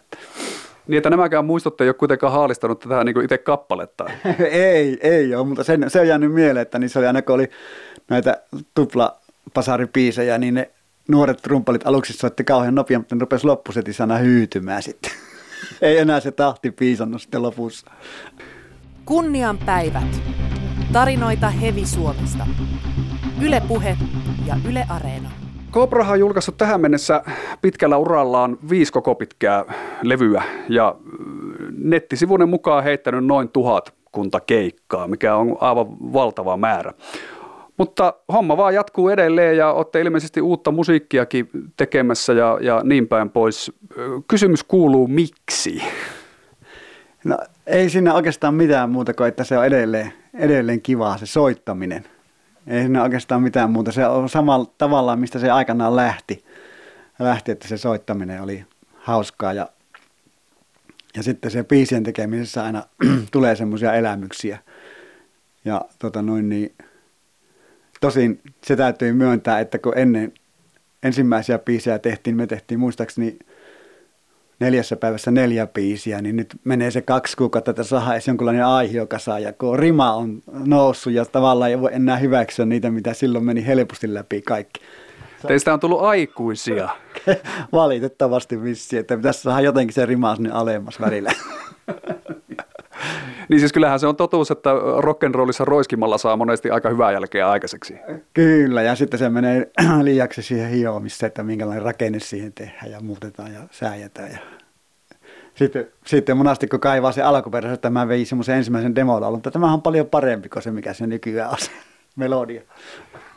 Niin, 0.87 0.97
että 0.97 1.09
nämäkään 1.09 1.45
muistutte 1.45 1.83
ei 1.83 1.89
ole 1.89 1.93
kuitenkaan 1.93 2.33
haalistanut 2.33 2.79
tätä 2.79 3.03
niin 3.03 3.23
itse 3.23 3.37
kappaletta. 3.37 4.05
ei, 4.51 4.97
ei 5.01 5.35
ole, 5.35 5.47
mutta 5.47 5.63
sen, 5.63 5.85
se 5.87 5.99
on 5.99 6.07
jäänyt 6.07 6.33
mieleen, 6.33 6.61
että 6.61 6.79
niissä 6.79 6.99
oli 6.99 7.07
aina 7.07 7.21
kun 7.21 7.35
oli 7.35 7.49
näitä 8.09 8.41
tupla 8.73 9.15
pasaripiisejä, 9.53 10.37
niin 10.37 10.53
ne 10.53 10.71
nuoret 11.07 11.41
trumpalit 11.41 11.87
aluksi 11.87 12.13
soitti 12.13 12.43
kauhean 12.43 12.75
nopeasti, 12.75 12.99
mutta 12.99 13.15
ne 13.15 13.19
rupesi 13.19 13.47
loppusetissä 13.47 14.03
aina 14.03 14.17
hyytymään 14.17 14.83
sitten. 14.83 15.11
ei 15.81 15.97
enää 15.97 16.19
se 16.19 16.31
tahti 16.31 16.71
piisannut 16.71 17.21
sitten 17.21 17.41
lopussa. 17.41 17.91
Kunnian 19.05 19.57
päivät. 19.57 20.21
Tarinoita 20.93 21.49
Hevi 21.49 21.85
Suomesta. 21.85 22.47
Yle 23.41 23.61
Puhe 23.67 23.97
ja 24.45 24.57
Yle 24.69 24.85
Areena. 24.89 25.44
Kobrahan 25.75 26.13
on 26.13 26.19
julkaissut 26.19 26.57
tähän 26.57 26.81
mennessä 26.81 27.23
pitkällä 27.61 27.97
urallaan 27.97 28.57
viisi 28.69 28.91
koko 28.91 29.15
pitkää 29.15 29.65
levyä 30.01 30.43
ja 30.69 30.95
nettisivuinen 31.77 32.49
mukaan 32.49 32.83
heittänyt 32.83 33.25
noin 33.25 33.49
tuhat 33.49 33.93
kunta 34.11 34.39
keikkaa, 34.39 35.07
mikä 35.07 35.35
on 35.35 35.57
aivan 35.61 35.87
valtava 36.13 36.57
määrä. 36.57 36.93
Mutta 37.77 38.13
homma 38.33 38.57
vaan 38.57 38.73
jatkuu 38.73 39.09
edelleen 39.09 39.57
ja 39.57 39.71
olette 39.71 40.01
ilmeisesti 40.01 40.41
uutta 40.41 40.71
musiikkiakin 40.71 41.49
tekemässä 41.77 42.33
ja, 42.33 42.57
ja 42.61 42.81
niin 42.83 43.07
päin 43.07 43.29
pois. 43.29 43.71
Kysymys 44.27 44.63
kuuluu 44.63 45.07
miksi? 45.07 45.81
No 47.23 47.37
ei 47.67 47.89
siinä 47.89 48.13
oikeastaan 48.13 48.53
mitään 48.53 48.89
muuta 48.89 49.13
kuin, 49.13 49.27
että 49.27 49.43
se 49.43 49.57
on 49.57 49.65
edelleen, 49.65 50.13
edelleen 50.33 50.81
kivaa 50.81 51.17
se 51.17 51.25
soittaminen. 51.25 52.14
Ei 52.67 52.81
siinä 52.81 53.03
oikeastaan 53.03 53.43
mitään 53.43 53.71
muuta. 53.71 53.91
Se 53.91 54.07
on 54.07 54.29
samalla 54.29 54.73
tavalla, 54.77 55.15
mistä 55.15 55.39
se 55.39 55.51
aikanaan 55.51 55.95
lähti. 55.95 56.45
Lähti, 57.19 57.51
että 57.51 57.67
se 57.67 57.77
soittaminen 57.77 58.41
oli 58.41 58.65
hauskaa 58.95 59.53
ja, 59.53 59.69
ja 61.15 61.23
sitten 61.23 61.51
se 61.51 61.63
biisien 61.63 62.03
tekemisessä 62.03 62.63
aina 62.63 62.83
tulee 63.31 63.55
semmoisia 63.55 63.93
elämyksiä. 63.93 64.59
Ja 65.65 65.81
tota 65.99 66.21
noin 66.21 66.49
niin, 66.49 66.75
tosin 68.01 68.41
se 68.63 68.75
täytyy 68.75 69.13
myöntää, 69.13 69.59
että 69.59 69.77
kun 69.77 69.97
ennen 69.97 70.33
ensimmäisiä 71.03 71.59
biisejä 71.59 71.99
tehtiin, 71.99 72.35
me 72.35 72.47
tehtiin 72.47 72.79
muistaakseni 72.79 73.39
neljässä 74.59 74.95
päivässä 74.95 75.31
neljä 75.31 75.67
biisiä, 75.67 76.21
niin 76.21 76.35
nyt 76.35 76.55
menee 76.63 76.91
se 76.91 77.01
kaksi 77.01 77.37
kuukautta, 77.37 77.71
että 77.71 77.83
saadaan 77.83 78.11
edes 78.11 78.27
jonkinlainen 78.27 78.65
aihiokasa, 78.65 79.39
ja 79.39 79.53
kun 79.53 79.79
rima 79.79 80.13
on 80.13 80.41
noussut 80.65 81.13
ja 81.13 81.25
tavallaan 81.25 81.71
ei 81.71 81.81
voi 81.81 81.89
enää 81.93 82.17
hyväksyä 82.17 82.65
niitä, 82.65 82.91
mitä 82.91 83.13
silloin 83.13 83.45
meni 83.45 83.65
helposti 83.65 84.13
läpi 84.13 84.41
kaikki. 84.41 84.81
Teistä 85.47 85.73
on 85.73 85.79
tullut 85.79 86.01
aikuisia. 86.01 86.89
Valitettavasti 87.71 88.63
vissi, 88.63 88.97
että 88.97 89.17
pitäisi 89.17 89.41
saada 89.41 89.61
jotenkin 89.61 89.93
se 89.93 90.05
rima 90.05 90.35
sinne 90.35 90.49
alemmas 90.51 91.01
välillä. 91.01 91.31
niin 93.49 93.59
siis 93.59 93.73
kyllähän 93.73 93.99
se 93.99 94.07
on 94.07 94.15
totuus, 94.15 94.51
että 94.51 94.69
rock'n'rollissa 94.99 95.65
roiskimalla 95.65 96.17
saa 96.17 96.37
monesti 96.37 96.69
aika 96.69 96.89
hyvää 96.89 97.11
jälkeä 97.11 97.49
aikaiseksi. 97.49 97.95
Kyllä, 98.33 98.81
ja 98.81 98.95
sitten 98.95 99.19
se 99.19 99.29
menee 99.29 99.71
liiaksi 100.01 100.41
siihen 100.41 100.69
hiomiseen, 100.69 101.27
että 101.27 101.43
minkälainen 101.43 101.83
rakenne 101.83 102.19
siihen 102.19 102.53
tehdään 102.53 102.91
ja 102.91 102.99
muutetaan 102.99 103.53
ja 103.53 103.61
sääjätään. 103.71 104.31
Ja 104.31 104.37
sitten, 105.55 105.87
sitten 106.05 106.37
monasti 106.37 106.67
kun 106.67 106.79
kaivaa 106.79 107.11
se 107.11 107.21
alkuperäisen, 107.21 107.73
että 107.73 107.89
mä 107.89 108.07
vein 108.07 108.25
semmoisen 108.25 108.57
ensimmäisen 108.57 108.95
demolaulun, 108.95 109.39
että 109.39 109.51
tämä 109.51 109.73
on 109.73 109.81
paljon 109.81 110.05
parempi 110.05 110.49
kuin 110.49 110.63
se, 110.63 110.71
mikä 110.71 110.93
se 110.93 111.07
nykyään 111.07 111.51
on 111.51 111.57
se 111.59 111.71
melodia. 112.15 112.61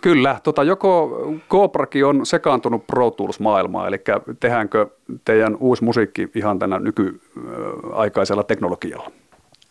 Kyllä, 0.00 0.40
tota, 0.42 0.64
joko 0.64 1.22
Cobrakin 1.50 2.04
on 2.04 2.26
sekaantunut 2.26 2.86
Pro 2.86 3.10
Tools-maailmaan, 3.10 3.88
eli 3.88 4.00
tehdäänkö 4.40 4.86
teidän 5.24 5.56
uusi 5.56 5.84
musiikki 5.84 6.28
ihan 6.34 6.58
tänä 6.58 6.78
nykyaikaisella 6.78 8.42
teknologialla? 8.42 9.10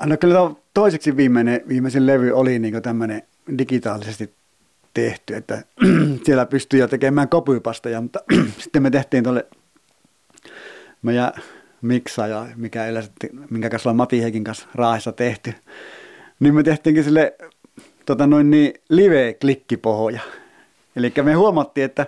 No 0.06 0.18
kyllä 0.18 0.52
toiseksi 0.74 1.18
viimeinen, 1.18 1.62
viimeisin 1.68 2.06
levy 2.08 2.32
oli 2.32 2.60
niin 2.60 2.82
tämmöinen 2.82 3.22
digitaalisesti 3.58 4.34
tehty, 4.94 5.36
että 5.36 5.64
siellä 6.26 6.46
pystyy 6.46 6.80
jo 6.80 6.88
tekemään 6.88 7.30
kopypasteja, 7.30 8.02
mutta 8.02 8.20
sitten 8.64 8.84
me 8.84 8.92
tehtiin 8.92 9.24
tuolle 9.24 9.46
meidän 11.02 11.32
miksaaja, 11.82 12.46
mikä 12.56 13.02
sitten, 13.02 13.30
minkä 13.50 13.70
kanssa 13.70 13.90
ollaan 13.90 13.98
Mati 13.98 14.22
Heikin 14.22 14.44
kanssa 14.44 14.68
Raahessa 14.76 15.12
tehty, 15.12 15.54
niin 16.40 16.56
me 16.56 16.64
tehtiinkin 16.64 17.04
sille 17.04 17.36
tota 18.06 18.28
noin 18.28 18.52
niin, 18.52 18.74
live-klikkipohja. 18.90 20.22
Eli 20.96 21.14
me 21.24 21.34
huomattiin, 21.34 21.86
että, 21.86 22.06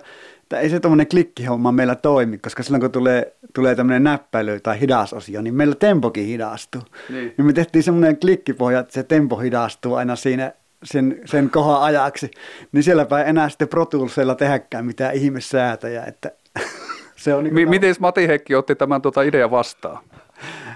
että 0.50 0.60
ei 0.60 0.70
se 0.70 0.80
tuommoinen 0.80 1.06
klikkihomma 1.06 1.72
meillä 1.72 1.94
toimi, 1.94 2.38
koska 2.38 2.62
silloin 2.62 2.80
kun 2.80 2.90
tulee, 2.90 3.36
tulee 3.54 3.74
tämmöinen 3.74 4.04
näppäily 4.04 4.60
tai 4.60 4.80
hidasosio, 4.80 5.42
niin 5.42 5.54
meillä 5.54 5.74
tempokin 5.74 6.26
hidastuu. 6.26 6.82
Niin. 7.08 7.34
niin 7.38 7.46
me 7.46 7.52
tehtiin 7.52 7.82
semmoinen 7.82 8.16
klikkipohja, 8.20 8.78
että 8.80 8.92
se 8.92 9.02
tempo 9.02 9.36
hidastuu 9.36 9.94
aina 9.94 10.16
siinä 10.16 10.52
sen, 10.84 11.20
sen 11.24 11.50
kohan 11.50 11.82
ajaksi, 11.82 12.30
niin 12.72 12.82
sielläpä 12.82 13.22
ei 13.22 13.30
enää 13.30 13.48
sitten 13.48 13.68
Pro 13.68 13.86
Toolsilla 13.86 14.34
tehäkään 14.34 14.86
mitään 14.86 15.14
ihmissäätöjä. 15.14 16.04
Että 16.04 16.30
se 17.16 17.34
on 17.34 17.44
niin 17.44 17.68
M- 17.68 17.70
Miten 17.70 17.94
Mati 18.00 18.28
Heikki 18.28 18.54
otti 18.54 18.74
tämän 18.74 19.02
tuota 19.02 19.22
idea 19.22 19.50
vastaan? 19.50 20.04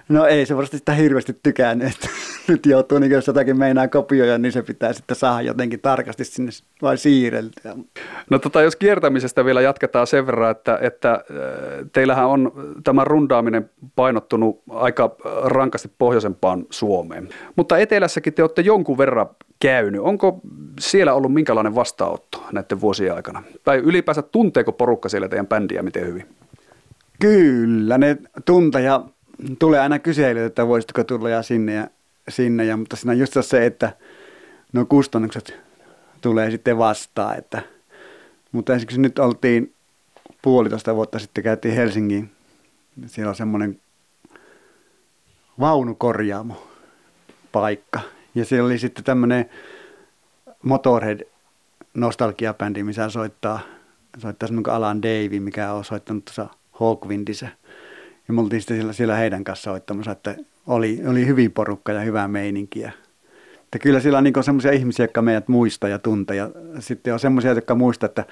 No 0.08 0.26
ei 0.26 0.46
se 0.46 0.54
varmasti 0.54 0.78
sitä 0.78 0.92
hirveästi 0.92 1.36
tykännyt, 1.42 2.08
nyt 2.48 2.66
joutuu, 2.66 2.98
niin 2.98 3.12
jos 3.12 3.26
jotakin 3.26 3.58
meinaa 3.58 3.88
kopioida, 3.88 4.38
niin 4.38 4.52
se 4.52 4.62
pitää 4.62 4.92
sitten 4.92 5.16
saada 5.16 5.42
jotenkin 5.42 5.80
tarkasti 5.80 6.24
sinne 6.24 6.50
vai 6.82 6.98
siirreltyä. 6.98 7.76
No 8.30 8.38
tota, 8.38 8.62
jos 8.62 8.76
kiertämisestä 8.76 9.44
vielä 9.44 9.60
jatketaan 9.60 10.06
sen 10.06 10.26
verran, 10.26 10.50
että, 10.50 10.78
että 10.80 11.12
äh, 11.12 11.20
teillähän 11.92 12.26
on 12.26 12.52
tämä 12.84 13.04
rundaaminen 13.04 13.70
painottunut 13.96 14.62
aika 14.70 15.16
rankasti 15.44 15.90
pohjoisempaan 15.98 16.66
Suomeen. 16.70 17.28
Mutta 17.56 17.78
etelässäkin 17.78 18.34
te 18.34 18.42
olette 18.42 18.62
jonkun 18.62 18.98
verran 18.98 19.26
käynyt. 19.60 20.00
Onko 20.00 20.40
siellä 20.80 21.14
ollut 21.14 21.34
minkälainen 21.34 21.74
vastaanotto 21.74 22.44
näiden 22.52 22.80
vuosien 22.80 23.14
aikana? 23.14 23.42
Tai 23.64 23.78
ylipäänsä 23.78 24.22
tunteeko 24.22 24.72
porukka 24.72 25.08
siellä 25.08 25.28
teidän 25.28 25.46
bändiä 25.46 25.82
miten 25.82 26.06
hyvin? 26.06 26.26
Kyllä, 27.20 27.98
ne 27.98 28.16
tuntee 28.44 28.82
ja 28.82 29.04
tulee 29.58 29.80
aina 29.80 29.98
kyselyä, 29.98 30.46
että 30.46 30.68
voisitko 30.68 31.04
tulla 31.04 31.28
ja 31.28 31.42
sinne 31.42 31.74
ja 31.74 31.86
sinne, 32.28 32.64
ja, 32.64 32.76
mutta 32.76 32.96
siinä 32.96 33.12
on 33.12 33.18
just 33.18 33.36
se, 33.40 33.66
että 33.66 33.96
no 34.72 34.84
kustannukset 34.84 35.60
tulee 36.20 36.50
sitten 36.50 36.78
vastaan, 36.78 37.38
että, 37.38 37.62
mutta 38.52 38.74
esimerkiksi 38.74 39.00
nyt 39.00 39.18
oltiin 39.18 39.74
puolitoista 40.42 40.94
vuotta 40.94 41.18
sitten 41.18 41.44
käytiin 41.44 41.74
Helsingin, 41.74 42.30
siellä 43.06 43.30
on 43.30 43.36
semmoinen 43.36 43.80
vaunukorjaamo 45.60 46.68
paikka, 47.52 48.00
ja 48.34 48.44
siellä 48.44 48.66
oli 48.66 48.78
sitten 48.78 49.04
tämmöinen 49.04 49.50
Motorhead 50.62 51.20
nostalgiabändi, 51.94 52.82
missä 52.82 53.08
soittaa, 53.08 53.60
soittaa 54.18 54.46
semmoinen 54.46 54.72
Alan 54.72 55.02
Davey, 55.02 55.40
mikä 55.40 55.72
on 55.72 55.84
soittanut 55.84 56.24
tuossa 56.24 56.48
Hawkwindissä– 56.72 57.48
ja 58.28 58.34
me 58.34 58.40
oltiin 58.40 58.60
sitten 58.60 58.76
siellä, 58.76 58.92
siellä 58.92 59.16
heidän 59.16 59.44
kanssa 59.44 59.70
soittamassa, 59.70 60.10
että 60.10 60.36
oli, 60.66 61.00
oli 61.06 61.26
hyvin 61.26 61.52
porukka 61.52 61.92
ja 61.92 62.00
hyvää 62.00 62.28
meininkiä. 62.28 62.92
Että 63.62 63.78
kyllä 63.78 64.00
siellä 64.00 64.18
on 64.18 64.24
niin 64.24 64.44
semmoisia 64.44 64.72
ihmisiä, 64.72 65.04
jotka 65.04 65.22
meidät 65.22 65.48
muistaa 65.48 65.90
ja 65.90 65.98
tuntee. 65.98 66.36
Ja 66.36 66.50
sitten 66.78 67.12
on 67.12 67.20
semmoisia, 67.20 67.52
jotka 67.52 67.74
muistaa, 67.74 68.06
että 68.06 68.24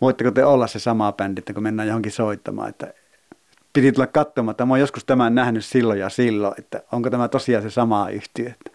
voitteko 0.00 0.30
te 0.30 0.44
olla 0.44 0.66
se 0.66 0.78
sama 0.78 1.12
bändi, 1.12 1.38
että 1.38 1.52
kun 1.52 1.62
mennään 1.62 1.88
johonkin 1.88 2.12
soittamaan. 2.12 2.68
Että 2.68 2.94
piti 3.72 3.92
tulla 3.92 4.06
katsomaan, 4.06 4.50
että 4.50 4.66
mä 4.66 4.72
oon 4.72 4.80
joskus 4.80 5.04
tämän 5.04 5.34
nähnyt 5.34 5.64
silloin 5.64 6.00
ja 6.00 6.08
silloin, 6.08 6.54
että 6.58 6.82
onko 6.92 7.10
tämä 7.10 7.28
tosiaan 7.28 7.62
se 7.62 7.70
sama 7.70 8.10
yhtiö. 8.10 8.46
Että, 8.48 8.70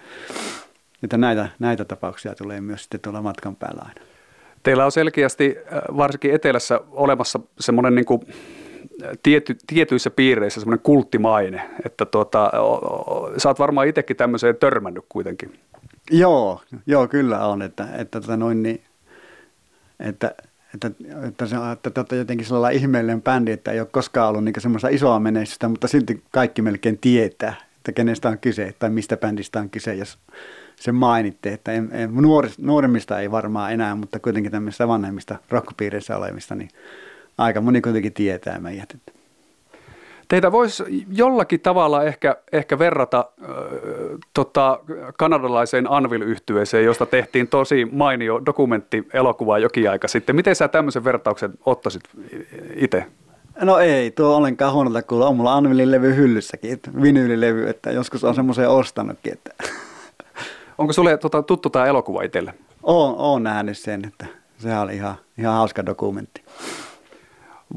että 1.04 1.18
näitä, 1.18 1.50
näitä 1.60 1.86
tapauksia 1.86 2.36
tulee 2.36 2.62
myös 2.62 2.82
sitten 2.82 3.00
tuolla 3.00 3.22
matkan 3.22 3.56
päällä 3.56 3.82
aina. 3.88 4.02
Teillä 4.64 4.86
on 4.86 4.92
selkeästi 4.92 5.56
äh, 5.58 5.98
varsinkin 5.98 6.34
etelässä 6.34 6.82
olemassa 6.92 7.40
semmoinen 7.60 7.96
niin 7.96 8.06
kuin 8.06 8.22
tiety, 9.24 9.58
tietyissä 9.68 10.10
piireissä 10.10 10.60
semmoinen 10.60 10.84
kulttimaine, 10.84 11.70
että 11.86 12.06
tuota, 12.06 12.52
sä 13.38 13.50
oot 13.50 13.60
varmaan 13.60 13.88
itsekin 13.88 14.18
tämmöiseen 14.18 14.56
törmännyt 14.56 15.06
kuitenkin. 15.10 15.60
Joo, 16.12 16.62
joo 16.88 17.08
kyllä 17.08 17.46
on, 17.46 17.62
että, 17.62 17.88
että, 17.98 18.22
tota 18.22 18.38
noin, 18.38 18.64
niin, 18.64 18.82
että, 20.00 20.36
että, 20.74 20.92
että, 21.28 21.46
se, 21.46 21.56
että, 21.74 22.02
että 22.02 22.16
jotenkin 22.16 22.48
sellainen 22.48 22.82
ihmeellinen 22.82 23.22
bändi, 23.22 23.52
että 23.52 23.72
ei 23.72 23.80
ole 23.80 23.88
koskaan 23.92 24.30
ollut 24.30 24.44
niin 24.44 24.54
semmoista 24.58 24.90
isoa 24.90 25.20
menestystä, 25.20 25.70
mutta 25.70 25.88
silti 25.88 26.24
kaikki 26.32 26.62
melkein 26.62 26.98
tietää, 26.98 27.54
että 27.78 27.92
kenestä 27.92 28.30
on 28.30 28.38
kyse 28.38 28.76
tai 28.80 28.90
mistä 28.90 29.18
bändistä 29.18 29.60
on 29.60 29.70
kyse, 29.70 29.96
jos 29.96 30.18
sen 30.76 30.96
mainitte, 30.96 31.54
että 31.54 31.72
en, 31.72 31.90
en, 31.92 32.10
nuor, 32.14 32.50
nuoremmista 32.58 33.20
ei 33.20 33.32
varmaan 33.32 33.74
enää, 33.74 33.96
mutta 33.96 34.20
kuitenkin 34.20 34.52
tämmöistä 34.52 34.88
vanhemmista 34.88 35.36
rockpiireissä 35.50 36.18
olevista, 36.18 36.56
niin 36.56 36.70
aika 37.40 37.62
moni 37.62 37.82
kuitenkin 37.82 38.14
tietää 38.14 38.60
meidät. 38.60 38.98
Teitä 40.28 40.52
voisi 40.52 40.84
jollakin 41.12 41.60
tavalla 41.60 42.04
ehkä, 42.04 42.36
ehkä 42.52 42.80
verrata 42.80 43.26
äh, 43.42 43.50
tota, 44.34 44.80
kanadalaiseen 45.18 45.92
anvil 45.92 46.22
yhtyeeseen 46.22 46.86
josta 46.86 47.06
tehtiin 47.06 47.48
tosi 47.48 47.86
mainio 47.92 48.42
dokumenttielokuva 48.46 49.60
jokin 49.60 49.90
aika 49.90 50.08
sitten. 50.08 50.36
Miten 50.36 50.56
sä 50.56 50.68
tämmöisen 50.68 51.04
vertauksen 51.04 51.54
ottaisit 51.66 52.04
itse? 52.76 53.06
No 53.62 53.80
ei, 53.80 54.12
tuo 54.12 54.36
ollenkaan 54.36 54.74
huonolta 54.74 55.02
kuulla. 55.02 55.28
On 55.28 55.36
mulla 55.36 55.54
Anvilin 55.54 55.92
levy 55.92 56.16
hyllyssäkin, 56.16 56.74
että 56.74 56.92
vinyylilevy, 57.02 57.70
että 57.70 57.92
joskus 57.92 58.24
on 58.24 58.36
semmoisen 58.36 58.70
ostanutkin. 58.70 59.34
Että. 59.34 59.54
Onko 60.78 60.94
sulle 60.94 61.18
tota, 61.18 61.44
tuttu 61.44 61.70
tämä 61.70 61.86
elokuva 61.86 62.24
itselle? 62.24 62.54
Oon, 62.84 63.16
oon 63.18 63.44
nähnyt 63.44 63.78
sen, 63.78 64.06
että 64.06 64.26
se 64.58 64.80
oli 64.80 64.96
ihan, 64.96 65.16
ihan 65.38 65.54
hauska 65.54 65.86
dokumentti. 65.86 66.44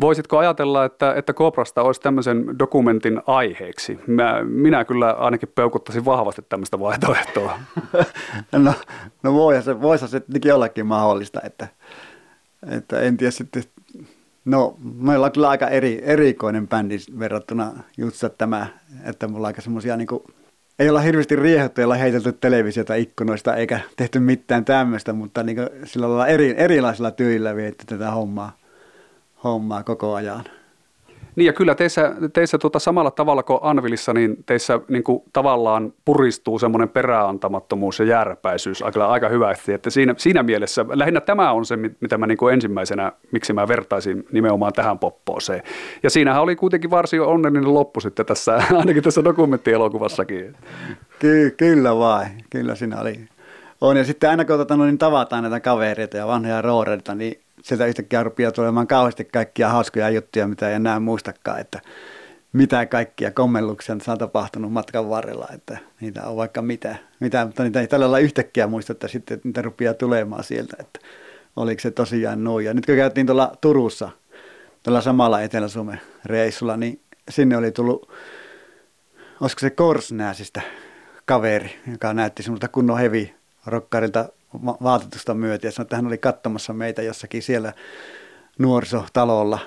Voisitko 0.00 0.38
ajatella, 0.38 0.84
että, 0.84 1.14
että 1.14 1.32
Koprasta 1.32 1.82
olisi 1.82 2.00
tämmöisen 2.00 2.58
dokumentin 2.58 3.22
aiheeksi? 3.26 3.98
Mä, 4.06 4.42
minä 4.44 4.84
kyllä 4.84 5.10
ainakin 5.12 5.52
peukuttaisin 5.54 6.04
vahvasti 6.04 6.42
tämmöistä 6.48 6.80
vaihtoehtoa. 6.80 7.58
no, 8.52 8.74
no 9.22 9.32
voisi 9.32 9.62
se, 9.62 9.80
voisi 9.80 10.08
se 10.08 10.22
jollakin 10.44 10.86
mahdollista, 10.86 11.40
että, 11.44 11.66
että 12.70 13.00
en 13.00 13.16
tiedä 13.16 13.30
sitten, 13.30 13.62
no 14.44 14.76
meillä 14.94 15.26
on 15.26 15.32
kyllä 15.32 15.48
aika 15.48 15.68
eri, 15.68 16.02
erikoinen 16.04 16.68
bändi 16.68 16.96
verrattuna 17.18 17.72
just 17.98 18.24
tämä, 18.38 18.66
että 19.04 19.28
mulla 19.28 19.40
on 19.40 19.46
aika 19.46 19.60
semmoisia 19.60 19.96
niin 19.96 20.08
ei 20.78 20.90
olla 20.90 21.00
hirveästi 21.00 21.36
riehuttu, 21.36 21.80
ei 21.80 21.84
olla 21.84 21.94
heitelty 21.94 22.32
televisiota 22.32 22.94
ikkunoista 22.94 23.56
eikä 23.56 23.80
tehty 23.96 24.20
mitään 24.20 24.64
tämmöistä, 24.64 25.12
mutta 25.12 25.42
niin 25.42 25.58
sillä 25.84 26.08
lailla 26.08 26.26
eri, 26.26 26.54
erilaisilla 26.56 27.10
tyillä 27.10 27.56
vietty 27.56 27.86
tätä 27.86 28.10
hommaa 28.10 28.61
hommaa 29.44 29.82
koko 29.82 30.14
ajan. 30.14 30.44
Niin 31.36 31.46
ja 31.46 31.52
kyllä 31.52 31.74
teissä, 31.74 32.14
teissä 32.32 32.58
tuota 32.58 32.78
samalla 32.78 33.10
tavalla 33.10 33.42
kuin 33.42 33.58
Anvilissa, 33.62 34.12
niin 34.12 34.36
teissä 34.46 34.80
niin 34.88 35.04
kuin 35.04 35.22
tavallaan 35.32 35.92
puristuu 36.04 36.58
semmoinen 36.58 36.88
peräantamattomuus 36.88 37.98
ja 37.98 38.04
järpäisyys 38.04 38.82
aika, 38.82 39.06
aika 39.06 39.28
hyvästi. 39.28 39.72
Että 39.72 39.90
siinä, 39.90 40.14
siinä 40.18 40.42
mielessä 40.42 40.84
lähinnä 40.88 41.20
tämä 41.20 41.52
on 41.52 41.66
se, 41.66 41.76
mitä 41.76 42.18
mä 42.18 42.26
niin 42.26 42.38
kuin 42.38 42.54
ensimmäisenä, 42.54 43.12
miksi 43.30 43.52
mä 43.52 43.68
vertaisin 43.68 44.26
nimenomaan 44.32 44.72
tähän 44.72 44.98
poppooseen. 44.98 45.62
Ja 46.02 46.10
siinähän 46.10 46.42
oli 46.42 46.56
kuitenkin 46.56 46.90
varsin 46.90 47.20
onnellinen 47.20 47.74
loppu 47.74 48.00
sitten 48.00 48.26
tässä, 48.26 48.62
ainakin 48.78 49.02
tässä 49.02 49.24
dokumenttielokuvassakin. 49.24 50.56
Ky- 51.18 51.54
kyllä 51.56 51.96
vai, 51.96 52.26
kyllä 52.50 52.74
siinä 52.74 53.00
oli. 53.00 53.20
On 53.80 53.96
ja 53.96 54.04
sitten 54.04 54.30
aina 54.30 54.44
kun 54.44 54.56
tota, 54.56 54.76
no, 54.76 54.84
niin 54.84 54.98
tavataan 54.98 55.42
näitä 55.42 55.60
kavereita 55.60 56.16
ja 56.16 56.26
vanhoja 56.26 56.62
rooreita, 56.62 57.14
niin 57.14 57.41
sieltä 57.62 57.86
yhtäkkiä 57.86 58.22
rupeaa 58.22 58.52
tulemaan 58.52 58.86
kauheasti 58.86 59.24
kaikkia 59.24 59.68
hauskoja 59.68 60.10
juttuja, 60.10 60.48
mitä 60.48 60.68
ei 60.68 60.74
enää 60.74 61.00
muistakaan, 61.00 61.60
että 61.60 61.80
mitä 62.52 62.86
kaikkia 62.86 63.30
kommelluksia 63.30 63.96
on 64.08 64.18
tapahtunut 64.18 64.72
matkan 64.72 65.08
varrella, 65.08 65.48
että 65.54 65.78
niitä 66.00 66.22
on 66.22 66.36
vaikka 66.36 66.62
mitä, 66.62 66.96
mitä 67.20 67.44
mutta 67.44 67.62
niitä 67.62 67.80
ei 67.80 67.86
tällä 67.86 68.04
lailla 68.04 68.18
yhtäkkiä 68.18 68.66
muista, 68.66 68.92
että 68.92 69.08
sitten 69.08 69.40
niitä 69.44 69.62
rupeaa 69.62 69.94
tulemaan 69.94 70.44
sieltä, 70.44 70.76
että 70.80 71.00
oliko 71.56 71.80
se 71.80 71.90
tosiaan 71.90 72.44
noin. 72.44 72.66
Ja 72.66 72.74
nyt 72.74 72.86
kun 72.86 72.96
käytiin 72.96 73.26
tuolla 73.26 73.56
Turussa, 73.60 74.10
tuolla 74.82 75.00
samalla 75.00 75.40
Etelä-Suomen 75.40 76.00
reissulla, 76.24 76.76
niin 76.76 77.00
sinne 77.30 77.56
oli 77.56 77.72
tullut, 77.72 78.12
olisiko 79.40 79.60
se 79.60 79.70
Korsnääsistä 79.70 80.62
kaveri, 81.24 81.80
joka 81.92 82.14
näytti 82.14 82.42
semmoista 82.42 82.68
kunnon 82.68 82.98
hevi 82.98 83.34
rokkarilta 83.66 84.28
vaatetusta 84.64 85.34
myötä 85.34 85.66
ja 85.66 85.70
sanoi, 85.72 85.84
että 85.84 85.96
hän 85.96 86.06
oli 86.06 86.18
katsomassa 86.18 86.72
meitä 86.72 87.02
jossakin 87.02 87.42
siellä 87.42 87.72
nuorisotalolla 88.58 89.58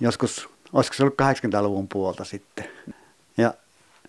joskus, 0.00 0.48
olisiko 0.72 0.94
se 0.94 1.02
ollut 1.02 1.22
80-luvun 1.22 1.88
puolta 1.88 2.24
sitten. 2.24 2.64
Ja 3.36 3.54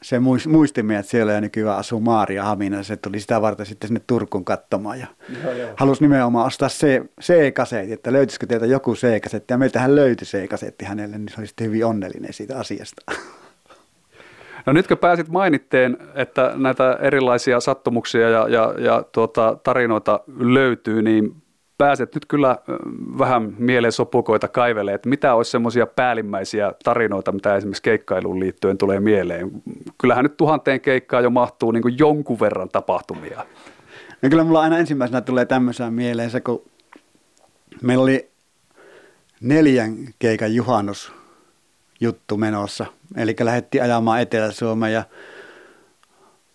se 0.02 0.20
muisti 0.48 0.84
meidät 0.84 1.08
siellä 1.08 1.32
ja 1.32 1.42
nykyään 1.42 1.78
asuu 1.78 2.00
Maaria 2.00 2.44
Hamina. 2.44 2.84
Se 2.84 2.98
tuli 2.98 3.20
sitä 3.20 3.42
varten 3.42 3.66
sitten 3.66 3.88
sinne 3.88 4.02
Turkuun 4.08 4.46
katsomaan 4.46 5.00
ja 5.00 5.08
joo, 5.44 5.54
joo. 5.54 5.74
halusi 5.78 6.02
nimenomaan 6.02 6.48
ostaa 6.48 6.70
C-kasetti, 7.22 7.94
että 7.94 8.14
löytyisikö 8.14 8.46
teiltä 8.46 8.66
joku 8.66 8.96
C-kasetti. 8.96 9.54
Ja 9.54 9.58
meiltähän 9.58 9.96
löytyi 9.96 10.28
C-kasetti 10.28 10.86
hänelle, 10.86 11.18
niin 11.18 11.30
se 11.30 11.36
oli 11.38 11.48
sitten 11.48 11.68
hyvin 11.68 11.86
onnellinen 11.86 12.34
siitä 12.34 12.60
asiasta. 12.60 13.02
No 14.66 14.74
nytkö 14.74 14.96
pääsit 14.96 15.30
mainitteen, 15.30 15.98
että 16.16 16.52
näitä 16.56 16.98
erilaisia 17.02 17.60
sattumuksia 17.60 18.30
ja, 18.30 18.48
ja, 18.48 18.74
ja 18.78 19.04
tuota, 19.12 19.58
tarinoita 19.64 20.20
löytyy, 20.40 21.02
niin 21.02 21.36
pääset 21.78 22.16
nyt 22.16 22.26
kyllä 22.26 22.58
vähän 23.18 23.54
mieleen 23.58 23.92
sopukoita 23.92 24.48
kaivelee, 24.48 24.94
että 24.94 25.10
mitä 25.10 25.34
olisi 25.34 25.52
semmoisia 25.52 25.86
päällimmäisiä 25.86 26.74
tarinoita, 26.84 27.32
mitä 27.32 27.56
esimerkiksi 27.56 27.84
keikkailuun 27.84 28.40
liittyen 28.40 28.78
tulee 28.78 29.00
mieleen. 29.00 29.52
Kyllähän 29.98 30.24
nyt 30.26 30.38
tuhanteen 30.38 30.82
keikkaa 30.82 31.22
jo 31.22 31.30
mahtuu 31.30 31.72
niin 31.72 31.98
jonkun 31.98 32.40
verran 32.40 32.70
tapahtumia. 32.70 33.46
No 34.22 34.30
kyllä 34.30 34.44
mulla 34.44 34.62
aina 34.62 34.78
ensimmäisenä 34.78 35.22
tulee 35.22 35.46
tämmöisenä 35.46 35.92
mieleen 35.92 36.30
se, 36.30 36.42
kun 36.42 36.62
meillä 37.82 38.04
oli 38.04 38.30
neljän 39.42 39.96
keikan 40.20 40.56
juhannus 40.56 41.19
juttu 42.00 42.38
menossa. 42.38 42.86
Eli 43.18 43.36
lähdettiin 43.40 43.84
ajamaan 43.84 44.22
Etelä-Suomeen 44.22 44.94
ja 44.94 45.04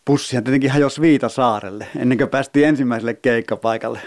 bussihan 0.07 0.45
tietenkin 0.45 0.71
hajosi 0.71 1.01
Viitasaarelle 1.01 1.87
ennen 1.99 2.19
kuin 2.19 2.31
päästiin 2.31 2.69
ensimmäiselle 2.69 3.15
keikkapaikalle. 3.15 4.01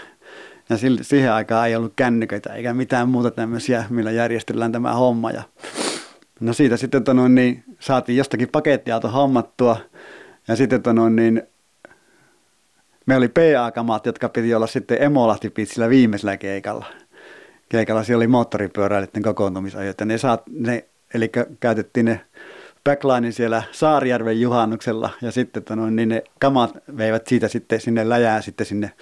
Ja 0.70 0.76
siihen 1.02 1.32
aikaan 1.32 1.68
ei 1.68 1.76
ollut 1.76 1.92
kännyköitä 1.96 2.54
eikä 2.54 2.74
mitään 2.74 3.08
muuta 3.08 3.30
tämmöisiä, 3.30 3.84
millä 3.90 4.10
järjestellään 4.10 4.72
tämä 4.72 4.92
homma. 4.92 5.30
Ja 5.30 5.42
no 6.40 6.52
siitä 6.52 6.76
sitten 6.76 7.04
tonoin, 7.04 7.34
niin 7.34 7.64
saatiin 7.80 8.18
jostakin 8.18 8.48
pakettiauto 8.48 9.08
hommattua 9.08 9.76
ja 10.48 10.56
sitten 10.56 10.82
tonoin, 10.82 11.16
niin 11.16 11.42
me 13.06 13.16
oli 13.16 13.28
PA-kamat, 13.28 14.06
jotka 14.06 14.28
piti 14.28 14.54
olla 14.54 14.66
sitten 14.66 15.02
Emolahti 15.02 15.52
sillä 15.64 15.88
viimeisellä 15.88 16.36
keikalla. 16.36 16.86
Keikalla 17.68 18.04
siellä 18.04 18.18
oli 18.18 18.26
moottoripyöräilijöiden 18.26 19.22
kokoontumisajot 19.22 20.00
ja 20.00 20.06
ne, 20.06 20.18
saat, 20.18 20.42
ne 20.50 20.88
eli 21.14 21.30
käytettiin 21.60 22.06
ne 22.06 22.20
backlinein 22.84 23.32
siellä 23.32 23.62
Saarijärven 23.72 24.40
juhannuksella 24.40 25.10
ja 25.22 25.30
sitten 25.32 25.64
tonoin, 25.64 25.96
niin 25.96 26.08
ne 26.08 26.22
kamat 26.40 26.70
veivät 26.96 27.26
siitä 27.26 27.48
sitten 27.48 27.80
sinne 27.80 28.08
läjään 28.08 28.42
sitten 28.42 28.66
sinne 28.66 28.92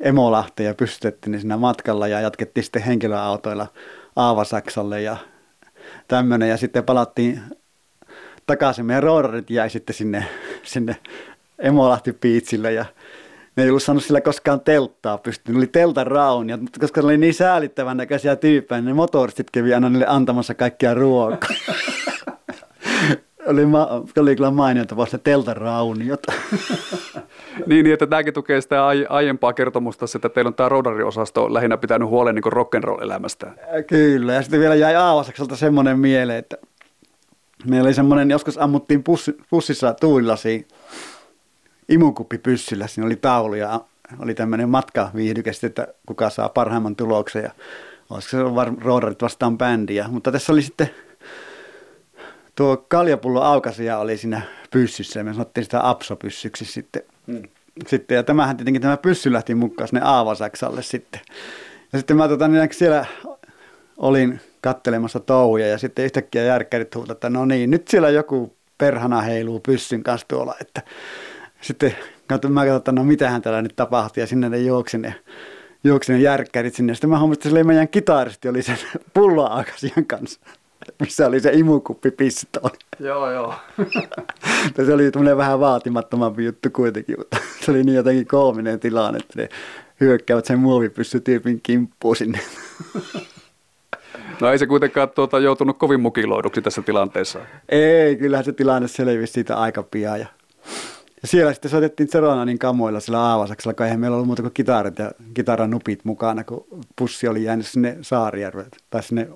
Emolahteen 0.00 0.66
ja 0.66 0.74
pystytettiin 0.74 1.32
ne 1.32 1.38
siinä 1.38 1.56
matkalla 1.56 2.08
ja 2.08 2.20
jatkettiin 2.20 2.64
sitten 2.64 2.82
henkilöautoilla 2.82 3.66
Aavasaksalle 4.16 5.02
ja 5.02 5.16
tämmöinen 6.08 6.48
ja 6.48 6.56
sitten 6.56 6.84
palattiin 6.84 7.40
takaisin. 8.46 8.86
Meidän 8.86 9.02
roodarit 9.02 9.50
jäi 9.50 9.70
sitten 9.70 9.94
sinne, 9.94 10.26
sinne 10.62 10.96
Emolahti 11.58 12.12
Piitsille 12.12 12.72
ja 12.72 12.84
ne 13.56 13.62
ei 13.62 13.68
ollut 13.68 13.82
saanut 13.82 14.04
sillä 14.04 14.20
koskaan 14.20 14.60
telttaa 14.60 15.18
pystynyt. 15.18 15.58
Oli 15.58 15.66
teltan 15.66 16.06
raun, 16.06 16.48
ja 16.48 16.58
koska 16.80 17.00
ne 17.00 17.04
oli 17.04 17.18
niin 17.18 17.34
säälittävän 17.34 17.96
näköisiä 17.96 18.36
tyyppejä, 18.36 18.80
niin 18.80 18.86
ne 18.86 18.94
motoristit 18.94 19.50
kävi 19.50 19.74
aina 19.74 19.88
niille 19.88 20.06
antamassa 20.08 20.54
kaikkia 20.54 20.94
ruokaa. 20.94 21.50
oli, 23.46 23.66
ma- 23.66 24.02
oli 24.18 24.36
kyllä 24.36 24.50
mainiota 24.50 24.96
vasta 24.96 25.18
teltan 25.18 25.56
rauniot. 25.56 26.22
niin, 27.66 27.84
niin, 27.84 27.92
että 27.92 28.06
tämäkin 28.06 28.34
tukee 28.34 28.60
sitä 28.60 28.86
aiempaa 29.08 29.52
kertomusta, 29.52 30.06
että 30.14 30.28
teillä 30.28 30.48
on 30.48 30.54
tämä 30.54 30.68
rodariosasto 30.68 31.54
lähinnä 31.54 31.76
pitänyt 31.76 32.08
huolen 32.08 32.34
niin 32.34 32.52
rock'n'roll-elämästä. 32.52 33.46
Kyllä, 33.86 34.32
ja 34.32 34.42
sitten 34.42 34.60
vielä 34.60 34.74
jäi 34.74 34.96
Aavasakselta 34.96 35.56
semmoinen 35.56 35.98
mieleen, 35.98 36.38
että 36.38 36.56
meillä 37.66 37.86
oli 37.86 37.94
semmoinen, 37.94 38.30
joskus 38.30 38.58
ammuttiin 38.58 39.02
pussi, 39.02 39.36
pussissa 39.50 39.94
tuulilasiin 40.00 40.68
imukuppi 41.88 42.38
pyssyllä. 42.38 42.86
Siinä 42.86 43.06
oli 43.06 43.16
taulu 43.16 43.54
ja 43.54 43.80
oli 44.18 44.34
tämmöinen 44.34 44.68
matkaviihdyke 44.68 45.50
että 45.62 45.88
kuka 46.06 46.30
saa 46.30 46.48
parhaimman 46.48 46.96
tuloksen 46.96 47.42
ja 47.42 47.50
olisiko 48.10 48.30
se 48.30 48.42
roodarit 48.84 49.22
vastaan 49.22 49.58
bändiä. 49.58 50.08
Mutta 50.08 50.32
tässä 50.32 50.52
oli 50.52 50.62
sitten 50.62 50.90
tuo 52.56 52.84
kaljapullo 52.88 53.42
aukasia 53.42 53.98
oli 53.98 54.18
siinä 54.18 54.42
pyssyssä 54.70 55.24
me 55.24 55.32
sanottiin 55.32 55.64
sitä 55.64 55.88
apsopyssyksi 55.88 56.64
sitten. 56.64 57.02
Hmm. 57.26 57.42
sitten. 57.86 58.16
Ja 58.16 58.22
tämähän 58.22 58.56
tietenkin 58.56 58.82
tämä 58.82 58.96
pyssy 58.96 59.32
lähti 59.32 59.54
mukaan 59.54 59.88
sinne 59.88 60.00
Aavasaksalle 60.04 60.82
sitten. 60.82 61.20
Ja 61.92 61.98
sitten 61.98 62.16
mä 62.16 62.28
tota, 62.28 62.48
niin 62.48 62.68
siellä 62.72 63.06
olin 63.96 64.40
kattelemassa 64.60 65.20
touhuja 65.20 65.66
ja 65.66 65.78
sitten 65.78 66.04
yhtäkkiä 66.04 66.42
järkkärit 66.42 66.94
huutaa, 66.94 67.12
että 67.12 67.30
no 67.30 67.44
niin, 67.44 67.70
nyt 67.70 67.88
siellä 67.88 68.10
joku 68.10 68.56
perhana 68.78 69.20
heiluu 69.20 69.60
pyssyn 69.60 70.02
kanssa 70.02 70.28
tuolla, 70.28 70.54
että 70.60 70.82
sitten 71.60 71.96
katsoin, 72.26 72.54
mä 72.54 72.60
katsoin, 72.60 72.78
että 72.78 72.92
no 72.92 73.04
mitähän 73.04 73.42
täällä 73.42 73.62
nyt 73.62 73.76
tapahtui 73.76 74.22
ja 74.22 74.26
sinne 74.26 74.48
ne 74.48 74.58
juoksin 74.58 75.02
ne, 75.02 75.14
juoksin 75.84 76.14
ne 76.14 76.20
järkkärit 76.20 76.74
sinne. 76.74 76.94
Sitten 76.94 77.10
mä 77.10 77.18
huomasin, 77.18 77.38
että 77.38 77.48
se 77.48 77.54
oli 77.54 77.64
meidän 77.64 77.88
kitaristi 77.88 78.48
oli 78.48 78.62
sen 78.62 78.78
pulloaakasian 79.14 80.06
kanssa 80.06 80.40
missä 81.00 81.26
oli 81.26 81.40
se 81.40 81.50
imukuppi 81.52 82.10
pistooli. 82.10 82.76
Joo, 83.00 83.30
joo. 83.30 83.54
se 84.86 84.94
oli 84.94 85.10
tämmöinen 85.10 85.36
vähän 85.36 85.60
vaatimattomampi 85.60 86.44
juttu 86.44 86.68
kuitenkin, 86.70 87.16
mutta 87.18 87.36
se 87.60 87.70
oli 87.70 87.82
niin 87.84 87.96
jotenkin 87.96 88.26
koominen 88.26 88.80
tilanne, 88.80 89.18
että 89.18 89.42
ne 89.42 89.48
hyökkäävät 90.00 90.44
sen 90.44 90.58
muovipyssytyypin 90.58 91.60
kimppuun 91.62 92.16
sinne. 92.16 92.40
No 94.40 94.50
ei 94.50 94.58
se 94.58 94.66
kuitenkaan 94.66 95.10
tuota, 95.10 95.38
joutunut 95.38 95.78
kovin 95.78 96.00
mukiloiduksi 96.00 96.62
tässä 96.62 96.82
tilanteessa. 96.82 97.38
Ei, 97.68 98.16
kyllähän 98.16 98.44
se 98.44 98.52
tilanne 98.52 98.88
selvisi 98.88 99.32
siitä 99.32 99.56
aika 99.56 99.82
pian. 99.82 100.20
Ja 100.20 100.26
siellä 101.24 101.52
sitten 101.52 101.70
soitettiin 101.70 102.08
Zeronanin 102.08 102.58
kamoilla 102.58 103.00
sillä 103.00 103.20
Aavasaksella, 103.20 103.74
kun 103.74 103.86
eihän 103.86 104.00
meillä 104.00 104.14
ollut 104.14 104.26
muuta 104.26 104.42
kuin 104.42 104.54
kitarat 104.54 104.98
ja 104.98 105.12
kitaranupit 105.34 106.04
mukana, 106.04 106.44
kun 106.44 106.66
pussi 106.96 107.28
oli 107.28 107.44
jäänyt 107.44 107.66
sinne 107.66 107.98
Saarijärvelle 108.02 108.68
tai 108.90 109.02
sinne 109.02 109.28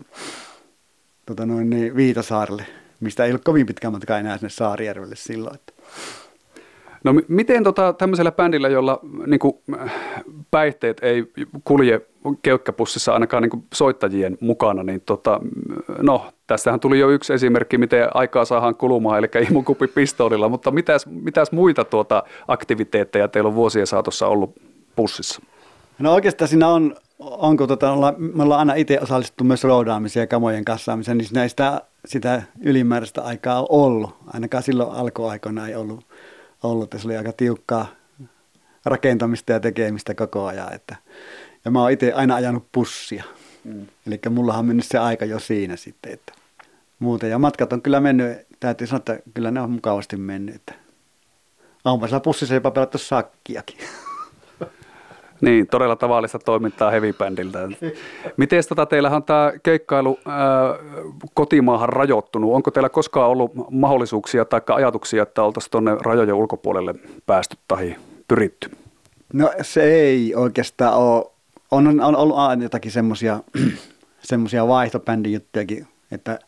tota 1.27 1.47
noin, 1.47 1.71
niin, 1.71 1.97
Viitasaarelle, 1.97 2.67
mistä 3.01 3.25
ei 3.25 3.31
ollut 3.31 3.45
kovin 3.45 3.67
pitkä 3.67 3.91
matka 3.91 4.19
enää 4.19 4.37
sinne 4.37 4.51
Saarijärvelle 4.51 5.17
silloin. 5.17 5.55
Että. 5.55 5.73
No 7.05 7.15
miten 7.29 7.65
tota, 7.65 7.93
tämmöisellä 7.93 8.33
bändillä, 8.33 8.69
jolla 8.69 9.01
niin 9.27 9.41
kuin, 9.41 9.55
päihteet 10.51 10.99
ei 11.03 11.33
kulje 11.65 12.01
keukkapussissa 12.43 13.13
ainakaan 13.13 13.43
niin 13.43 13.65
soittajien 13.75 14.39
mukana, 14.41 14.83
niin 14.83 15.01
tota, 15.01 15.41
no, 16.03 16.33
tästähän 16.47 16.81
tuli 16.81 16.99
jo 16.99 17.11
yksi 17.11 17.33
esimerkki, 17.33 17.79
miten 17.79 18.17
aikaa 18.17 18.45
saadaan 18.45 18.75
kulumaan, 18.75 19.19
eli 19.19 19.47
imukuppi 19.51 19.87
pistoolilla, 19.87 20.49
mutta 20.49 20.71
mitäs, 20.71 21.07
mitäs 21.07 21.53
muita 21.53 21.85
tuota 21.85 22.23
aktiviteetteja 22.49 23.29
teillä 23.29 23.49
on 23.49 23.55
vuosien 23.55 23.87
saatossa 23.87 24.27
ollut 24.27 24.55
pussissa? 24.97 25.43
No 25.99 26.15
oikeastaan 26.15 26.49
siinä 26.49 26.69
on, 26.69 26.97
onko 27.19 27.67
tota, 27.67 28.15
me 28.19 28.43
ollaan 28.43 28.59
aina 28.59 28.75
itse 28.75 28.99
osallistuttu 29.01 29.45
myös 29.45 29.65
roudaamiseen 29.65 30.23
ja 30.23 30.27
kamojen 30.27 30.65
kassaamiseen, 30.65 31.19
niin 31.19 31.29
näistä 31.33 31.81
sitä 32.05 32.43
ylimääräistä 32.61 33.23
aikaa 33.23 33.61
on 33.61 33.67
ollut. 33.69 34.17
Ainakaan 34.27 34.63
silloin 34.63 34.93
alkuaikoina 34.93 35.69
ei 35.69 35.75
ollut 35.75 36.05
ollut, 36.63 36.95
se 36.97 37.09
oli 37.09 37.17
aika 37.17 37.33
tiukkaa 37.33 37.87
rakentamista 38.85 39.53
ja 39.53 39.61
tekemistä 39.61 40.15
koko 40.15 40.47
ajan. 40.47 40.75
Että, 40.75 40.97
ja 41.65 41.71
mä 41.71 41.81
oon 41.81 41.91
itse 41.91 42.13
aina 42.13 42.35
ajanut 42.35 42.67
pussia. 42.73 43.25
Mm. 43.65 43.87
Eli 44.07 44.21
mullahan 44.31 44.61
on 44.61 44.67
mennyt 44.67 44.87
se 44.87 44.99
aika 44.99 45.25
jo 45.25 45.39
siinä 45.39 45.77
sitten. 45.77 46.13
Että 46.13 46.33
muuten. 46.99 47.31
Ja 47.31 47.39
matkat 47.39 47.73
on 47.73 47.83
kyllä 47.83 48.01
mennyt, 48.01 48.39
täytyy 48.61 48.87
sanoa, 48.87 48.99
että 48.99 49.19
kyllä 49.35 49.51
ne 49.51 49.61
on 49.61 49.71
mukavasti 49.71 50.17
mennyt. 50.17 50.55
Että 50.55 50.75
siellä 52.07 52.21
pussissa 52.21 52.55
jopa 52.55 52.71
pelattu 52.71 52.99
sakkiakin. 52.99 53.79
Niin, 55.41 55.67
todella 55.67 55.97
tavallista 55.97 56.39
toimintaa 56.39 56.91
heavy-bändiltä. 56.91 57.59
Miten 58.37 58.63
tota, 58.69 58.87
teillähän 58.87 59.17
on 59.17 59.23
tämä 59.23 59.53
keikkailu 59.63 60.19
ää, 60.27 60.39
kotimaahan 61.35 61.89
rajoittunut? 61.89 62.55
Onko 62.55 62.71
teillä 62.71 62.89
koskaan 62.89 63.31
ollut 63.31 63.53
mahdollisuuksia 63.71 64.45
tai 64.45 64.61
ajatuksia, 64.69 65.23
että 65.23 65.43
oltaisiin 65.43 65.71
tuonne 65.71 65.97
rajojen 66.01 66.35
ulkopuolelle 66.35 66.95
päästy 67.27 67.57
tai 67.69 67.97
pyritty? 68.29 68.71
No 69.33 69.51
se 69.63 69.83
ei 69.83 70.35
oikeastaan 70.35 70.95
ole. 70.95 71.25
On, 71.71 72.01
on 72.01 72.17
ollut 72.17 72.37
aina 72.37 72.63
jotakin 72.63 72.93
semmoisia 72.93 73.41
semmosia 74.23 74.67
vaihtobändijuttujakin, 74.77 75.87
että 76.11 76.39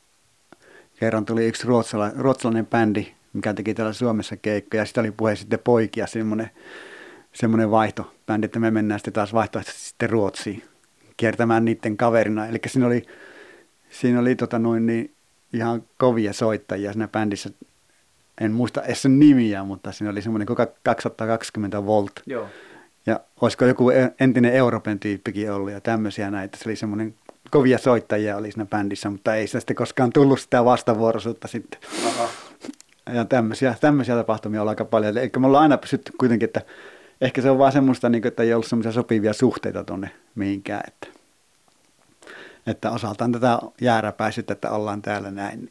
kerran 1.00 1.24
tuli 1.24 1.46
yksi 1.46 1.66
ruotsalainen, 1.66 2.20
ruotsalainen 2.20 2.66
bändi, 2.66 3.06
mikä 3.32 3.54
teki 3.54 3.74
täällä 3.74 3.92
Suomessa 3.92 4.36
keikkoja, 4.36 4.82
ja 4.82 4.86
sitä 4.86 5.00
oli 5.00 5.10
puhe 5.10 5.36
sitten 5.36 5.58
poikia 5.58 6.06
semmoinen 6.06 6.50
semmoinen 7.32 7.70
vaihtobändi, 7.70 8.44
että 8.44 8.60
me 8.60 8.70
mennään 8.70 9.00
sitten 9.00 9.12
taas 9.12 9.32
vaihtoehtoisesti 9.32 9.88
sitten 9.88 10.10
Ruotsiin 10.10 10.62
kiertämään 11.16 11.64
niiden 11.64 11.96
kaverina. 11.96 12.46
Eli 12.46 12.58
siinä 12.66 12.86
oli, 12.86 13.02
siinä 13.90 14.20
oli 14.20 14.36
tota 14.36 14.58
noin 14.58 14.86
niin 14.86 15.14
ihan 15.52 15.82
kovia 15.98 16.32
soittajia 16.32 16.92
siinä 16.92 17.08
bändissä. 17.08 17.50
En 18.40 18.52
muista 18.52 18.82
edes 18.82 19.02
sen 19.02 19.18
nimiä, 19.18 19.64
mutta 19.64 19.92
siinä 19.92 20.10
oli 20.10 20.22
semmoinen 20.22 20.48
220 20.82 21.86
volt. 21.86 22.12
Joo. 22.26 22.48
Ja 23.06 23.20
olisiko 23.40 23.64
joku 23.64 23.90
entinen 24.20 24.52
Euroopan 24.52 24.98
tyyppikin 24.98 25.52
ollut 25.52 25.70
ja 25.70 25.80
tämmöisiä 25.80 26.30
näitä. 26.30 26.58
Se 26.58 26.68
oli 26.68 26.76
semmoinen 26.76 27.14
kovia 27.50 27.78
soittajia 27.78 28.36
oli 28.36 28.52
siinä 28.52 28.66
bändissä, 28.66 29.10
mutta 29.10 29.34
ei 29.34 29.46
se 29.46 29.60
sitten 29.60 29.76
koskaan 29.76 30.12
tullut 30.12 30.40
sitä 30.40 30.64
vastavuoroisuutta 30.64 31.48
sitten. 31.48 31.80
Aha. 32.06 32.28
Ja 33.12 33.24
tämmöisiä, 33.24 33.74
tämmöisiä 33.80 34.16
tapahtumia 34.16 34.62
on 34.62 34.68
aika 34.68 34.84
paljon. 34.84 35.18
Eli 35.18 35.30
me 35.38 35.46
ollaan 35.46 35.62
aina 35.62 35.78
pysytty 35.78 36.12
kuitenkin, 36.18 36.46
että 36.46 36.60
ehkä 37.20 37.42
se 37.42 37.50
on 37.50 37.58
vaan 37.58 37.72
semmoista, 37.72 38.08
niin 38.08 38.22
kuin, 38.22 38.28
että 38.28 38.42
ei 38.42 38.54
ollut 38.54 38.66
semmoisia 38.66 38.92
sopivia 38.92 39.32
suhteita 39.32 39.84
tuonne 39.84 40.10
mihinkään. 40.34 40.82
Että, 40.86 41.08
että 42.66 42.90
osaltaan 42.90 43.32
tätä 43.32 43.58
jääräpäisyyttä, 43.80 44.52
että 44.52 44.70
ollaan 44.70 45.02
täällä 45.02 45.30
näin. 45.30 45.70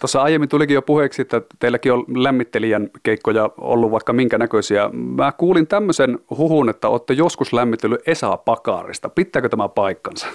Tuossa 0.00 0.22
aiemmin 0.22 0.48
tulikin 0.48 0.74
jo 0.74 0.82
puheeksi, 0.82 1.22
että 1.22 1.42
teilläkin 1.58 1.92
on 1.92 2.04
lämmittelijän 2.08 2.90
keikkoja 3.02 3.50
ollut 3.58 3.90
vaikka 3.90 4.12
minkä 4.12 4.38
näköisiä. 4.38 4.90
Mä 4.92 5.32
kuulin 5.32 5.66
tämmöisen 5.66 6.18
huhun, 6.30 6.68
että 6.68 6.88
olette 6.88 7.14
joskus 7.14 7.52
lämmitellyt 7.52 8.08
Esa 8.08 8.36
Pakarista. 8.36 9.08
Pitääkö 9.08 9.48
tämä 9.48 9.68
paikkansa? 9.68 10.26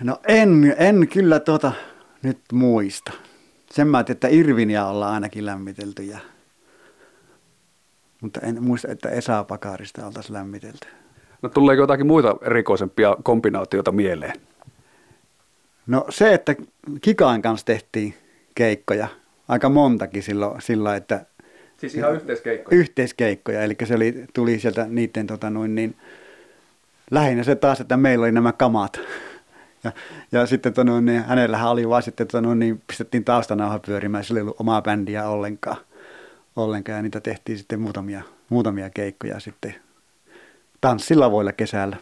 No 0.00 0.16
en, 0.28 0.74
en 0.78 1.08
kyllä 1.08 1.40
tuota 1.40 1.72
nyt 2.22 2.38
muista. 2.52 3.12
Sen 3.70 3.88
mä 3.88 4.04
että 4.08 4.28
Irvinia 4.28 4.86
ollaan 4.86 5.14
ainakin 5.14 5.46
lämmitelty 5.46 6.02
ja 6.02 6.18
mutta 8.20 8.40
en 8.40 8.62
muista, 8.62 8.88
että 8.92 9.08
Esa 9.08 9.44
Pakarista 9.44 10.06
oltaisiin 10.06 10.34
lämmitelty. 10.34 10.88
No 11.42 11.48
tuleeko 11.48 11.82
jotakin 11.82 12.06
muita 12.06 12.36
erikoisempia 12.42 13.16
kombinaatioita 13.22 13.92
mieleen? 13.92 14.40
No 15.86 16.04
se, 16.10 16.34
että 16.34 16.54
Kikain 17.00 17.42
kanssa 17.42 17.66
tehtiin 17.66 18.14
keikkoja, 18.54 19.08
aika 19.48 19.68
montakin 19.68 20.22
silloin, 20.22 20.62
silloin 20.62 20.96
että... 20.96 21.26
Siis 21.76 21.94
ihan 21.94 22.14
yhteiskeikkoja? 22.14 22.78
Yhteiskeikkoja, 22.78 23.62
eli 23.62 23.76
se 23.84 23.94
oli, 23.94 24.24
tuli 24.34 24.58
sieltä 24.58 24.86
niiden 24.88 25.26
tota, 25.26 25.50
noin, 25.50 25.74
niin, 25.74 25.96
lähinnä 27.10 27.42
se 27.42 27.54
taas, 27.54 27.80
että 27.80 27.96
meillä 27.96 28.22
oli 28.22 28.32
nämä 28.32 28.52
kamat. 28.52 29.00
Ja, 29.84 29.92
ja 30.32 30.46
sitten 30.46 30.72
tota, 30.72 31.00
niin, 31.00 31.24
hänellähän 31.24 31.70
oli 31.70 31.88
vaan 31.88 32.02
sitten, 32.02 32.26
tota, 32.26 32.54
niin, 32.54 32.82
pistettiin 32.86 33.24
taustanauha 33.24 33.78
pyörimään, 33.78 34.24
sillä 34.24 34.38
ei 34.38 34.42
ollut 34.42 34.60
omaa 34.60 34.82
bändiä 34.82 35.28
ollenkaan 35.28 35.76
ollenkaan 36.56 36.96
ja 36.96 37.02
niitä 37.02 37.20
tehtiin 37.20 37.58
sitten 37.58 37.80
muutamia, 37.80 38.22
muutamia 38.48 38.90
keikkoja 38.90 39.40
sitten 39.40 39.74
tanssilavoilla 40.80 41.52
kesällä. 41.52 41.96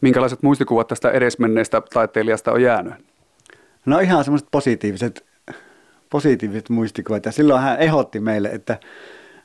Minkälaiset 0.00 0.42
muistikuvat 0.42 0.88
tästä 0.88 1.10
edesmenneestä 1.10 1.82
taiteilijasta 1.92 2.52
on 2.52 2.62
jäänyt? 2.62 2.94
No 3.86 3.98
ihan 3.98 4.24
semmoiset 4.24 4.48
positiiviset, 4.50 5.26
positiiviset 6.10 6.68
muistikuvat 6.68 7.26
ja 7.26 7.32
silloin 7.32 7.62
hän 7.62 7.78
ehdotti 7.78 8.20
meille, 8.20 8.48
että 8.48 8.78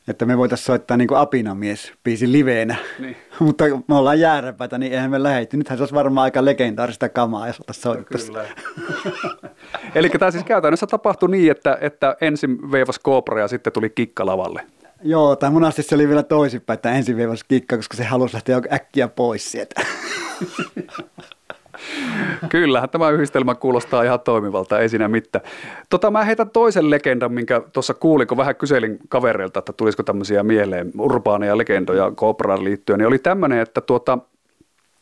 että 0.08 0.26
me 0.26 0.38
voitaisiin 0.38 0.66
soittaa 0.66 0.98
niin 0.98 1.16
Apinamies 1.16 1.94
biisi 2.04 2.32
liveenä. 2.32 2.76
Niin. 3.00 3.18
Mutta 3.40 3.64
me 3.88 3.96
ollaan 3.96 4.20
jääräpäitä, 4.20 4.78
niin 4.78 4.92
eihän 4.92 5.12
me 5.12 5.24
lähetty. 5.24 5.58
Nythän 5.58 5.78
se 5.78 5.82
olisi 5.82 5.96
varmaan 5.96 6.24
aika 6.24 6.46
legendaarista 6.46 7.10
kamaa, 7.10 7.48
jos 7.48 7.60
oltaisiin 7.60 7.84
soittaa. 7.84 8.20
Kyllä. 8.26 8.46
Eli 9.96 10.10
tämä 10.10 10.32
siis 10.32 10.44
käytännössä 10.44 10.88
tapahtui 10.88 11.30
niin, 11.30 11.52
että, 11.52 11.78
että 11.82 12.18
ensin 12.22 12.72
veivas 12.72 13.00
Cobra 13.00 13.40
ja 13.40 13.48
sitten 13.48 13.74
tuli 13.74 13.90
kikka 13.90 14.26
lavalle. 14.26 14.62
Joo, 15.08 15.36
tai 15.36 15.52
monasti 15.52 15.84
se 15.84 15.96
oli 15.96 16.08
vielä 16.08 16.24
toisinpäin, 16.24 16.76
että 16.76 16.92
ensin 16.92 17.18
veivas 17.18 17.44
kikka, 17.44 17.76
koska 17.76 17.98
se 17.98 18.04
halusi 18.04 18.34
lähteä 18.34 18.62
äkkiä 18.74 19.08
pois 19.08 19.52
sieltä. 19.52 19.82
Kyllähän 22.50 22.90
tämä 22.90 23.10
yhdistelmä 23.10 23.56
kuulostaa 23.56 24.04
ihan 24.04 24.20
toimivalta, 24.20 24.80
ei 24.80 24.90
siinä 24.90 25.08
mitään. 25.08 25.46
Tota, 25.90 26.12
mä 26.12 26.24
heitän 26.24 26.50
toisen 26.50 26.90
legendan, 26.90 27.34
minkä 27.34 27.62
tuossa 27.74 27.94
kuulin, 27.94 28.28
kun 28.28 28.38
vähän 28.38 28.56
kyselin 28.56 29.00
kavereilta, 29.10 29.60
että 29.60 29.74
tulisiko 29.74 30.04
tämmöisiä 30.04 30.44
mieleen 30.44 30.92
urbaaneja 31.00 31.58
legendoja 31.58 32.12
Kobraan 32.16 32.64
liittyen, 32.64 33.00
niin 33.00 33.08
oli 33.08 33.20
tämmöinen, 33.20 33.60
että 33.60 33.82
tuota, 33.82 34.18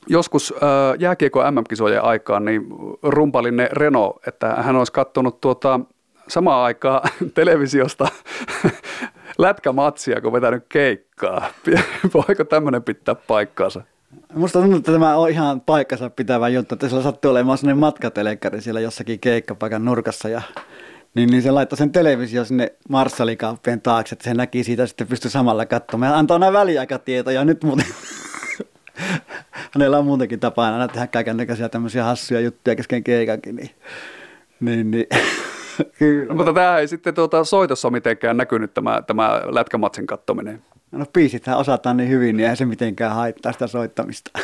joskus 0.07 0.53
äh, 0.53 0.59
jääkiekko 0.99 1.51
MM-kisojen 1.51 2.03
aikaan 2.03 2.45
niin 2.45 2.67
rumpalin 3.03 3.67
Reno, 3.71 4.15
että 4.27 4.47
hän 4.47 4.75
olisi 4.75 4.93
katsonut 4.93 5.41
tuota, 5.41 5.79
samaan 6.27 6.63
aikaan 6.63 7.09
televisiosta 7.35 8.07
lätkämatsia, 9.37 10.21
kun 10.21 10.33
vetänyt 10.33 10.65
keikkaa. 10.69 11.45
Voiko 12.13 12.43
tämmöinen 12.43 12.83
pitää 12.83 13.15
paikkaansa? 13.15 13.81
Musta 14.33 14.59
tuntuu, 14.59 14.77
että 14.77 14.91
tämä 14.91 15.15
on 15.17 15.29
ihan 15.29 15.61
paikkansa 15.61 16.09
pitävä 16.09 16.49
juttu, 16.49 16.75
että 16.75 16.89
sillä 16.89 17.03
sattuu 17.03 17.31
olemaan 17.31 17.57
sellainen 17.57 17.79
matkatelekari 17.79 18.61
siellä 18.61 18.79
jossakin 18.79 19.19
keikkapaikan 19.19 19.85
nurkassa 19.85 20.29
ja 20.29 20.41
niin, 21.15 21.29
niin 21.29 21.43
se 21.43 21.51
laittoi 21.51 21.77
sen 21.77 21.91
televisio 21.91 22.45
sinne 22.45 22.73
Marshallikauppien 22.89 23.81
taakse, 23.81 24.15
että 24.15 24.23
se 24.23 24.33
näki 24.33 24.63
siitä 24.63 24.87
sitten 24.87 25.07
pystyi 25.07 25.31
samalla 25.31 25.65
katsomaan. 25.65 26.11
Ja 26.11 26.17
antoi 26.17 26.39
nämä 26.39 26.53
väliaikatietoja 26.53 27.45
nyt 27.45 27.63
muuten 27.63 27.85
hänellä 29.73 29.97
on 29.97 30.05
muutenkin 30.05 30.39
tapana 30.39 30.73
aina 30.73 30.87
tehdä 30.87 31.07
kaiken 31.07 31.37
näköisiä 31.37 31.69
tämmöisiä 31.69 32.03
hassuja 32.03 32.39
juttuja 32.39 32.75
kesken 32.75 33.03
keikakin, 33.03 33.55
niin, 33.55 33.69
niin, 34.59 34.91
niin 34.91 35.07
Kyllä. 35.99 36.25
No, 36.25 36.35
mutta 36.35 36.53
tämä 36.53 36.77
ei 36.77 36.87
sitten 36.87 37.13
tuota, 37.13 37.43
soitossa 37.43 37.89
mitenkään 37.89 38.37
näkynyt 38.37 38.73
tämä, 38.73 39.01
tämä 39.07 39.41
lätkämatsin 39.45 40.07
kattominen. 40.07 40.61
No 40.91 41.05
biisithän 41.13 41.57
osataan 41.57 41.97
niin 41.97 42.09
hyvin, 42.09 42.37
niin 42.37 42.43
eihän 42.43 42.57
se 42.57 42.65
mitenkään 42.65 43.15
haittaa 43.15 43.51
sitä 43.51 43.67
soittamista. 43.67 44.31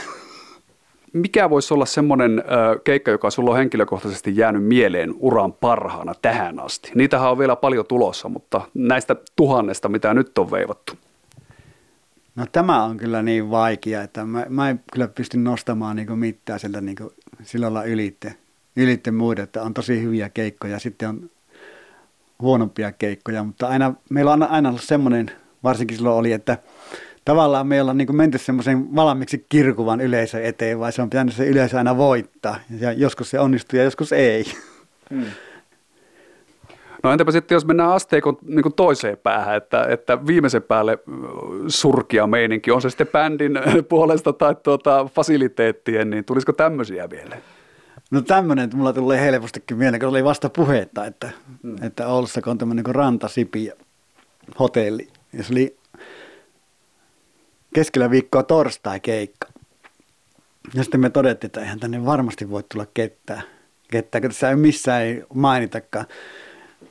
Mikä 1.14 1.50
voisi 1.50 1.74
olla 1.74 1.86
semmoinen 1.86 2.44
keikka, 2.84 3.12
joka 3.12 3.30
sulla 3.30 3.52
on 3.52 3.58
henkilökohtaisesti 3.58 4.38
jäänyt 4.38 4.64
mieleen 4.64 5.14
uran 5.20 5.54
parhaana 5.54 6.14
tähän 6.22 6.60
asti? 6.60 6.92
Niitähän 6.96 7.32
on 7.32 7.38
vielä 7.38 7.56
paljon 7.56 7.86
tulossa, 7.86 8.30
mutta 8.30 8.62
näistä 8.74 9.16
tuhannesta, 9.36 9.90
mitä 9.90 10.14
nyt 10.14 10.38
on 10.38 10.52
veivattu. 10.52 10.94
No 12.36 12.46
tämä 12.52 12.84
on 12.84 12.98
kyllä 12.98 13.22
niin 13.24 13.52
vaikea, 13.52 14.02
että 14.02 14.26
mä, 14.26 14.46
mä 14.50 14.70
en 14.70 14.84
kyllä 14.94 15.08
pysty 15.08 15.38
nostamaan 15.38 15.96
niin 15.96 16.20
mitään 16.20 16.60
sieltä 16.60 16.82
niin 16.82 16.96
sillä 17.44 17.74
lailla 17.74 17.84
ylitte, 17.84 18.36
ylitte 18.80 19.12
muiden, 19.12 19.44
että 19.44 19.62
on 19.62 19.74
tosi 19.74 20.02
hyviä 20.02 20.30
keikkoja, 20.30 20.80
sitten 20.80 21.10
on 21.10 21.30
huonompia 22.42 22.92
keikkoja, 22.92 23.44
mutta 23.44 23.68
aina, 23.68 23.94
meillä 24.10 24.32
on 24.32 24.44
aina 24.44 24.70
ollut 24.70 24.84
semmoinen, 24.84 25.32
varsinkin 25.64 25.98
silloin 25.98 26.16
oli, 26.16 26.32
että 26.32 26.58
tavallaan 27.26 27.68
me 27.68 27.82
ollaan 27.82 27.98
niin 27.98 28.16
menty 28.16 28.38
semmoisen 28.38 28.96
valmiiksi 28.96 29.46
kirkuvan 29.50 30.02
yleisön 30.02 30.44
eteen, 30.44 30.80
vai 30.80 30.92
se 30.92 31.02
on 31.02 31.10
pitänyt 31.10 31.36
se 31.36 31.48
yleisö 31.48 31.78
aina 31.78 31.98
voittaa. 31.98 32.56
Ja 32.80 32.92
joskus 32.92 33.30
se 33.30 33.40
onnistuu 33.40 33.78
ja 33.78 33.84
joskus 33.84 34.12
ei. 34.12 34.46
Hmm. 35.10 35.26
No 37.04 37.12
entäpä 37.12 37.32
sitten, 37.32 37.56
jos 37.56 37.66
mennään 37.66 37.90
asteikon 37.90 38.38
niin 38.42 38.74
toiseen 38.76 39.18
päähän, 39.18 39.58
että, 39.58 39.86
että 39.90 40.26
viimeisen 40.28 40.64
päälle 40.64 40.98
surkia 41.68 42.28
meininki, 42.28 42.72
on 42.72 42.82
se 42.82 42.90
sitten 42.90 43.08
bändin 43.08 43.60
puolesta 43.90 44.34
tai 44.34 44.56
tuota, 44.64 45.06
fasiliteettien, 45.06 46.10
niin 46.10 46.26
tulisiko 46.26 46.54
tämmöisiä 46.54 47.10
vielä? 47.10 47.38
No 48.12 48.22
tämmöinen, 48.22 48.66
että 48.66 48.78
mulla 48.78 48.94
tulee 48.94 49.22
helpostikin 49.22 49.78
mieleen, 49.78 50.00
kun 50.00 50.10
oli 50.10 50.24
vasta 50.24 50.50
puhetta, 50.50 51.06
että, 51.06 51.30
hmm. 51.64 51.76
että 51.84 52.08
Oulussa 52.08 52.42
kun 52.42 52.52
on 52.52 52.58
tämmöinen 52.58 52.86
niin 52.86 52.96
rantasipi 52.96 53.72
hotelli, 54.60 55.08
ja 55.34 55.44
se 55.44 55.54
oli 55.54 55.78
keskellä 57.74 58.12
viikkoa 58.12 58.44
torstai 58.44 59.00
keikka. 59.00 59.48
Ja 60.74 60.84
sitten 60.84 61.02
me 61.02 61.10
todettiin, 61.10 61.48
että 61.48 61.62
eihän 61.62 61.80
tänne 61.80 62.06
varmasti 62.06 62.50
voi 62.50 62.64
tulla 62.64 62.86
ketään. 62.94 63.42
Ketään, 63.92 64.22
kun 64.22 64.32
tässä 64.32 64.50
ei 64.50 64.56
missään 64.56 65.02
ei 65.02 65.24
mainitakaan. 65.34 66.06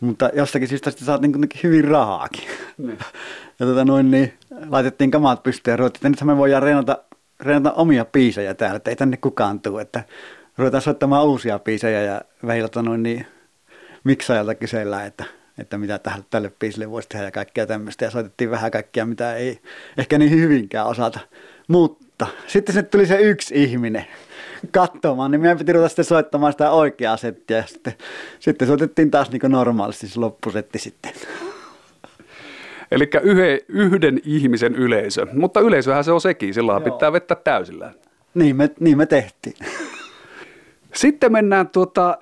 Mutta 0.01 0.31
jostakin 0.35 0.69
syystä 0.69 0.91
sitten 0.91 1.07
saat 1.07 1.21
niin 1.21 1.49
hyvin 1.63 1.85
rahaakin. 1.85 2.49
Niin. 2.79 2.99
Ja 3.61 3.67
tota 3.67 3.85
noin, 3.85 4.11
niin 4.11 4.33
laitettiin 4.69 5.11
kamat 5.11 5.43
pystyyn 5.43 5.73
ja 5.73 5.77
ruvettiin, 5.77 5.99
että 5.99 6.09
nythän 6.09 6.27
me 6.27 6.37
voidaan 6.37 6.63
reenata, 6.63 6.99
reenata 7.41 7.73
omia 7.73 8.05
biisejä 8.05 8.55
täällä, 8.55 8.77
että 8.77 8.91
ei 8.91 8.97
tänne 8.97 9.17
kukaan 9.17 9.61
tule. 9.61 9.83
Että 9.83 10.05
ruvetaan 10.59 10.83
soittamaan 10.83 11.27
uusia 11.27 11.59
biisejä 11.59 12.03
ja 12.03 12.21
välillä 12.47 12.69
tota 12.69 12.83
noin, 12.83 13.03
niin 13.03 13.27
miksaajalta 14.05 14.55
kysellään, 14.55 15.07
että 15.07 15.25
että 15.59 15.79
mitä 15.79 15.99
tälle, 15.99 16.25
tälle 16.31 16.53
biisille 16.59 16.91
voisi 16.91 17.09
tehdä 17.09 17.25
ja 17.25 17.31
kaikkea 17.31 17.67
tämmöistä. 17.67 18.05
Ja 18.05 18.11
soitettiin 18.11 18.51
vähän 18.51 18.71
kaikkea, 18.71 19.07
mitä 19.07 19.37
ei 19.37 19.59
ehkä 19.99 20.19
niin 20.19 20.31
hyvinkään 20.31 20.87
osata. 20.87 21.21
Mutta 21.69 22.27
sitten 22.47 22.75
se 22.75 22.83
tuli 22.83 23.07
se 23.07 23.21
yksi 23.21 23.63
ihminen 23.63 24.07
katsomaan, 24.71 25.31
niin 25.31 25.41
meidän 25.41 25.59
piti 25.59 25.73
ruveta 25.73 25.89
sitten 25.89 26.05
soittamaan 26.05 26.53
sitä 26.53 26.71
oikeaa 26.71 27.17
settiä. 27.17 27.57
Ja 27.57 27.67
sitten, 27.67 27.95
sitten 28.41 28.69
soitettiin 28.69 29.11
taas 29.11 29.31
niin 29.31 29.43
normaalisti 29.49 30.09
se 30.09 30.21
loppusetti 30.21 30.79
sitten. 30.79 31.13
Eli 32.91 33.11
yhden, 33.23 33.59
yhden 33.69 34.21
ihmisen 34.25 34.75
yleisö, 34.75 35.27
mutta 35.33 35.61
yleisöhän 35.61 36.05
se 36.05 36.13
on 36.13 36.21
sekin, 36.21 36.55
sillä 36.55 36.81
pitää 36.81 37.13
vettä 37.13 37.35
täysillä. 37.35 37.93
Niin 38.35 38.57
me, 38.57 38.71
niin 38.81 38.99
me 38.99 39.07
tehtiin. 39.07 39.57
Sitten 40.95 41.33
mennään 41.33 41.69
tuota, 41.69 42.19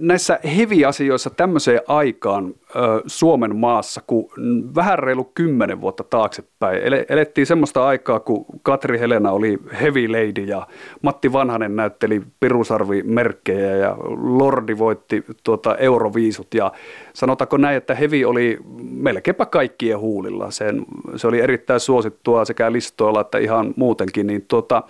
näissä 0.00 0.38
heavy-asioissa 0.56 1.30
tämmöiseen 1.30 1.80
aikaan 1.88 2.54
ö, 2.76 2.78
Suomen 3.06 3.56
maassa, 3.56 4.00
kun 4.06 4.30
vähän 4.74 4.98
reilu 4.98 5.24
kymmenen 5.24 5.80
vuotta 5.80 6.04
taaksepäin 6.04 6.82
elettiin 7.08 7.46
semmoista 7.46 7.86
aikaa, 7.86 8.20
kun 8.20 8.46
Katri 8.62 8.98
Helena 8.98 9.30
oli 9.30 9.58
heavy 9.80 10.08
lady 10.08 10.44
ja 10.46 10.66
Matti 11.02 11.32
Vanhanen 11.32 11.76
näytteli 11.76 12.22
pirusarvimerkkejä 12.40 13.76
ja 13.76 13.96
Lordi 14.16 14.78
voitti 14.78 15.24
tuota 15.44 15.76
Euroviisut 15.76 16.54
ja 16.54 16.72
sanotaanko 17.12 17.56
näin, 17.56 17.76
että 17.76 17.94
heavy 17.94 18.24
oli 18.24 18.58
melkeinpä 18.90 19.46
kaikkien 19.46 19.98
huulilla. 19.98 20.50
Sen, 20.50 20.86
se 21.16 21.26
oli 21.26 21.40
erittäin 21.40 21.80
suosittua 21.80 22.44
sekä 22.44 22.72
listoilla 22.72 23.20
että 23.20 23.38
ihan 23.38 23.74
muutenkin. 23.76 24.26
Niin 24.26 24.44
tuota, 24.48 24.82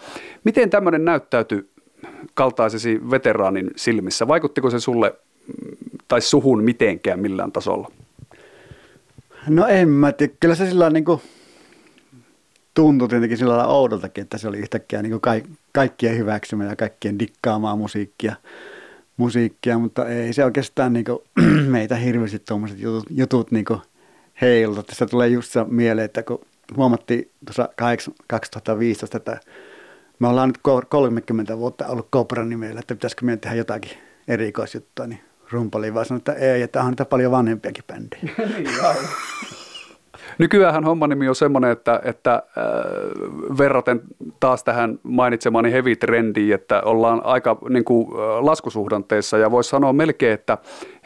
miten 0.44 0.70
tämmöinen 0.70 1.04
näyttäytyi 1.04 1.71
kaltaisesi 2.34 3.10
veteraanin 3.10 3.70
silmissä? 3.76 4.28
Vaikuttiko 4.28 4.70
se 4.70 4.80
sulle 4.80 5.14
tai 6.08 6.20
suhun 6.20 6.64
mitenkään 6.64 7.20
millään 7.20 7.52
tasolla? 7.52 7.90
No 9.48 9.66
en 9.66 9.88
mä 9.88 10.12
tiedä. 10.12 10.32
Kyllä 10.40 10.54
se 10.54 10.66
sillä 10.66 10.90
niin 10.90 11.04
tuntui 12.74 13.08
tietenkin 13.08 13.38
sillä 13.38 13.56
lailla 13.56 13.72
oudoltakin, 13.72 14.22
että 14.22 14.38
se 14.38 14.48
oli 14.48 14.58
yhtäkkiä 14.58 15.02
niin 15.02 15.20
ka- 15.20 15.48
kaikkien 15.72 16.18
hyväksymä 16.18 16.64
ja 16.64 16.76
kaikkien 16.76 17.18
dikkaamaa 17.18 17.76
musiikkia, 17.76 18.34
musiikkia 19.16 19.78
mutta 19.78 20.08
ei 20.08 20.32
se 20.32 20.44
oikeastaan 20.44 20.92
niin 20.92 21.04
kuin, 21.04 21.18
meitä 21.76 21.96
hirveästi 21.96 22.38
tuommoiset 22.38 22.80
jutut, 22.80 23.04
jutut 23.10 23.50
niin 23.50 23.64
heilta. 24.40 24.82
Tässä 24.82 25.06
tulee 25.06 25.28
just 25.28 25.52
se 25.52 25.64
mieleen, 25.64 26.04
että 26.04 26.22
kun 26.22 26.40
huomattiin 26.76 27.30
tuossa 27.46 27.68
2015, 28.26 29.16
että 29.16 29.40
me 30.18 30.28
ollaan 30.28 30.48
nyt 30.48 30.58
30 30.88 31.58
vuotta 31.58 31.86
ollut 31.86 32.08
Cobran 32.12 32.48
nimellä, 32.48 32.80
että 32.80 32.94
pitäisikö 32.94 33.24
meidän 33.24 33.40
tehdä 33.40 33.56
jotakin 33.56 33.98
erikoisjuttua, 34.28 35.06
niin 35.06 35.20
Rumpali 35.50 35.94
vaan 35.94 36.06
sanoi, 36.06 36.18
että 36.18 36.32
ei, 36.32 36.62
että 36.62 36.82
on 36.82 36.96
paljon 37.10 37.32
vanhempiakin 37.32 37.84
bändejä. 37.86 38.22
niin, 38.58 38.68
Nykyään 40.38 40.84
homman 40.84 41.10
nimi 41.10 41.28
on 41.28 41.34
semmoinen, 41.34 41.70
että, 41.70 42.00
että 42.04 42.34
äh, 42.34 42.42
verraten 43.58 44.00
taas 44.40 44.64
tähän 44.64 44.98
mainitsemani 45.02 45.72
heavy-trendiin, 45.72 46.54
että 46.54 46.82
ollaan 46.82 47.20
aika 47.24 47.58
niin 47.68 47.84
kuin, 47.84 48.06
äh, 48.06 48.44
laskusuhdanteessa 48.44 49.38
ja 49.38 49.50
voisi 49.50 49.70
sanoa 49.70 49.92
melkein, 49.92 50.32
että 50.32 50.58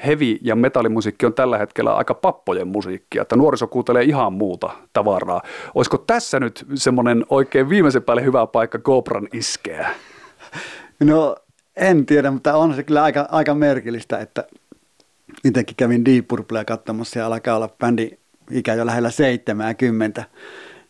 heavy- 0.06 0.38
ja 0.42 0.56
metallimusiikki 0.56 1.26
on 1.26 1.34
tällä 1.34 1.58
hetkellä 1.58 1.94
aika 1.94 2.14
pappojen 2.14 2.68
musiikkia, 2.68 3.22
että 3.22 3.36
nuoriso 3.36 3.66
kuuntelee 3.66 4.02
ihan 4.02 4.32
muuta 4.32 4.70
tavaraa. 4.92 5.42
Olisiko 5.74 5.98
tässä 5.98 6.40
nyt 6.40 6.66
semmoinen 6.74 7.26
oikein 7.30 7.68
viimeisen 7.68 8.02
päälle 8.02 8.24
hyvä 8.24 8.46
paikka 8.46 8.78
GoPron 8.78 9.28
iskeä? 9.32 9.90
No 11.00 11.36
en 11.76 12.06
tiedä, 12.06 12.30
mutta 12.30 12.56
on 12.56 12.74
se 12.74 12.82
kyllä 12.82 13.02
aika, 13.02 13.28
aika 13.30 13.54
merkillistä, 13.54 14.18
että 14.18 14.44
itsekin 15.44 15.76
kävin 15.76 16.04
Deep 16.04 16.28
Purplea 16.28 16.64
katsomassa 16.64 17.18
ja 17.18 17.26
alkaa 17.26 17.56
olla 17.56 17.68
bändi 17.68 18.10
ikä 18.50 18.74
jo 18.74 18.86
lähellä 18.86 19.10
70. 19.10 20.24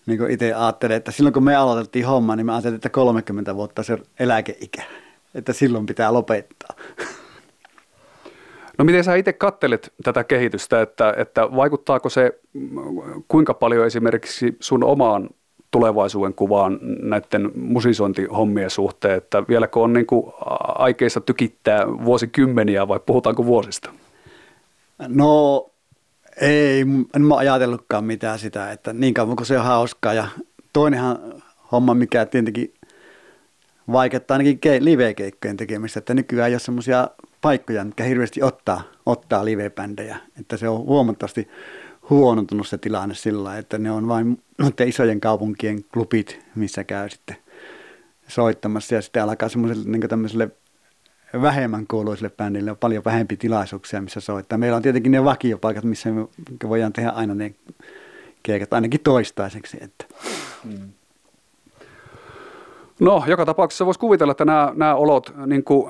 Niin 0.06 0.18
kuin 0.18 0.30
itse 0.30 0.54
ajattelin, 0.54 0.96
että 0.96 1.10
silloin 1.10 1.32
kun 1.32 1.44
me 1.44 1.54
aloitettiin 1.56 2.06
homma, 2.06 2.36
niin 2.36 2.46
mä 2.46 2.52
ajattelin, 2.52 2.76
että 2.76 2.88
30 2.88 3.54
vuotta 3.54 3.82
se 3.82 3.98
eläkeikä. 4.20 4.82
Että 5.34 5.52
silloin 5.52 5.86
pitää 5.86 6.12
lopettaa. 6.12 6.76
No 8.78 8.84
miten 8.84 9.04
sä 9.04 9.14
itse 9.14 9.32
kattelet 9.32 9.92
tätä 10.04 10.24
kehitystä, 10.24 10.82
että, 10.82 11.14
että 11.16 11.42
vaikuttaako 11.56 12.08
se 12.08 12.40
kuinka 13.28 13.54
paljon 13.54 13.86
esimerkiksi 13.86 14.56
sun 14.60 14.84
omaan 14.84 15.28
tulevaisuuden 15.70 16.34
kuvaan 16.34 16.78
näiden 17.02 17.50
musisointihommien 17.54 18.70
suhteen, 18.70 19.14
että 19.18 19.42
vieläkö 19.48 19.80
on 19.80 19.92
niin 19.92 20.06
aikeissa 20.60 21.20
tykittää 21.20 21.86
vuosikymmeniä 22.04 22.88
vai 22.88 23.00
puhutaanko 23.06 23.46
vuosista? 23.46 23.90
No 25.08 25.70
ei, 26.40 26.80
en 27.16 27.22
mä 27.22 27.36
ajatellutkaan 27.36 28.04
mitään 28.04 28.38
sitä, 28.38 28.72
että 28.72 28.92
niin 28.92 29.14
kauan 29.14 29.36
kuin 29.36 29.46
se 29.46 29.58
on 29.58 29.64
hauskaa. 29.64 30.14
Ja 30.14 30.28
toinenhan 30.72 31.18
homma, 31.72 31.94
mikä 31.94 32.26
tietenkin 32.26 32.74
vaikeuttaa 33.92 34.36
ainakin 34.36 34.84
live-keikkojen 34.84 35.56
tekemistä, 35.56 35.98
että 35.98 36.14
nykyään 36.14 36.48
ei 36.48 36.54
ole 36.54 36.60
semmoisia 36.60 37.08
paikkoja, 37.40 37.84
mitkä 37.84 38.04
hirveästi 38.04 38.42
ottaa, 38.42 38.82
ottaa 39.06 39.44
live-bändejä. 39.44 40.16
Että 40.40 40.56
se 40.56 40.68
on 40.68 40.78
huomattavasti 40.78 41.48
huonontunut 42.10 42.68
se 42.68 42.78
tilanne 42.78 43.14
sillä 43.14 43.58
että 43.58 43.78
ne 43.78 43.90
on 43.90 44.08
vain 44.08 44.42
isojen 44.86 45.20
kaupunkien 45.20 45.84
klubit, 45.84 46.40
missä 46.54 46.84
käy 46.84 47.08
sitten 47.08 47.36
soittamassa 48.28 48.94
ja 48.94 49.02
sitten 49.02 49.22
alkaa 49.22 49.48
semmoiselle 49.48 49.90
niin 49.90 50.08
tämmöiselle 50.08 50.50
vähemmän 51.42 51.86
kuuluisille 51.86 52.30
bändille 52.30 52.70
on 52.70 52.76
paljon 52.76 53.04
vähempi 53.04 53.36
tilaisuuksia, 53.36 54.02
missä 54.02 54.20
soittaa. 54.20 54.58
Meillä 54.58 54.76
on 54.76 54.82
tietenkin 54.82 55.12
ne 55.12 55.24
vakiopaikat, 55.24 55.84
missä 55.84 56.10
me 56.10 56.26
voidaan 56.68 56.92
tehdä 56.92 57.10
aina 57.10 57.34
ne 57.34 57.54
keikat 58.42 58.72
ainakin 58.72 59.00
toistaiseksi. 59.00 59.76
Että. 59.80 60.04
Mm. 60.64 60.88
No, 63.00 63.24
joka 63.26 63.46
tapauksessa 63.46 63.86
voisi 63.86 64.00
kuvitella, 64.00 64.30
että 64.30 64.44
nämä, 64.44 64.72
nämä 64.76 64.94
olot 64.94 65.32
niin 65.46 65.64
kuin 65.64 65.88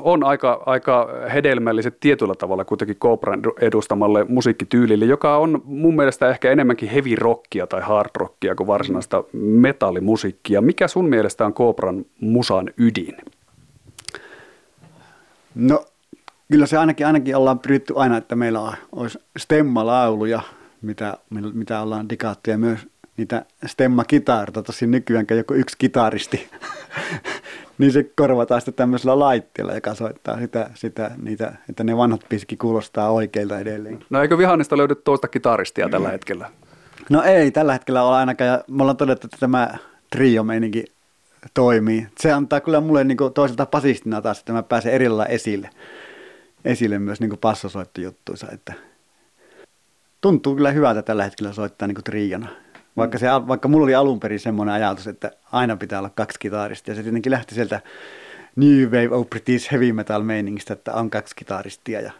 on 0.00 0.24
aika, 0.24 0.62
aika 0.66 1.08
hedelmälliset 1.34 2.00
tietyllä 2.00 2.34
tavalla 2.34 2.64
kuitenkin 2.64 2.96
Cobran 2.96 3.42
edustamalle 3.60 4.24
musiikkityylille, 4.28 5.04
joka 5.04 5.36
on 5.36 5.62
mun 5.64 5.96
mielestä 5.96 6.30
ehkä 6.30 6.50
enemmänkin 6.50 6.88
heavy 6.88 7.16
rockia 7.16 7.66
tai 7.66 7.80
hard 7.80 8.10
rockia 8.16 8.54
kuin 8.54 8.66
varsinaista 8.66 9.24
metallimusiikkia. 9.32 10.60
Mikä 10.60 10.88
sun 10.88 11.08
mielestä 11.08 11.46
on 11.46 11.54
Cobran 11.54 12.04
musan 12.20 12.70
ydin? 12.76 13.16
No 15.58 15.84
kyllä 16.50 16.66
se 16.66 16.78
ainakin, 16.78 17.06
ainakin 17.06 17.36
ollaan 17.36 17.58
pyritty 17.58 17.92
aina, 17.96 18.16
että 18.16 18.36
meillä 18.36 18.76
olisi 18.92 19.18
stemma-lauluja, 19.38 20.40
mitä, 20.82 21.18
mitä 21.52 21.80
ollaan 21.80 22.08
digaattu 22.08 22.50
ja 22.50 22.58
myös 22.58 22.80
niitä 23.16 23.44
stemma-kitaarta, 23.66 24.62
tosi 24.62 24.86
nykyäänkään 24.86 25.38
joku 25.38 25.54
yksi 25.54 25.76
kitaristi, 25.78 26.50
niin 27.78 27.92
se 27.92 28.02
korvataan 28.16 28.60
sitten 28.60 28.74
tämmöisellä 28.74 29.18
laitteella, 29.18 29.74
joka 29.74 29.94
soittaa 29.94 30.38
sitä, 30.38 30.70
sitä 30.74 31.10
niitä, 31.22 31.52
että 31.68 31.84
ne 31.84 31.96
vanhat 31.96 32.24
piski 32.28 32.56
kuulostaa 32.56 33.10
oikeilta 33.10 33.58
edelleen. 33.58 34.04
No 34.10 34.22
eikö 34.22 34.38
Vihannista 34.38 34.76
löydy 34.76 34.94
toista 34.94 35.28
kitaristia 35.28 35.88
tällä 35.88 36.08
hetkellä? 36.08 36.50
No 37.10 37.22
ei, 37.22 37.50
tällä 37.50 37.72
hetkellä 37.72 38.02
ole 38.02 38.16
ainakaan, 38.16 38.50
ja 38.50 38.64
me 38.68 38.82
ollaan 38.82 38.96
todettu, 38.96 39.26
että 39.26 39.36
tämä 39.40 39.74
trio 40.10 40.44
meininki 40.44 40.84
toimii. 41.54 42.06
Se 42.20 42.32
antaa 42.32 42.60
kyllä 42.60 42.80
mulle 42.80 43.04
niin 43.04 43.16
kuin 43.16 43.32
toiselta 43.32 43.66
pasistina 43.66 44.22
taas, 44.22 44.38
että 44.38 44.52
mä 44.52 44.62
pääsen 44.62 44.92
erillä 44.92 45.24
esille, 45.24 45.70
esille 46.64 46.98
myös 46.98 47.20
niin 47.20 47.38
passosoittojuttuissa, 47.40 48.46
että 48.52 48.72
tuntuu 50.20 50.54
kyllä 50.54 50.70
hyvältä 50.70 51.02
tällä 51.02 51.24
hetkellä 51.24 51.52
soittaa 51.52 51.88
niin 51.88 51.94
kuin 51.94 52.04
triona. 52.04 52.48
Vaikka, 52.96 53.18
se, 53.18 53.26
vaikka 53.48 53.68
mulla 53.68 53.84
oli 53.84 53.94
alun 53.94 54.20
perin 54.20 54.40
semmoinen 54.40 54.74
ajatus, 54.74 55.06
että 55.06 55.30
aina 55.52 55.76
pitää 55.76 55.98
olla 55.98 56.10
kaksi 56.10 56.38
kitaristia. 56.38 56.94
Se 56.94 57.02
tietenkin 57.02 57.32
lähti 57.32 57.54
sieltä 57.54 57.80
New 58.56 58.84
Wave 58.84 59.08
of 59.10 59.30
British 59.30 59.72
Heavy 59.72 59.92
Metal 59.92 60.22
meiningistä, 60.22 60.72
että 60.72 60.94
on 60.94 61.10
kaksi 61.10 61.36
kitaristia 61.36 62.00
ja 62.00 62.12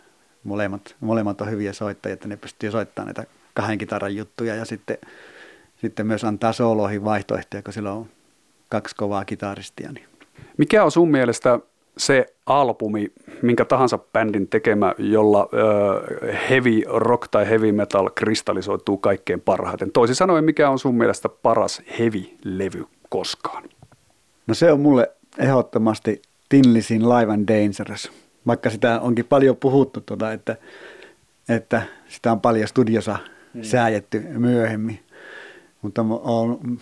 molemmat, 0.44 0.96
molemmat 1.00 1.40
on 1.40 1.50
hyviä 1.50 1.72
soittajia, 1.72 2.14
että 2.14 2.28
ne 2.28 2.36
pystyy 2.36 2.70
soittamaan 2.70 3.06
näitä 3.06 3.30
kahden 3.54 3.78
kitaran 3.78 4.16
juttuja 4.16 4.54
ja 4.54 4.64
sitten, 4.64 4.98
sitten 5.76 6.06
myös 6.06 6.24
antaa 6.24 6.52
sooloihin 6.52 7.04
vaihtoehtoja, 7.04 7.62
kun 7.62 7.72
sillä 7.72 7.92
on 7.92 8.08
kaksi 8.68 8.96
kovaa 8.96 9.24
kitaristia. 9.24 9.92
Niin. 9.92 10.06
Mikä 10.56 10.84
on 10.84 10.90
sun 10.90 11.10
mielestä 11.10 11.58
se 11.98 12.26
albumi, 12.46 13.12
minkä 13.42 13.64
tahansa 13.64 13.98
bändin 13.98 14.48
tekemä, 14.48 14.94
jolla 14.98 15.48
ö, 15.52 16.36
heavy 16.50 16.82
rock 16.86 17.28
tai 17.30 17.48
heavy 17.48 17.72
metal 17.72 18.10
kristallisoituu 18.14 18.96
kaikkein 18.96 19.40
parhaiten? 19.40 19.92
Toisin 19.92 20.16
sanoen, 20.16 20.44
mikä 20.44 20.70
on 20.70 20.78
sun 20.78 20.94
mielestä 20.94 21.28
paras 21.28 21.82
heavy-levy 21.98 22.84
koskaan? 23.08 23.64
No 24.46 24.54
se 24.54 24.72
on 24.72 24.80
mulle 24.80 25.12
ehdottomasti 25.38 26.22
Tinlisin 26.48 27.08
Live 27.08 27.32
and 27.32 27.48
Dangerous. 27.48 28.12
Vaikka 28.46 28.70
sitä 28.70 29.00
onkin 29.00 29.24
paljon 29.24 29.56
puhuttu, 29.56 30.00
tuota, 30.00 30.32
että, 30.32 30.56
että 31.48 31.82
sitä 32.08 32.32
on 32.32 32.40
paljon 32.40 32.68
studiossa 32.68 33.18
hmm. 33.54 33.62
sääjetty 33.62 34.20
myöhemmin. 34.20 35.00
Mutta 35.82 36.04
olen 36.10 36.80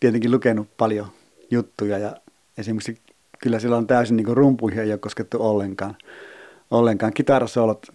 tietenkin 0.00 0.30
lukenut 0.30 0.68
paljon 0.76 1.06
juttuja 1.50 1.98
ja 1.98 2.16
esimerkiksi 2.58 2.98
kyllä 3.42 3.58
sillä 3.58 3.76
on 3.76 3.86
täysin 3.86 4.16
niin 4.16 4.36
rumpuihin 4.36 4.80
ei 4.80 4.90
ole 4.90 4.98
koskettu 4.98 5.36
ollenkaan. 5.40 5.96
ollenkaan. 6.70 7.12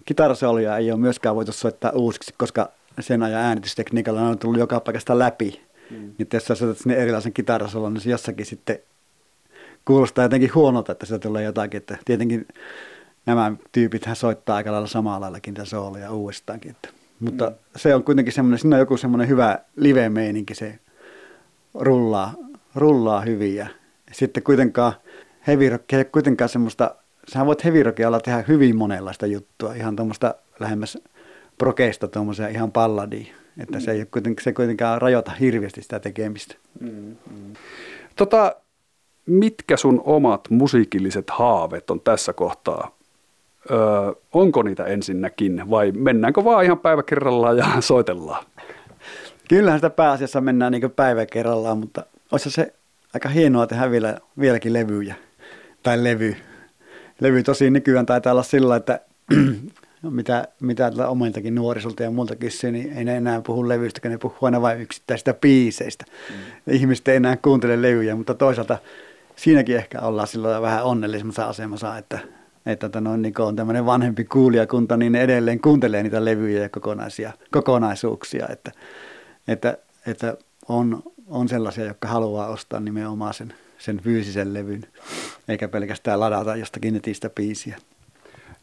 Kitarasolia 0.06 0.78
ei 0.78 0.92
ole 0.92 1.00
myöskään 1.00 1.36
voitu 1.36 1.52
soittaa 1.52 1.92
uusiksi, 1.92 2.34
koska 2.38 2.72
sen 3.00 3.24
ajan 3.24 3.42
äänitystekniikalla 3.42 4.22
on 4.22 4.40
tullut 4.40 4.60
joka 4.60 4.80
paikasta 4.80 5.20
läpi. 5.20 5.62
Mm. 5.90 6.12
Niin 6.18 6.28
jos 6.34 6.46
sä 6.46 6.56
soitat 6.56 6.78
sinne 6.78 6.96
erilaisen 6.96 7.34
kitarasolon, 7.34 7.94
niin 7.94 8.02
se 8.02 8.10
jossakin 8.10 8.46
sitten 8.46 8.80
kuulostaa 9.86 10.26
jotenkin 10.26 10.56
huonolta, 10.56 10.92
että 10.92 11.06
se 11.06 11.20
tulee 11.20 11.44
jotakin. 11.44 11.78
Että 11.78 11.98
tietenkin 12.06 12.48
nämä 13.26 13.52
tyypit 13.72 14.06
soittaa 14.14 14.56
aika 14.56 14.72
lailla 14.72 14.88
samalla 14.88 15.22
laillakin 15.22 15.54
tätä 15.54 15.66
soolia 15.66 16.12
uudestaankin. 16.12 16.72
Että. 16.72 16.90
Mutta 17.20 17.50
mm. 17.50 17.56
se 17.76 17.96
on 17.96 18.04
kuitenkin 18.04 18.34
semmoinen, 18.34 18.60
siinä 18.60 18.76
on 18.76 18.80
joku 18.80 18.98
semmoinen 18.98 19.28
hyvä 19.28 19.60
live-meininki, 19.76 20.56
se 20.56 20.80
rullaa, 21.74 22.34
rullaa 22.76 23.22
hyvin 23.22 23.56
ja 23.56 23.68
sitten 24.12 24.44
kuitenkaan 24.44 24.94
heavy 25.48 25.70
rock 25.70 25.94
ei 25.94 26.06
kuitenkaan 26.06 26.50
semmoista, 26.50 26.96
sähän 27.28 27.48
voit 27.48 27.64
heavy 27.64 27.84
rockia 27.84 28.20
tehdä 28.20 28.44
hyvin 28.48 28.76
monenlaista 28.76 29.26
juttua, 29.26 29.74
ihan 29.74 29.96
tuommoista 29.96 30.36
lähemmäs 30.60 30.98
prokeista 31.58 32.08
tuommoisia 32.08 32.48
ihan 32.48 32.72
palladia. 32.72 33.34
Että 33.60 33.78
mm. 33.78 33.82
se 33.82 33.92
ei 33.92 34.06
kuitenkaan, 34.06 34.44
se 34.44 34.54
kuitenkaan 34.54 35.02
rajoita 35.02 35.32
hirveästi 35.32 35.82
sitä 35.82 36.00
tekemistä. 36.00 36.56
Mm, 36.80 37.16
mm. 37.32 37.54
Tota, 38.16 38.56
mitkä 39.26 39.78
sun 39.78 40.02
omat 40.06 40.50
musiikilliset 40.50 41.30
haaveet 41.30 41.92
on 41.92 42.02
tässä 42.02 42.34
kohtaa? 42.34 42.96
Öö, 43.72 43.78
onko 44.34 44.64
niitä 44.64 44.86
ensinnäkin 44.86 45.70
vai 45.70 45.92
mennäänkö 45.92 46.44
vaan 46.44 46.66
ihan 46.66 46.80
päivä 46.80 47.04
kerrallaan 47.04 47.58
ja 47.58 47.66
soitellaan? 47.80 48.46
Kyllähän 49.50 49.80
sitä 49.80 49.90
pääasiassa 49.90 50.42
mennään 50.42 50.72
niin 50.72 50.92
päivä 50.96 51.26
kerrallaan, 51.26 51.78
mutta 51.78 52.06
olisi 52.32 52.52
se 52.52 52.74
aika 53.14 53.30
hienoa 53.30 53.68
tehdä 53.68 53.92
vielä, 53.92 54.18
vieläkin 54.40 54.74
levyjä 54.74 55.16
tai 55.84 56.04
levy. 56.04 56.36
Levy 57.20 57.44
tosi 57.44 57.70
nykyään 57.70 58.06
taitaa 58.06 58.34
olla 58.34 58.44
sillä, 58.44 58.76
että 58.76 59.00
mitä, 60.10 60.48
mitä 60.60 60.92
omiltakin 61.08 61.56
nuorisolta 61.56 62.04
ja 62.04 62.12
muilta 62.12 62.36
kysyy, 62.36 62.72
niin 62.72 62.98
ei 62.98 63.04
ne 63.04 63.18
enää 63.18 63.42
puhu 63.42 63.70
levyistä, 63.70 64.02
kun 64.02 64.12
ne 64.12 64.18
puhuu 64.18 64.38
aina 64.42 64.62
vain 64.62 64.82
yksittäisistä 64.82 65.34
biiseistä. 65.34 66.06
Mm. 66.30 66.74
Ihmiset 66.74 67.08
ei 67.08 67.16
enää 67.16 67.38
kuuntele 67.38 67.82
levyjä, 67.82 68.16
mutta 68.16 68.34
toisaalta 68.34 68.78
siinäkin 69.36 69.76
ehkä 69.76 70.02
ollaan 70.02 70.28
silloin 70.28 70.62
vähän 70.62 70.84
onnellisemmassa 70.84 71.46
asemassa, 71.46 71.98
että, 71.98 72.20
että 72.66 72.90
tota 72.90 73.02
noin, 73.02 73.22
niin 73.22 73.34
on 73.40 73.56
tämmöinen 73.56 73.86
vanhempi 73.86 74.24
kuulijakunta, 74.24 74.98
niin 74.98 75.12
ne 75.12 75.22
edelleen 75.22 75.60
kuuntelee 75.60 76.04
niitä 76.04 76.26
levyjä 76.26 76.62
ja 76.62 76.70
kokonaisia, 76.70 77.32
kokonaisuuksia, 77.52 78.48
että, 78.50 78.72
että, 79.48 79.78
että 80.08 80.38
on, 80.68 81.04
on 81.32 81.50
sellaisia, 81.50 81.86
jotka 81.86 82.08
haluaa 82.08 82.48
ostaa 82.48 82.80
nimenomaan 82.80 83.34
sen 83.34 83.54
sen 83.82 84.00
fyysisen 84.00 84.54
levyn, 84.54 84.82
eikä 85.48 85.68
pelkästään 85.68 86.20
ladata 86.20 86.56
jostakin 86.56 86.94
netistä 86.94 87.30
biisiä. 87.30 87.78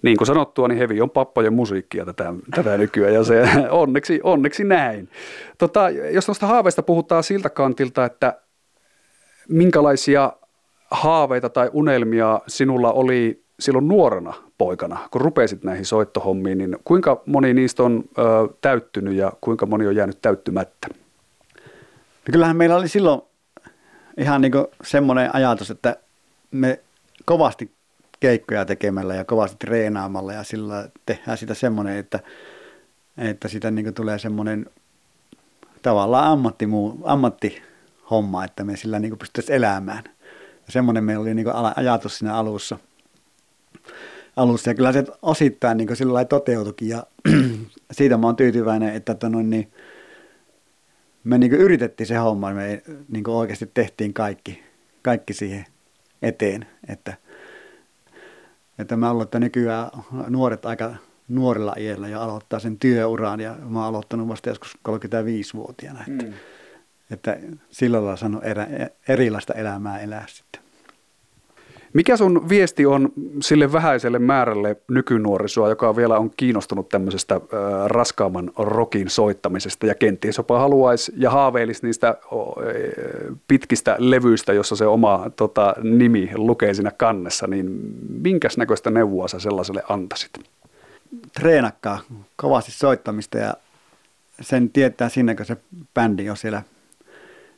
Niin 0.03 0.16
kuin 0.16 0.27
sanottua, 0.27 0.69
niin 0.69 0.79
hevi 0.79 1.01
on 1.01 1.11
pappojen 1.11 1.53
musiikkia 1.53 2.05
tätä, 2.05 2.35
tätä 2.55 2.79
nykyään 2.79 3.14
ja 3.14 3.25
se 3.25 3.43
onneksi, 3.71 4.21
onneksi 4.23 4.64
näin. 4.64 5.09
Tota, 5.59 5.91
jos 5.91 6.27
tuosta 6.27 6.47
haaveista 6.47 6.83
puhutaan 6.83 7.25
siltä 7.25 7.51
kantilta, 7.51 8.05
että 8.05 8.41
minkälaisia 9.49 10.33
haaveita 10.91 11.49
tai 11.49 11.71
unelmia 11.73 12.41
sinulla 12.47 12.93
oli 12.93 13.43
silloin 13.61 13.89
nuorena 13.89 14.35
poikana, 14.59 14.99
kun 15.11 15.21
rupesit 15.21 15.64
näihin 15.64 15.85
soittohommiin, 15.85 16.59
niin 16.59 16.77
kuinka 16.85 17.23
moni 17.27 17.55
niistä 17.55 17.83
on 17.83 18.05
ö, 18.19 18.23
täyttynyt 18.61 19.14
ja 19.14 19.33
kuinka 19.41 19.66
moni 19.66 19.87
on 19.87 19.97
jäänyt 19.97 20.23
täyttymättä? 20.23 20.89
No 22.29 22.33
kyllähän 22.33 22.57
meillä 22.57 22.76
oli 22.76 22.89
silloin 22.89 23.20
ihan 24.16 24.41
niin 24.41 24.53
semmoinen 24.85 25.35
ajatus, 25.35 25.70
että 25.70 25.97
me 26.51 26.81
kovasti 27.24 27.72
keikkoja 28.20 28.64
tekemällä 28.64 29.14
ja 29.14 29.24
kovasti 29.24 29.57
treenaamalla 29.59 30.33
ja 30.33 30.43
sillä 30.43 30.89
tehdään 31.07 31.39
sitä 31.39 31.55
semmoinen, 31.55 31.97
että, 31.97 32.20
että 33.18 33.49
sitä 33.49 33.70
niin 33.70 33.95
tulee 33.95 34.18
semmoinen 34.18 34.66
tavallaan 35.83 36.33
ammatti, 36.33 36.64
ammattihomma, 37.05 38.45
että 38.45 38.64
me 38.64 38.76
sillä 38.76 38.99
niin 38.99 39.18
pystyttäisiin 39.18 39.57
elämään. 39.57 40.05
Ja 40.66 40.72
semmoinen 40.72 41.05
meillä 41.05 41.22
oli 41.22 41.35
niin 41.35 41.47
ajatus 41.76 42.18
siinä 42.18 42.35
alussa. 42.35 42.79
alussa. 44.37 44.70
Ja 44.70 44.74
kyllä 44.74 44.93
se 44.93 45.05
osittain 45.22 45.79
niin 45.79 45.97
sillä 45.97 46.24
toteutuikin 46.24 46.89
ja 46.89 47.07
siitä 47.93 48.16
mä 48.16 48.26
oon 48.26 48.37
tyytyväinen, 48.37 48.95
että, 48.95 49.12
että 49.12 49.29
noin, 49.29 49.51
niin, 49.51 49.72
me 51.29 51.39
niin 51.39 51.53
yritettiin 51.53 52.07
se 52.07 52.16
homma, 52.16 52.53
me 52.53 52.83
niin 53.09 53.29
oikeasti 53.29 53.70
tehtiin 53.74 54.14
kaikki, 54.14 54.62
kaikki 55.03 55.35
siihen 55.35 55.66
eteen, 56.22 56.66
että, 56.89 57.14
että 58.79 58.97
mä 58.97 59.11
ollut, 59.11 59.22
että 59.22 59.39
nykyään 59.39 59.91
nuoret 60.29 60.66
aika 60.66 60.95
nuorella 61.29 61.74
iällä 61.79 62.09
ja 62.09 62.22
aloittaa 62.22 62.59
sen 62.59 62.79
työuraan 62.79 63.41
ja 63.41 63.57
mä 63.68 63.79
oon 63.79 63.89
aloittanut 63.89 64.29
vasta 64.29 64.49
joskus 64.49 64.79
35-vuotiaana, 64.89 66.05
että, 66.09 66.24
mm. 66.24 66.33
että 67.11 67.39
sillä 67.70 67.97
lailla 67.97 68.16
saanut 68.16 68.45
erä, 68.45 68.66
erilaista 69.09 69.55
elämää 69.55 69.99
elää 69.99 70.24
sitten. 70.29 70.58
Mikä 71.93 72.16
sun 72.16 72.49
viesti 72.49 72.86
on 72.86 73.12
sille 73.43 73.72
vähäiselle 73.72 74.18
määrälle 74.18 74.76
nykynuorisoa, 74.89 75.68
joka 75.68 75.97
vielä 75.97 76.18
on 76.18 76.30
kiinnostunut 76.36 76.89
tämmöisestä 76.89 77.34
äh, 77.34 77.41
raskaamman 77.86 78.51
rokin 78.57 79.11
soittamisesta 79.11 79.86
ja 79.86 79.95
kenties 79.95 80.36
jopa 80.36 80.59
haluaisi 80.59 81.12
ja 81.16 81.30
haaveilisi 81.30 81.86
niistä 81.86 82.09
äh, 82.09 82.16
pitkistä 83.49 83.97
levyistä, 83.99 84.53
jossa 84.53 84.76
se 84.76 84.86
oma 84.86 85.30
tota, 85.36 85.74
nimi 85.82 86.30
lukee 86.34 86.74
siinä 86.74 86.91
kannessa, 86.91 87.47
niin 87.47 87.66
minkäs 88.09 88.57
näköistä 88.57 88.91
neuvoa 88.91 89.28
sä 89.28 89.41
sellaiselle 89.41 89.82
antaisit? 89.89 90.30
Treenakkaa 91.41 92.01
kovasti 92.36 92.72
soittamista 92.72 93.39
ja 93.39 93.55
sen 94.41 94.70
tietää 94.70 95.09
siinä, 95.09 95.34
kun 95.34 95.47
se 95.47 95.57
bändi 95.95 96.30
on 96.30 96.36
siellä, 96.36 96.62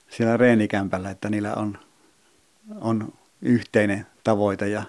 siellä 0.09 0.37
reenikämpällä, 0.37 1.11
että 1.11 1.31
niillä 1.31 1.55
on, 1.55 1.79
on 2.81 3.13
yhteinen 3.43 4.07
tavoite 4.25 4.69
ja 4.69 4.83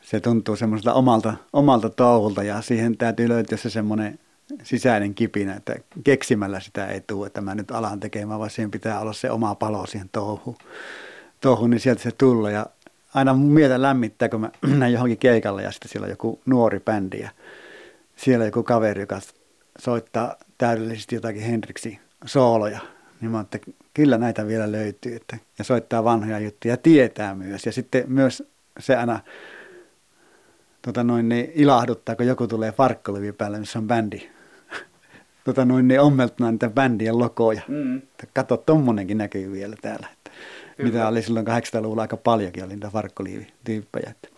se 0.00 0.20
tuntuu 0.20 0.56
semmoiselta 0.56 0.94
omalta, 0.94 1.34
omalta 1.52 1.90
touhulta 1.90 2.42
ja 2.42 2.62
siihen 2.62 2.96
täytyy 2.96 3.28
löytyä 3.28 3.58
se 3.58 3.70
semmoinen 3.70 4.18
sisäinen 4.62 5.14
kipinä, 5.14 5.54
että 5.54 5.76
keksimällä 6.04 6.60
sitä 6.60 6.86
ei 6.86 7.00
tule, 7.00 7.26
että 7.26 7.40
mä 7.40 7.54
nyt 7.54 7.70
alan 7.70 8.00
tekemään, 8.00 8.40
vaan 8.40 8.50
siihen 8.50 8.70
pitää 8.70 9.00
olla 9.00 9.12
se 9.12 9.30
oma 9.30 9.54
palo 9.54 9.86
siihen 9.86 10.08
touhuun, 10.12 10.56
touhuun 11.40 11.70
niin 11.70 11.80
sieltä 11.80 12.02
se 12.02 12.12
tulee. 12.12 12.52
Ja 12.52 12.66
aina 13.14 13.34
mun 13.34 13.52
mieltä 13.52 13.82
lämmittää, 13.82 14.28
kun 14.28 14.40
mä 14.40 14.50
näin 14.78 14.92
johonkin 14.92 15.18
keikalle 15.18 15.62
ja 15.62 15.72
sitten 15.72 15.90
siellä 15.90 16.04
on 16.04 16.10
joku 16.10 16.40
nuori 16.46 16.80
bändi 16.80 17.20
ja 17.20 17.30
siellä 18.16 18.44
joku 18.44 18.62
kaveri, 18.62 19.00
joka 19.00 19.20
soittaa 19.78 20.36
täydellisesti 20.58 21.14
jotakin 21.14 21.42
Hendriksi 21.42 21.98
sooloja, 22.24 22.78
niin 23.20 23.30
mä 23.30 23.40
että 23.40 23.58
kyllä 23.94 24.18
näitä 24.18 24.46
vielä 24.46 24.72
löytyy, 24.72 25.16
että, 25.16 25.38
ja 25.58 25.64
soittaa 25.64 26.04
vanhoja 26.04 26.38
juttuja 26.38 26.72
ja 26.72 26.76
tietää 26.76 27.34
myös. 27.34 27.66
Ja 27.66 27.72
sitten 27.72 28.04
myös 28.06 28.42
se 28.78 28.96
aina 28.96 29.20
tota 30.82 31.04
noin, 31.04 31.28
niin 31.28 31.52
ilahduttaa, 31.54 32.16
kun 32.16 32.26
joku 32.26 32.46
tulee 32.46 32.72
farkkolivi 32.72 33.32
päälle, 33.32 33.58
missä 33.58 33.78
on 33.78 33.86
bändi. 33.86 34.30
tota 35.44 35.64
noin, 35.64 35.88
niin 35.88 36.00
ommeltuna 36.00 36.50
niitä 36.50 36.70
bändien 36.70 37.18
logoja. 37.18 37.62
Mm. 37.68 38.02
Kato, 38.34 38.56
tommonenkin 38.56 39.18
näkyy 39.18 39.52
vielä 39.52 39.76
täällä. 39.82 40.08
Että 40.12 40.30
mitä 40.82 41.08
oli 41.08 41.22
silloin 41.22 41.46
800-luvulla 41.46 42.02
aika 42.02 42.16
paljonkin, 42.16 42.64
oli 42.64 42.72
niitä 42.72 42.90
farkkoliivityyppejä. 42.90 44.10
Että 44.10 44.28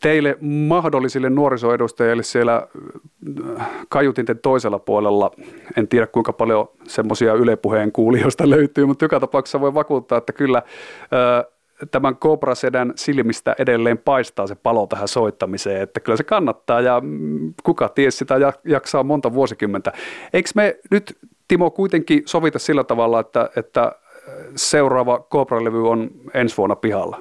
teille 0.00 0.36
mahdollisille 0.40 1.30
nuorisoedustajille 1.30 2.22
siellä 2.22 2.68
äh, 3.56 3.70
kajutinten 3.88 4.38
toisella 4.38 4.78
puolella, 4.78 5.30
en 5.76 5.88
tiedä 5.88 6.06
kuinka 6.06 6.32
paljon 6.32 6.68
semmoisia 6.88 7.34
ylepuheen 7.34 7.92
kuulijoista 7.92 8.50
löytyy, 8.50 8.86
mutta 8.86 9.04
joka 9.04 9.20
tapauksessa 9.20 9.60
voi 9.60 9.74
vakuuttaa, 9.74 10.18
että 10.18 10.32
kyllä 10.32 10.58
äh, 10.58 11.54
tämän 11.90 12.16
Cobra 12.16 12.54
Sedän 12.54 12.92
silmistä 12.96 13.54
edelleen 13.58 13.98
paistaa 13.98 14.46
se 14.46 14.54
palo 14.54 14.86
tähän 14.86 15.08
soittamiseen, 15.08 15.82
että 15.82 16.00
kyllä 16.00 16.16
se 16.16 16.24
kannattaa 16.24 16.80
ja 16.80 17.00
mm, 17.00 17.54
kuka 17.62 17.88
ties 17.88 18.18
sitä 18.18 18.34
jaksaa 18.64 19.02
monta 19.02 19.32
vuosikymmentä. 19.32 19.92
Eikö 20.32 20.50
me 20.54 20.76
nyt 20.90 21.18
Timo 21.48 21.70
kuitenkin 21.70 22.22
sovita 22.26 22.58
sillä 22.58 22.84
tavalla, 22.84 23.20
että, 23.20 23.50
että 23.56 23.92
seuraava 24.56 25.26
Cobra-levy 25.30 25.88
on 25.90 26.10
ensi 26.34 26.56
vuonna 26.56 26.76
pihalla? 26.76 27.20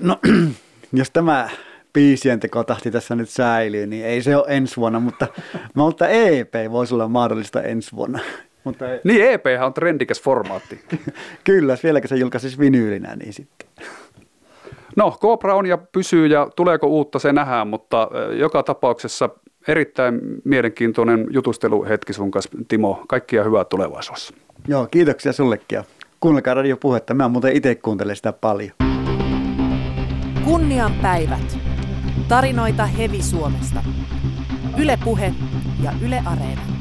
No, 0.00 0.18
jos 0.92 1.10
tämä 1.10 1.48
biisien 1.92 2.40
tekotahti 2.40 2.90
tässä 2.90 3.14
nyt 3.14 3.28
säilyy, 3.28 3.86
niin 3.86 4.06
ei 4.06 4.22
se 4.22 4.36
ole 4.36 4.44
ensi 4.48 4.76
vuonna, 4.76 5.00
mutta, 5.00 5.26
mutta 5.74 6.08
EP 6.08 6.54
voisi 6.70 6.94
olla 6.94 7.08
mahdollista 7.08 7.62
ensi 7.62 7.96
vuonna. 7.96 8.18
Mutta 8.64 8.92
ei. 8.92 9.00
Niin, 9.04 9.24
EP 9.24 9.44
on 9.64 9.74
trendikäs 9.74 10.22
formaatti. 10.22 10.80
Kyllä, 11.44 11.76
vieläkö 11.82 12.08
se 12.08 12.16
julkaisisi 12.16 12.58
vinyylinä, 12.58 13.16
niin 13.16 13.32
sitten. 13.32 13.68
No, 14.96 15.18
Cobra 15.20 15.54
on 15.54 15.66
ja 15.66 15.78
pysyy 15.78 16.26
ja 16.26 16.48
tuleeko 16.56 16.86
uutta 16.86 17.18
se 17.18 17.32
nähdään, 17.32 17.68
mutta 17.68 18.10
joka 18.38 18.62
tapauksessa 18.62 19.30
erittäin 19.68 20.20
mielenkiintoinen 20.44 21.26
jutusteluhetki 21.30 22.12
sun 22.12 22.30
kanssa, 22.30 22.50
Timo. 22.68 23.04
Kaikkia 23.08 23.44
hyvää 23.44 23.64
tulevaisuudessa. 23.64 24.34
Joo, 24.68 24.86
kiitoksia 24.90 25.32
sullekin 25.32 25.76
ja 25.76 25.84
kuunnelkaa 26.20 26.54
radiopuhetta. 26.54 27.14
Mä 27.14 27.28
muuten 27.28 27.56
itse 27.56 27.74
kuuntelen 27.74 28.16
sitä 28.16 28.32
paljon. 28.32 28.89
Kunnian 30.44 30.92
päivät. 30.92 31.58
Tarinoita 32.28 32.86
Hevi 32.86 33.22
Suomesta. 33.22 33.82
Yle 34.78 34.98
Puhe 35.04 35.34
ja 35.82 35.92
Yle 36.02 36.22
Areena. 36.26 36.79